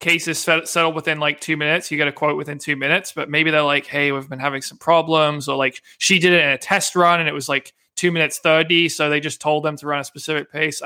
[0.00, 1.90] cases settled within like two minutes.
[1.90, 4.62] You get a quote within two minutes, but maybe they're like, "Hey, we've been having
[4.62, 7.72] some problems," or like she did it in a test run and it was like
[7.96, 10.80] two minutes thirty, so they just told them to run a specific pace.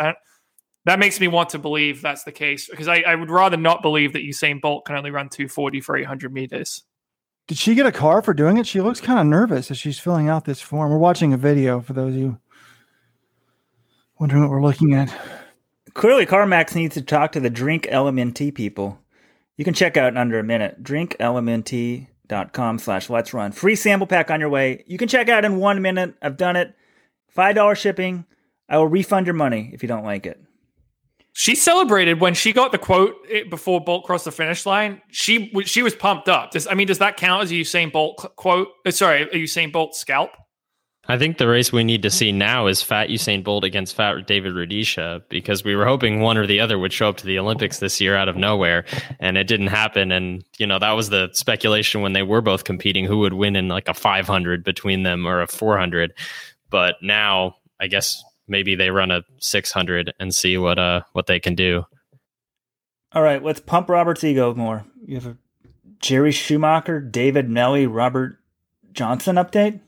[0.86, 3.82] That makes me want to believe that's the case because I, I would rather not
[3.82, 6.82] believe that Usain Bolt can only run 240 for 800 meters.
[7.50, 8.66] Did she get a car for doing it?
[8.68, 10.88] She looks kind of nervous as she's filling out this form.
[10.88, 12.38] We're watching a video for those of you
[14.20, 15.12] wondering what we're looking at.
[15.92, 19.00] Clearly, CarMax needs to talk to the Drink LMNT people.
[19.56, 20.80] You can check out in under a minute.
[20.84, 23.50] DrinkLMNT.com slash let's run.
[23.50, 24.84] Free sample pack on your way.
[24.86, 26.14] You can check out in one minute.
[26.22, 26.76] I've done it.
[27.36, 28.26] $5 shipping.
[28.68, 30.40] I will refund your money if you don't like it.
[31.32, 35.00] She celebrated when she got the quote eh, before Bolt crossed the finish line.
[35.10, 36.50] She she was pumped up.
[36.50, 38.68] Does I mean does that count as a Usain Bolt quote?
[38.84, 40.30] Uh, sorry, a Usain Bolt scalp?
[41.08, 44.26] I think the race we need to see now is Fat Usain Bolt against Fat
[44.26, 47.38] David Rudisha because we were hoping one or the other would show up to the
[47.38, 48.84] Olympics this year out of nowhere,
[49.18, 50.12] and it didn't happen.
[50.12, 53.56] And you know that was the speculation when they were both competing who would win
[53.56, 56.12] in like a 500 between them or a 400.
[56.70, 61.40] But now I guess maybe they run a 600 and see what uh what they
[61.40, 61.84] can do.
[63.12, 64.84] All right, let's pump Robert's ego more.
[65.04, 65.36] You have a
[66.00, 68.38] Jerry Schumacher, David Melly, Robert
[68.92, 69.80] Johnson update.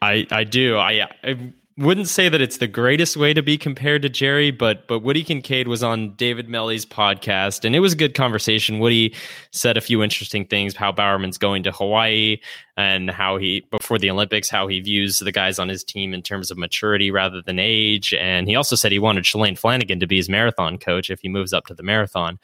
[0.00, 0.76] I I do.
[0.76, 4.86] I, I wouldn't say that it's the greatest way to be compared to Jerry, but
[4.86, 8.78] but Woody Kincaid was on David Melly's podcast, and it was a good conversation.
[8.78, 9.14] Woody
[9.50, 12.38] said a few interesting things: how Bowerman's going to Hawaii,
[12.76, 16.22] and how he before the Olympics, how he views the guys on his team in
[16.22, 18.14] terms of maturity rather than age.
[18.14, 21.28] And he also said he wanted Shalane Flanagan to be his marathon coach if he
[21.28, 22.38] moves up to the marathon.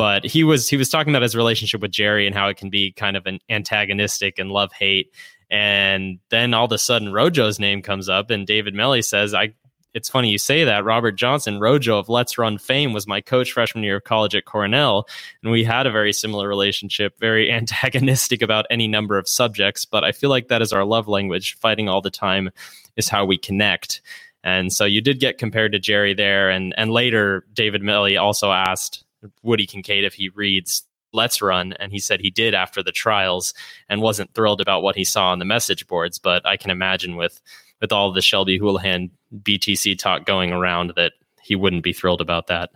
[0.00, 2.70] But he was he was talking about his relationship with Jerry and how it can
[2.70, 5.12] be kind of an antagonistic and love hate
[5.50, 9.54] and then all of a sudden, Rojo's name comes up, and David Melly says, "I."
[9.92, 10.84] It's funny you say that.
[10.84, 14.44] Robert Johnson, Rojo of Let's Run fame, was my coach freshman year of college at
[14.44, 15.08] Cornell,
[15.42, 19.84] and we had a very similar relationship, very antagonistic about any number of subjects.
[19.84, 21.56] But I feel like that is our love language.
[21.58, 22.50] Fighting all the time
[22.96, 24.00] is how we connect.
[24.44, 28.52] And so you did get compared to Jerry there, and and later David Melly also
[28.52, 29.04] asked
[29.42, 33.52] Woody Kincaid if he reads let's run and he said he did after the trials
[33.88, 37.16] and wasn't thrilled about what he saw on the message boards but i can imagine
[37.16, 37.42] with
[37.80, 39.10] with all the shelby houlihan
[39.42, 42.70] btc talk going around that he wouldn't be thrilled about that.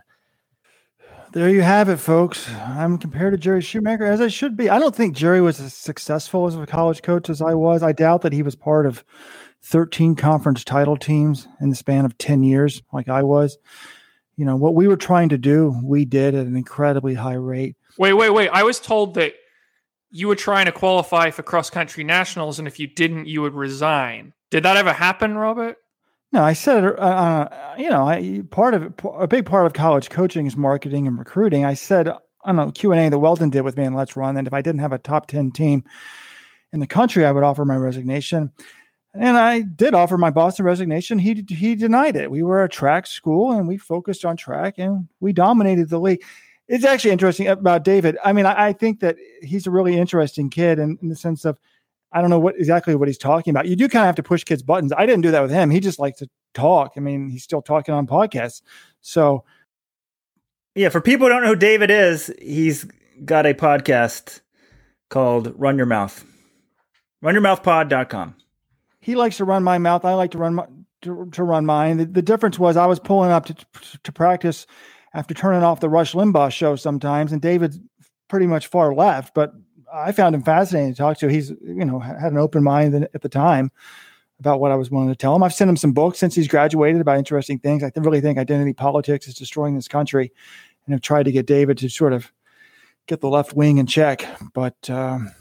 [1.31, 2.49] There you have it folks.
[2.51, 4.69] I'm compared to jerry Schumacher as i should be.
[4.69, 7.83] I don't think jerry was as successful as a college coach as i was.
[7.83, 9.03] I doubt that he was part of
[9.63, 13.57] 13 conference title teams in the span of 10 years like i was
[14.37, 17.75] you know what we were trying to do we did at an incredibly high rate
[17.97, 18.49] Wait, wait, wait.
[18.49, 19.35] I was told that
[20.11, 23.53] you were trying to qualify for cross country nationals, and if you didn't, you would
[23.53, 24.33] resign.
[24.51, 25.77] Did that ever happen, Robert?
[26.31, 29.73] No, I said, uh, uh you know, I, part of it, a big part of
[29.73, 31.63] college coaching is marketing and recruiting.
[31.63, 32.09] I said
[32.43, 34.53] on a Q and A that Weldon did with me and Let's Run, and if
[34.53, 35.83] I didn't have a top ten team
[36.73, 38.51] in the country, I would offer my resignation.
[39.17, 41.19] And I did offer my boss a resignation.
[41.19, 42.29] He he denied it.
[42.29, 46.23] We were a track school, and we focused on track, and we dominated the league.
[46.67, 48.17] It's actually interesting about David.
[48.23, 51.45] I mean, I, I think that he's a really interesting kid in, in, the sense
[51.45, 51.57] of
[52.11, 53.67] I don't know what exactly what he's talking about.
[53.67, 54.91] You do kind of have to push kids' buttons.
[54.91, 55.69] I didn't do that with him.
[55.69, 56.93] He just likes to talk.
[56.97, 58.63] I mean, he's still talking on podcasts.
[59.01, 59.45] So,
[60.73, 62.85] yeah, for people who don't know who David is, he's
[63.23, 64.41] got a podcast
[65.09, 66.25] called Run Your Mouth.
[67.23, 68.35] RunYourMouthPod.com.
[69.05, 70.03] He likes to run my mouth.
[70.03, 70.65] I like to run my,
[71.03, 71.97] to, to run mine.
[71.97, 73.55] The, the difference was I was pulling up to
[74.01, 74.65] to practice
[75.13, 77.79] after turning off the Rush Limbaugh show sometimes, and David's
[78.29, 79.53] pretty much far left, but
[79.93, 81.27] I found him fascinating to talk to.
[81.27, 83.71] He's, you know, had an open mind at the time
[84.39, 85.43] about what I was willing to tell him.
[85.43, 87.83] I've sent him some books since he's graduated about interesting things.
[87.83, 90.31] I really think identity politics is destroying this country,
[90.87, 92.31] and have tried to get David to sort of
[93.05, 94.25] get the left wing in check.
[94.55, 95.31] But, um,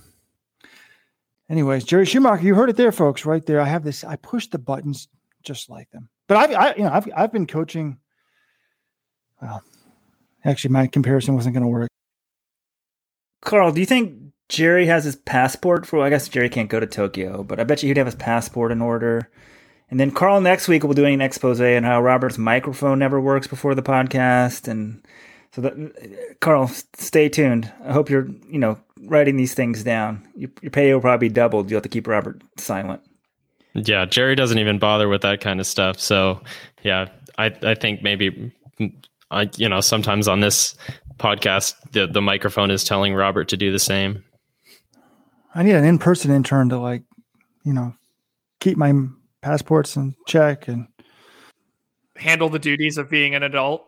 [1.48, 3.60] anyways, Jerry Schumacher, you heard it there, folks, right there.
[3.60, 4.04] I have this.
[4.04, 5.08] I push the buttons
[5.42, 6.08] just like them.
[6.26, 7.98] But I've, I, you know, I've, I've been coaching
[9.44, 9.62] well,
[10.44, 11.90] actually, my comparison wasn't going to work.
[13.42, 14.14] Carl, do you think
[14.48, 15.98] Jerry has his passport for?
[15.98, 18.14] Well, I guess Jerry can't go to Tokyo, but I bet you he'd have his
[18.14, 19.30] passport in order.
[19.90, 23.46] And then Carl next week will doing an expose on how Robert's microphone never works
[23.46, 25.06] before the podcast, and
[25.52, 27.70] so that, Carl, stay tuned.
[27.84, 30.26] I hope you're you know writing these things down.
[30.36, 31.70] Your, your pay will probably be doubled.
[31.70, 33.00] You'll have to keep Robert silent.
[33.74, 35.98] Yeah, Jerry doesn't even bother with that kind of stuff.
[35.98, 36.40] So
[36.82, 37.08] yeah,
[37.38, 38.52] I I think maybe
[39.30, 40.76] I, you know, sometimes on this
[41.18, 44.24] podcast, the the microphone is telling Robert to do the same.
[45.54, 47.02] I need an in person intern to like,
[47.64, 47.94] you know,
[48.60, 48.92] keep my
[49.42, 50.88] passports in check and
[52.16, 53.84] handle the duties of being an adult.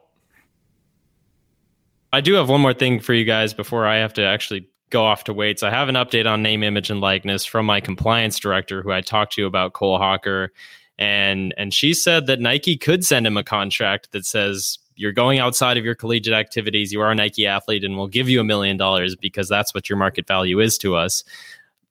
[2.12, 5.05] I do have one more thing for you guys before I have to actually go
[5.05, 5.62] off to weights.
[5.62, 9.02] I have an update on name, image, and likeness from my compliance director, who I
[9.02, 10.52] talked to about Cole Hocker,
[10.98, 15.39] and and she said that Nike could send him a contract that says you're going
[15.39, 18.44] outside of your collegiate activities, you are a Nike athlete, and we'll give you a
[18.44, 21.23] million dollars because that's what your market value is to us.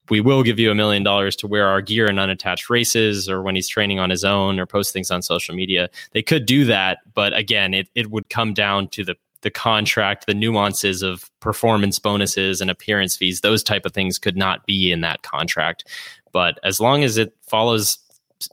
[0.09, 3.43] We will give you a million dollars to wear our gear in unattached races or
[3.43, 5.89] when he's training on his own or post things on social media.
[6.13, 10.25] They could do that, but again, it, it would come down to the the contract,
[10.25, 14.91] the nuances of performance bonuses and appearance fees, those type of things could not be
[14.91, 15.85] in that contract.
[16.31, 17.97] But as long as it follows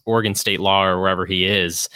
[0.04, 1.88] Oregon state law or wherever he is,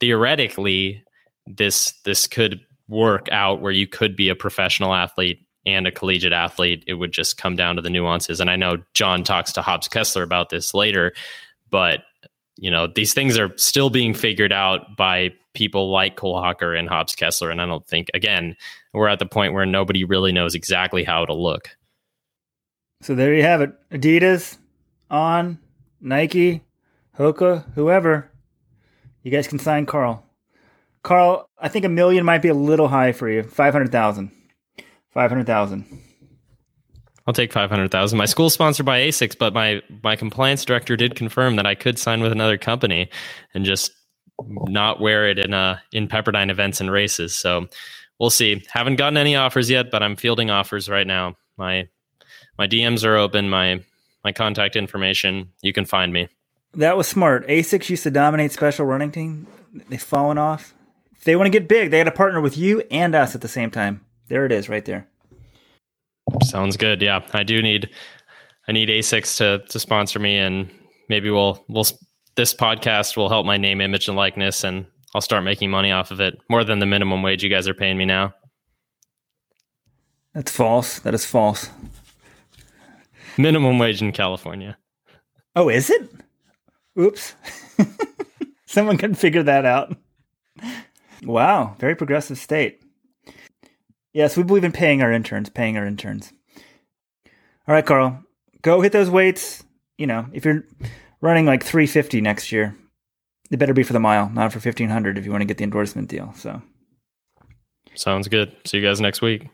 [0.00, 1.02] theoretically,
[1.46, 6.32] this this could work out where you could be a professional athlete and a collegiate
[6.32, 6.84] athlete.
[6.86, 8.40] It would just come down to the nuances.
[8.40, 11.14] And I know John talks to Hobbs Kessler about this later,
[11.70, 12.00] but
[12.56, 16.88] you know these things are still being figured out by people like Cole Hocker and
[16.88, 17.50] Hobbs Kessler.
[17.50, 18.56] And I don't think, again,
[18.92, 21.70] we're at the point where nobody really knows exactly how it'll look.
[23.00, 23.72] So there you have it.
[23.90, 24.58] Adidas,
[25.10, 25.58] On,
[26.00, 26.62] Nike,
[27.18, 28.30] Hoka, whoever.
[29.22, 30.26] You guys can sign Carl.
[31.02, 33.42] Carl, I think a million might be a little high for you.
[33.42, 34.30] 500,000.
[35.10, 35.84] 500,000.
[37.26, 38.18] I'll take 500,000.
[38.18, 41.98] My school's sponsored by ASICS, but my my compliance director did confirm that I could
[41.98, 43.08] sign with another company
[43.54, 43.92] and just
[44.40, 47.34] not wear it in uh in Pepperdine events and races.
[47.34, 47.66] So
[48.18, 48.62] we'll see.
[48.68, 51.36] Haven't gotten any offers yet, but I'm fielding offers right now.
[51.56, 51.88] My
[52.58, 53.48] my DMs are open.
[53.48, 53.82] My
[54.22, 55.50] my contact information.
[55.62, 56.28] You can find me.
[56.74, 57.46] That was smart.
[57.46, 59.46] Asics used to dominate special running team.
[59.88, 60.74] They've fallen off.
[61.16, 63.40] If they want to get big, they got to partner with you and us at
[63.40, 64.04] the same time.
[64.28, 65.06] There it is, right there.
[66.42, 67.02] Sounds good.
[67.02, 67.90] Yeah, I do need
[68.68, 70.70] I need Asics to to sponsor me, and
[71.08, 71.86] maybe we'll we'll
[72.36, 76.10] this podcast will help my name, image, and likeness, and I'll start making money off
[76.10, 78.34] of it more than the minimum wage you guys are paying me now.
[80.34, 80.98] That's false.
[81.00, 81.70] That is false.
[83.38, 84.76] Minimum wage in California.
[85.54, 86.10] Oh, is it?
[86.98, 87.34] Oops.
[88.66, 89.96] Someone can figure that out.
[91.22, 92.83] Wow, very progressive state.
[94.14, 96.32] Yes, we believe in paying our interns, paying our interns.
[97.68, 98.22] All right, Carl,
[98.62, 99.62] go hit those weights.
[99.98, 100.64] You know, if you're
[101.24, 102.76] running like 350 next year.
[103.50, 105.64] It better be for the mile, not for 1500 if you want to get the
[105.64, 106.34] endorsement deal.
[106.36, 106.60] So
[107.94, 108.54] sounds good.
[108.66, 109.48] See you guys next week.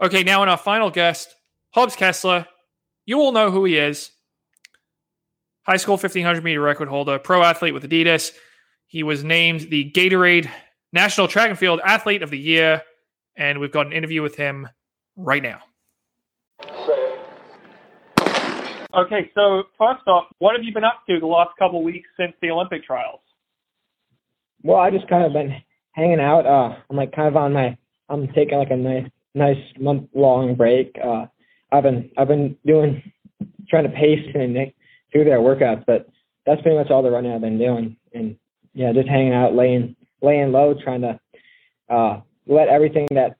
[0.00, 1.34] Okay, now in our final guest,
[1.74, 2.46] Hobbs Kessler.
[3.04, 4.10] You all know who he is.
[5.66, 8.32] High school 1500 meter record holder, pro athlete with Adidas.
[8.86, 10.48] He was named the Gatorade
[10.94, 12.80] National Track and Field Athlete of the Year,
[13.36, 14.68] and we've got an interview with him
[15.16, 15.60] right now.
[18.94, 22.08] Okay, so first off, what have you been up to the last couple of weeks
[22.16, 23.18] since the Olympic trials?
[24.62, 25.56] Well, I just kind of been
[25.90, 26.46] hanging out.
[26.46, 27.76] Uh, I'm like kind of on my,
[28.08, 30.96] I'm taking like a nice, nice month long break.
[31.04, 31.26] Uh,
[31.72, 33.02] I've been, I've been doing,
[33.68, 34.56] trying to pace and
[35.10, 36.08] through their workouts, but
[36.46, 37.96] that's pretty much all the running I've been doing.
[38.12, 38.36] And
[38.74, 41.20] yeah, just hanging out, laying, laying low, trying to
[41.88, 43.36] uh, let everything that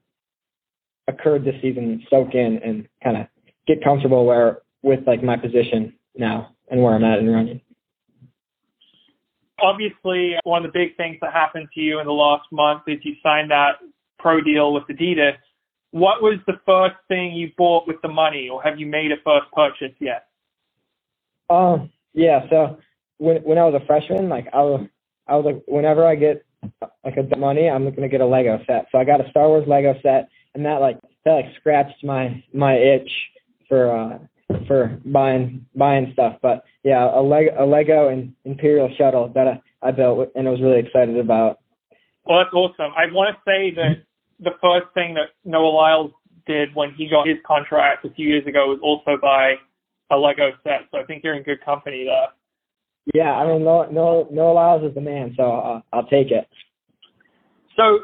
[1.08, 3.26] occurred this season soak in and kind of
[3.66, 7.60] get comfortable where with like my position now and where I'm at in running.
[9.60, 12.98] Obviously, one of the big things that happened to you in the last month is
[13.02, 13.76] you signed that
[14.18, 15.36] pro deal with Adidas.
[15.90, 19.16] What was the first thing you bought with the money, or have you made a
[19.24, 20.26] first purchase yet?
[21.48, 22.40] Um, yeah.
[22.50, 22.78] So
[23.18, 24.86] when when I was a freshman, like I was,
[25.28, 26.44] I was like, whenever I get
[27.04, 28.86] like a money, I'm gonna get a Lego set.
[28.92, 32.42] So I got a Star Wars Lego set, and that like that like scratched my
[32.52, 33.10] my itch
[33.68, 34.18] for uh
[34.66, 36.36] for buying buying stuff.
[36.42, 40.50] But yeah, a Lego, a Lego and Imperial shuttle that I, I built and I
[40.50, 41.60] was really excited about.
[42.24, 42.92] Well, that's awesome.
[42.96, 44.04] I want to say that
[44.40, 46.10] the first thing that Noah Lyles
[46.46, 49.54] did when he got his contract a few years ago was also buy
[50.10, 50.88] a Lego set.
[50.90, 52.28] So I think you're in good company there.
[53.12, 56.48] Yeah, I mean, Noah, Noah, Noah Lyles is the man, so uh, I'll take it.
[57.76, 58.00] So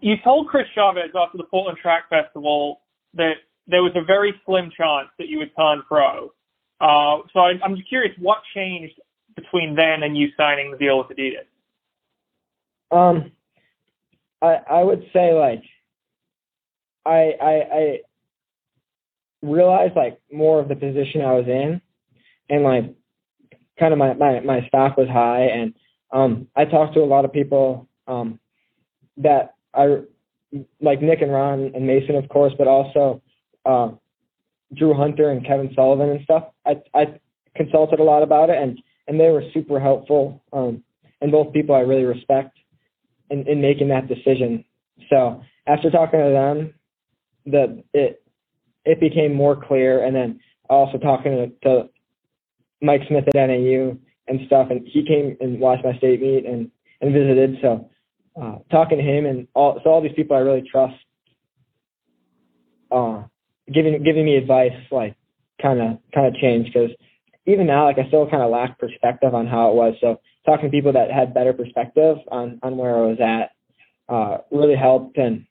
[0.00, 2.80] you told Chris Chavez after the Portland Track Festival
[3.14, 3.34] that
[3.68, 6.32] there was a very slim chance that you would turn pro.
[6.80, 8.94] Uh, so I, I'm just curious, what changed
[9.36, 11.46] between then and you signing the deal with Adidas?
[12.90, 13.32] Um,
[14.42, 15.62] I I would say like
[17.04, 17.98] I I I
[19.42, 21.80] realized like more of the position I was in,
[22.48, 22.94] and like
[23.78, 25.74] kind of my my my stock was high, and
[26.12, 28.38] um I talked to a lot of people um
[29.18, 30.02] that I
[30.80, 33.22] like Nick and Ron and Mason of course, but also
[33.64, 33.90] uh,
[34.74, 36.44] Drew Hunter and Kevin Sullivan and stuff.
[36.66, 37.18] I I
[37.56, 40.42] consulted a lot about it, and and they were super helpful.
[40.52, 40.82] Um,
[41.20, 42.56] and both people I really respect
[43.30, 44.64] in, in making that decision.
[45.08, 46.74] So after talking to them,
[47.46, 48.22] the it
[48.84, 51.32] it became more clear, and then also talking
[51.62, 51.88] to, to
[52.84, 53.96] Mike Smith at NAU
[54.28, 56.70] and stuff, and he came and watched my state meet and
[57.00, 57.58] and visited.
[57.60, 57.90] So
[58.40, 60.96] uh, talking to him and all so all these people I really trust,
[62.90, 63.22] uh,
[63.72, 65.16] giving giving me advice like
[65.60, 66.90] kind of kind of changed because
[67.46, 69.94] even now like I still kind of lack perspective on how it was.
[70.00, 73.50] So talking to people that had better perspective on on where I was at
[74.08, 75.46] uh, really helped and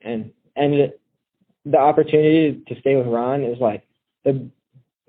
[0.00, 0.92] and and
[1.64, 3.86] the opportunity to stay with Ron is like
[4.24, 4.50] the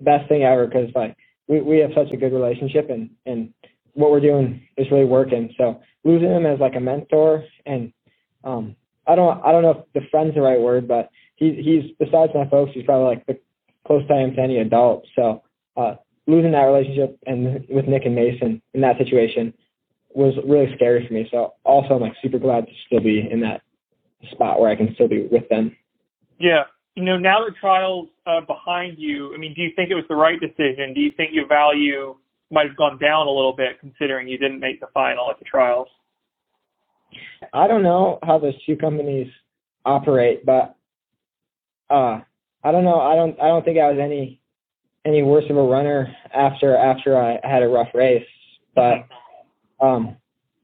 [0.00, 1.16] best thing ever because like
[1.48, 3.52] we we have such a good relationship and and
[3.94, 5.54] what we're doing is really working.
[5.56, 7.92] So losing him as like a mentor and
[8.42, 8.76] um
[9.06, 12.32] I don't I don't know if the friend's the right word, but he's he's besides
[12.34, 13.38] my folks, he's probably like the
[13.86, 15.06] closest I am to any adult.
[15.16, 15.42] So
[15.76, 15.96] uh
[16.26, 19.52] losing that relationship and with Nick and Mason in that situation
[20.14, 21.28] was really scary for me.
[21.30, 23.62] So also I'm like super glad to still be in that
[24.30, 25.76] spot where I can still be with them.
[26.38, 26.64] Yeah.
[26.94, 30.04] You know, now the trials uh, behind you, I mean, do you think it was
[30.08, 30.94] the right decision?
[30.94, 32.14] Do you think your value
[32.50, 35.44] might have gone down a little bit considering you didn't make the final at the
[35.44, 35.88] trials?
[37.52, 39.28] I don't know how those two companies
[39.84, 40.76] operate, but
[41.90, 42.20] uh
[42.62, 43.00] I don't know.
[43.00, 44.40] I don't I don't think I was any
[45.04, 48.26] any worse of a runner after after I had a rough race,
[48.74, 49.06] but
[49.80, 50.16] um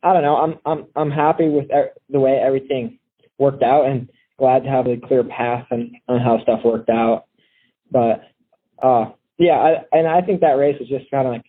[0.02, 0.36] I don't know.
[0.36, 2.98] I'm I'm I'm happy with er- the way everything
[3.39, 4.09] worked out and
[4.40, 7.26] glad to have a clear path on, on how stuff worked out.
[7.92, 8.22] But
[8.82, 11.44] uh yeah, I, and I think that race was just kind of like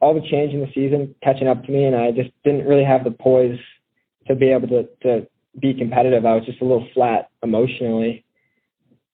[0.00, 2.84] all the change in the season catching up to me, and I just didn't really
[2.84, 3.58] have the poise
[4.26, 5.26] to be able to to
[5.58, 6.26] be competitive.
[6.26, 8.24] I was just a little flat emotionally.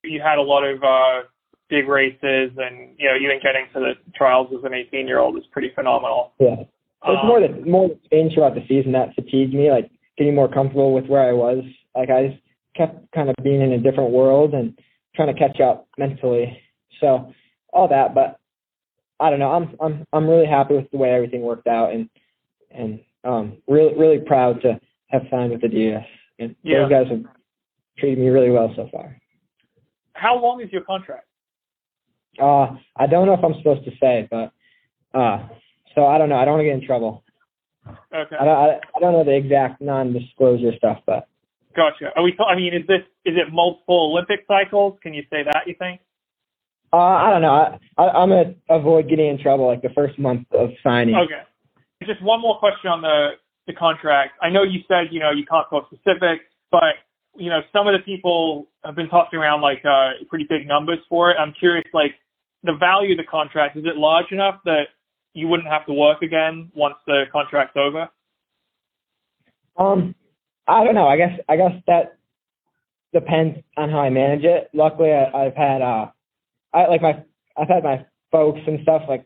[0.03, 1.29] You had a lot of uh,
[1.69, 5.37] big races, and you know, even getting to the trials as an 18 year old
[5.37, 6.33] is pretty phenomenal.
[6.41, 6.71] Yeah, it's
[7.03, 10.49] Um, more the more the change throughout the season that fatigued me, like getting more
[10.49, 11.63] comfortable with where I was.
[11.95, 12.43] Like I just
[12.79, 14.79] kept kind of being in a different world and
[15.15, 16.59] trying to catch up mentally.
[17.01, 17.33] So
[17.73, 18.39] all that, but
[19.21, 19.51] I don't know.
[19.51, 22.09] I'm I'm I'm really happy with the way everything worked out, and
[22.71, 26.07] and um really really proud to have signed with adidas.
[26.39, 26.81] And Yeah.
[26.83, 27.25] those guys have
[27.99, 29.17] treated me really well so far.
[30.13, 31.27] How long is your contract?
[32.41, 34.53] Uh, I don't know if I'm supposed to say, but
[35.13, 35.49] uh,
[35.95, 36.37] so I don't know.
[36.37, 37.25] I don't want to get in trouble.
[38.15, 38.57] Okay, I don't.
[38.57, 41.29] I, I don't know the exact non-disclosure stuff, but
[41.75, 42.11] gotcha.
[42.17, 42.37] Are we?
[42.39, 44.99] I mean, is this is it multiple Olympic cycles?
[45.03, 45.67] Can you say that?
[45.67, 46.01] You think?
[46.93, 47.53] uh, I don't know.
[47.53, 51.15] I, I I'm gonna avoid getting in trouble like the first month of signing.
[51.15, 51.43] Okay.
[52.07, 53.31] Just one more question on the
[53.67, 54.33] the contract.
[54.41, 56.97] I know you said you know you can't talk specifics, but
[57.37, 60.99] you know some of the people have been tossing around like uh, pretty big numbers
[61.09, 61.37] for it.
[61.39, 62.15] I'm curious, like
[62.63, 64.85] the value of the contract is it large enough that
[65.35, 68.09] you wouldn't have to work again once the contract's over?
[69.77, 70.15] Um,
[70.69, 71.09] I don't know.
[71.09, 72.19] I guess I guess that
[73.15, 74.69] depends on how I manage it.
[74.75, 76.07] Luckily, I, I've had uh,
[76.75, 77.25] I like my
[77.57, 79.25] I've had my folks and stuff like,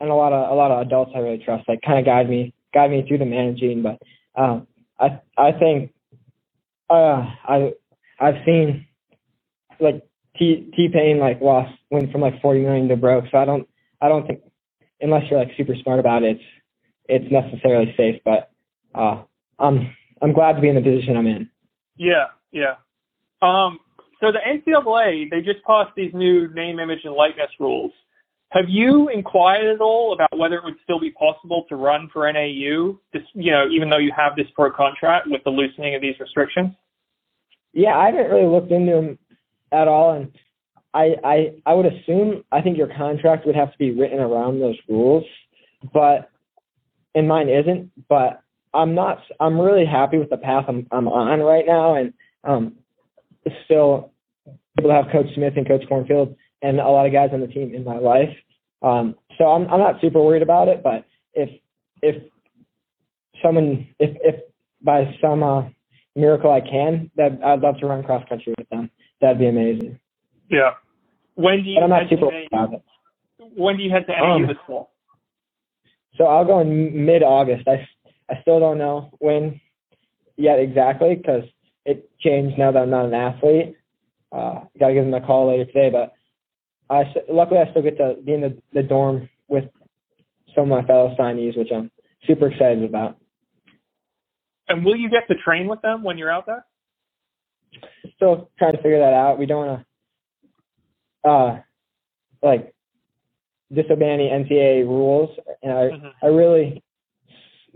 [0.00, 2.30] and a lot of a lot of adults I really trust like kind of guide
[2.30, 3.82] me guide me through the managing.
[3.82, 3.98] But
[4.40, 4.68] um,
[5.00, 5.92] I I think
[6.88, 7.72] uh I
[8.20, 8.86] I've seen
[9.80, 10.06] like
[10.38, 13.24] T T Pain like lost went from like forty million to broke.
[13.32, 13.68] So I don't
[14.00, 14.40] I don't think
[15.00, 16.44] unless you're like super smart about it, it's
[17.08, 18.20] it's necessarily safe.
[18.24, 18.50] But
[18.94, 19.24] uh,
[19.58, 19.90] I'm
[20.22, 21.50] I'm glad to be in the position I'm in.
[21.96, 22.74] Yeah, yeah.
[23.42, 23.78] Um,
[24.20, 27.92] so the NCAA they just passed these new name, image, and likeness rules.
[28.50, 32.30] Have you inquired at all about whether it would still be possible to run for
[32.32, 36.00] NAU, this, you know, even though you have this pro contract with the loosening of
[36.00, 36.72] these restrictions?
[37.72, 39.18] Yeah, I haven't really looked into them
[39.72, 40.32] at all, and
[40.94, 44.60] I I I would assume I think your contract would have to be written around
[44.60, 45.24] those rules,
[45.92, 46.30] but
[47.14, 47.90] and mine isn't.
[48.08, 48.42] But
[48.76, 49.18] I'm not.
[49.40, 52.12] I'm really happy with the path I'm I'm on right now, and
[52.44, 52.74] um,
[53.64, 54.12] still
[54.78, 57.46] able to have Coach Smith and Coach Cornfield and a lot of guys on the
[57.46, 58.34] team in my life.
[58.82, 60.82] Um, so I'm I'm not super worried about it.
[60.82, 61.04] But
[61.34, 61.50] if
[62.02, 62.22] if
[63.42, 64.40] someone if if
[64.82, 65.64] by some uh,
[66.14, 68.90] miracle I can, that I'd love to run cross country with them.
[69.20, 69.98] That'd be amazing.
[70.50, 70.72] Yeah.
[71.34, 72.82] When do you But I'm not to super worried about it.
[73.56, 74.90] When do you head to NAU Um, this fall?
[76.16, 77.68] So I'll go in mid August.
[77.68, 77.86] I
[78.28, 79.60] I still don't know when
[80.36, 81.44] yet exactly because
[81.84, 83.76] it changed now that I'm not an athlete.
[84.32, 86.12] Uh, got to give them a call later today, but
[86.90, 89.64] I luckily I still get to be in the, the dorm with
[90.54, 91.90] some of my fellow signees, which I'm
[92.26, 93.16] super excited about.
[94.68, 96.64] And will you get to train with them when you're out there?
[98.16, 99.38] Still trying to figure that out.
[99.38, 99.86] We don't want
[101.24, 101.60] to uh
[102.42, 102.74] like
[103.72, 105.30] disobey any NCAA rules,
[105.62, 106.12] and I Mhm.
[106.22, 106.82] I really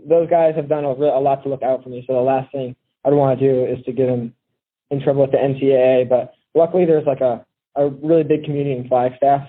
[0.07, 2.03] those guys have done a, a lot to look out for me.
[2.07, 2.75] So the last thing
[3.05, 4.33] I'd want to do is to get them
[4.89, 6.09] in trouble with the NCAA.
[6.09, 7.45] But luckily, there's like a
[7.75, 9.47] a really big community in Flagstaff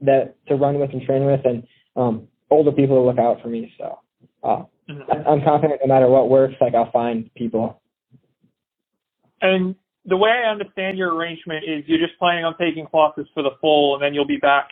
[0.00, 1.66] that to run with and train with, and
[1.96, 3.72] um, older people to look out for me.
[3.78, 3.98] So
[4.42, 7.80] uh, I, I'm confident no matter what works, like I'll find people.
[9.40, 9.74] And
[10.04, 13.50] the way I understand your arrangement is you're just planning on taking classes for the
[13.60, 14.68] fall, and then you'll be back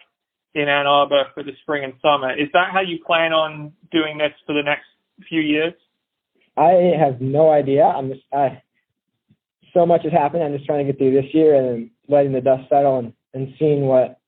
[0.54, 2.32] in Ann Arbor for the spring and summer.
[2.32, 4.86] Is that how you plan on doing this for the next
[5.28, 5.74] few years?
[6.56, 7.84] I have no idea.
[7.84, 8.62] I'm just I
[9.72, 10.42] so much has happened.
[10.42, 13.54] I'm just trying to get through this year and letting the dust settle and, and
[13.58, 14.18] seeing what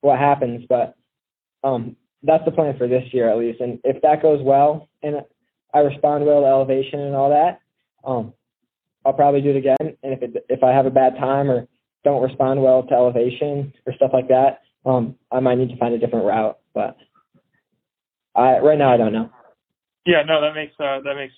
[0.00, 0.64] what happens.
[0.68, 0.96] But
[1.62, 3.60] um that's the plan for this year at least.
[3.60, 5.22] And if that goes well and
[5.72, 7.60] I respond well to elevation and all that,
[8.04, 8.32] um
[9.04, 9.76] I'll probably do it again.
[9.80, 11.68] And if it, if I have a bad time or
[12.02, 15.94] don't respond well to elevation or stuff like that, um, I might need to find
[15.94, 16.58] a different route.
[16.74, 16.96] But
[18.34, 19.30] I right now I don't know.
[20.06, 21.34] Yeah, no, that makes uh, that makes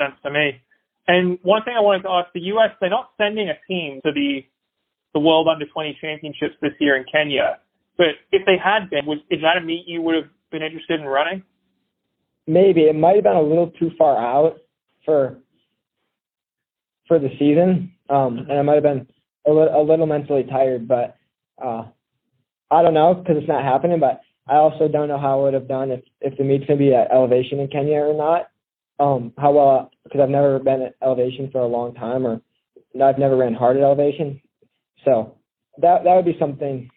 [0.00, 0.62] sense to me.
[1.06, 2.70] And one thing I wanted to ask: the U.S.
[2.80, 4.40] they're not sending a team to the
[5.12, 7.58] the World Under 20 Championships this year in Kenya.
[7.98, 11.00] But if they had been, was is that a meet you would have been interested
[11.00, 11.42] in running?
[12.46, 14.56] Maybe it might have been a little too far out
[15.04, 15.38] for
[17.08, 19.06] for the season, um, and I might have been
[19.46, 20.88] a little, a little mentally tired.
[20.88, 21.16] But
[21.62, 21.84] uh,
[22.70, 24.00] I don't know because it's not happening.
[24.00, 26.78] But I also don't know how I would have done if if the meet's gonna
[26.78, 28.48] be at elevation in Kenya or not.
[28.98, 32.40] Um, how well because I've never been at elevation for a long time, or
[33.02, 34.40] I've never ran hard at elevation.
[35.04, 35.36] So
[35.78, 36.90] that that would be something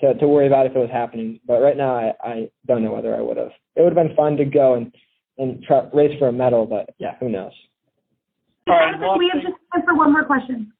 [0.00, 1.40] to to worry about if it was happening.
[1.46, 3.52] But right now, I I don't know whether I would have.
[3.76, 4.92] It would have been fun to go and
[5.38, 7.52] and try, race for a medal, but yeah, who knows.
[8.68, 10.72] All right, I think we have just time for one more question.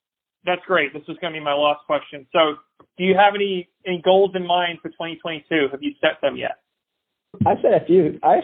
[0.45, 0.93] That's great.
[0.93, 2.27] This is going to be my last question.
[2.33, 2.57] So,
[2.97, 5.69] do you have any any goals in mind for 2022?
[5.71, 6.61] Have you set them yet?
[7.47, 8.19] I set a few.
[8.23, 8.41] I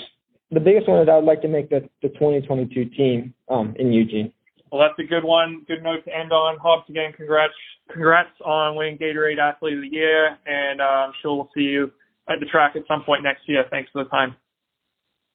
[0.50, 3.92] the biggest one is I would like to make the the 2022 team um in
[3.92, 4.32] Eugene.
[4.70, 5.64] Well, that's a good one.
[5.66, 6.58] Good note to end on.
[6.58, 7.52] Hobbs, again, congrats
[7.90, 11.92] congrats on winning Gatorade Athlete of the Year, and uh, I'm sure we'll see you
[12.28, 13.64] at the track at some point next year.
[13.70, 14.34] Thanks for the time.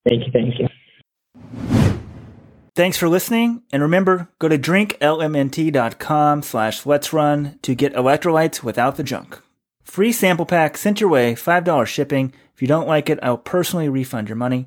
[0.08, 0.32] Thank you.
[0.32, 0.68] Thank you.
[2.74, 8.96] Thanks for listening, and remember, go to drinklmnt.com slash let's run to get electrolytes without
[8.96, 9.42] the junk.
[9.84, 12.34] Free sample pack sent your way, $5 shipping.
[12.56, 14.60] If you don't like it, I'll personally refund your money.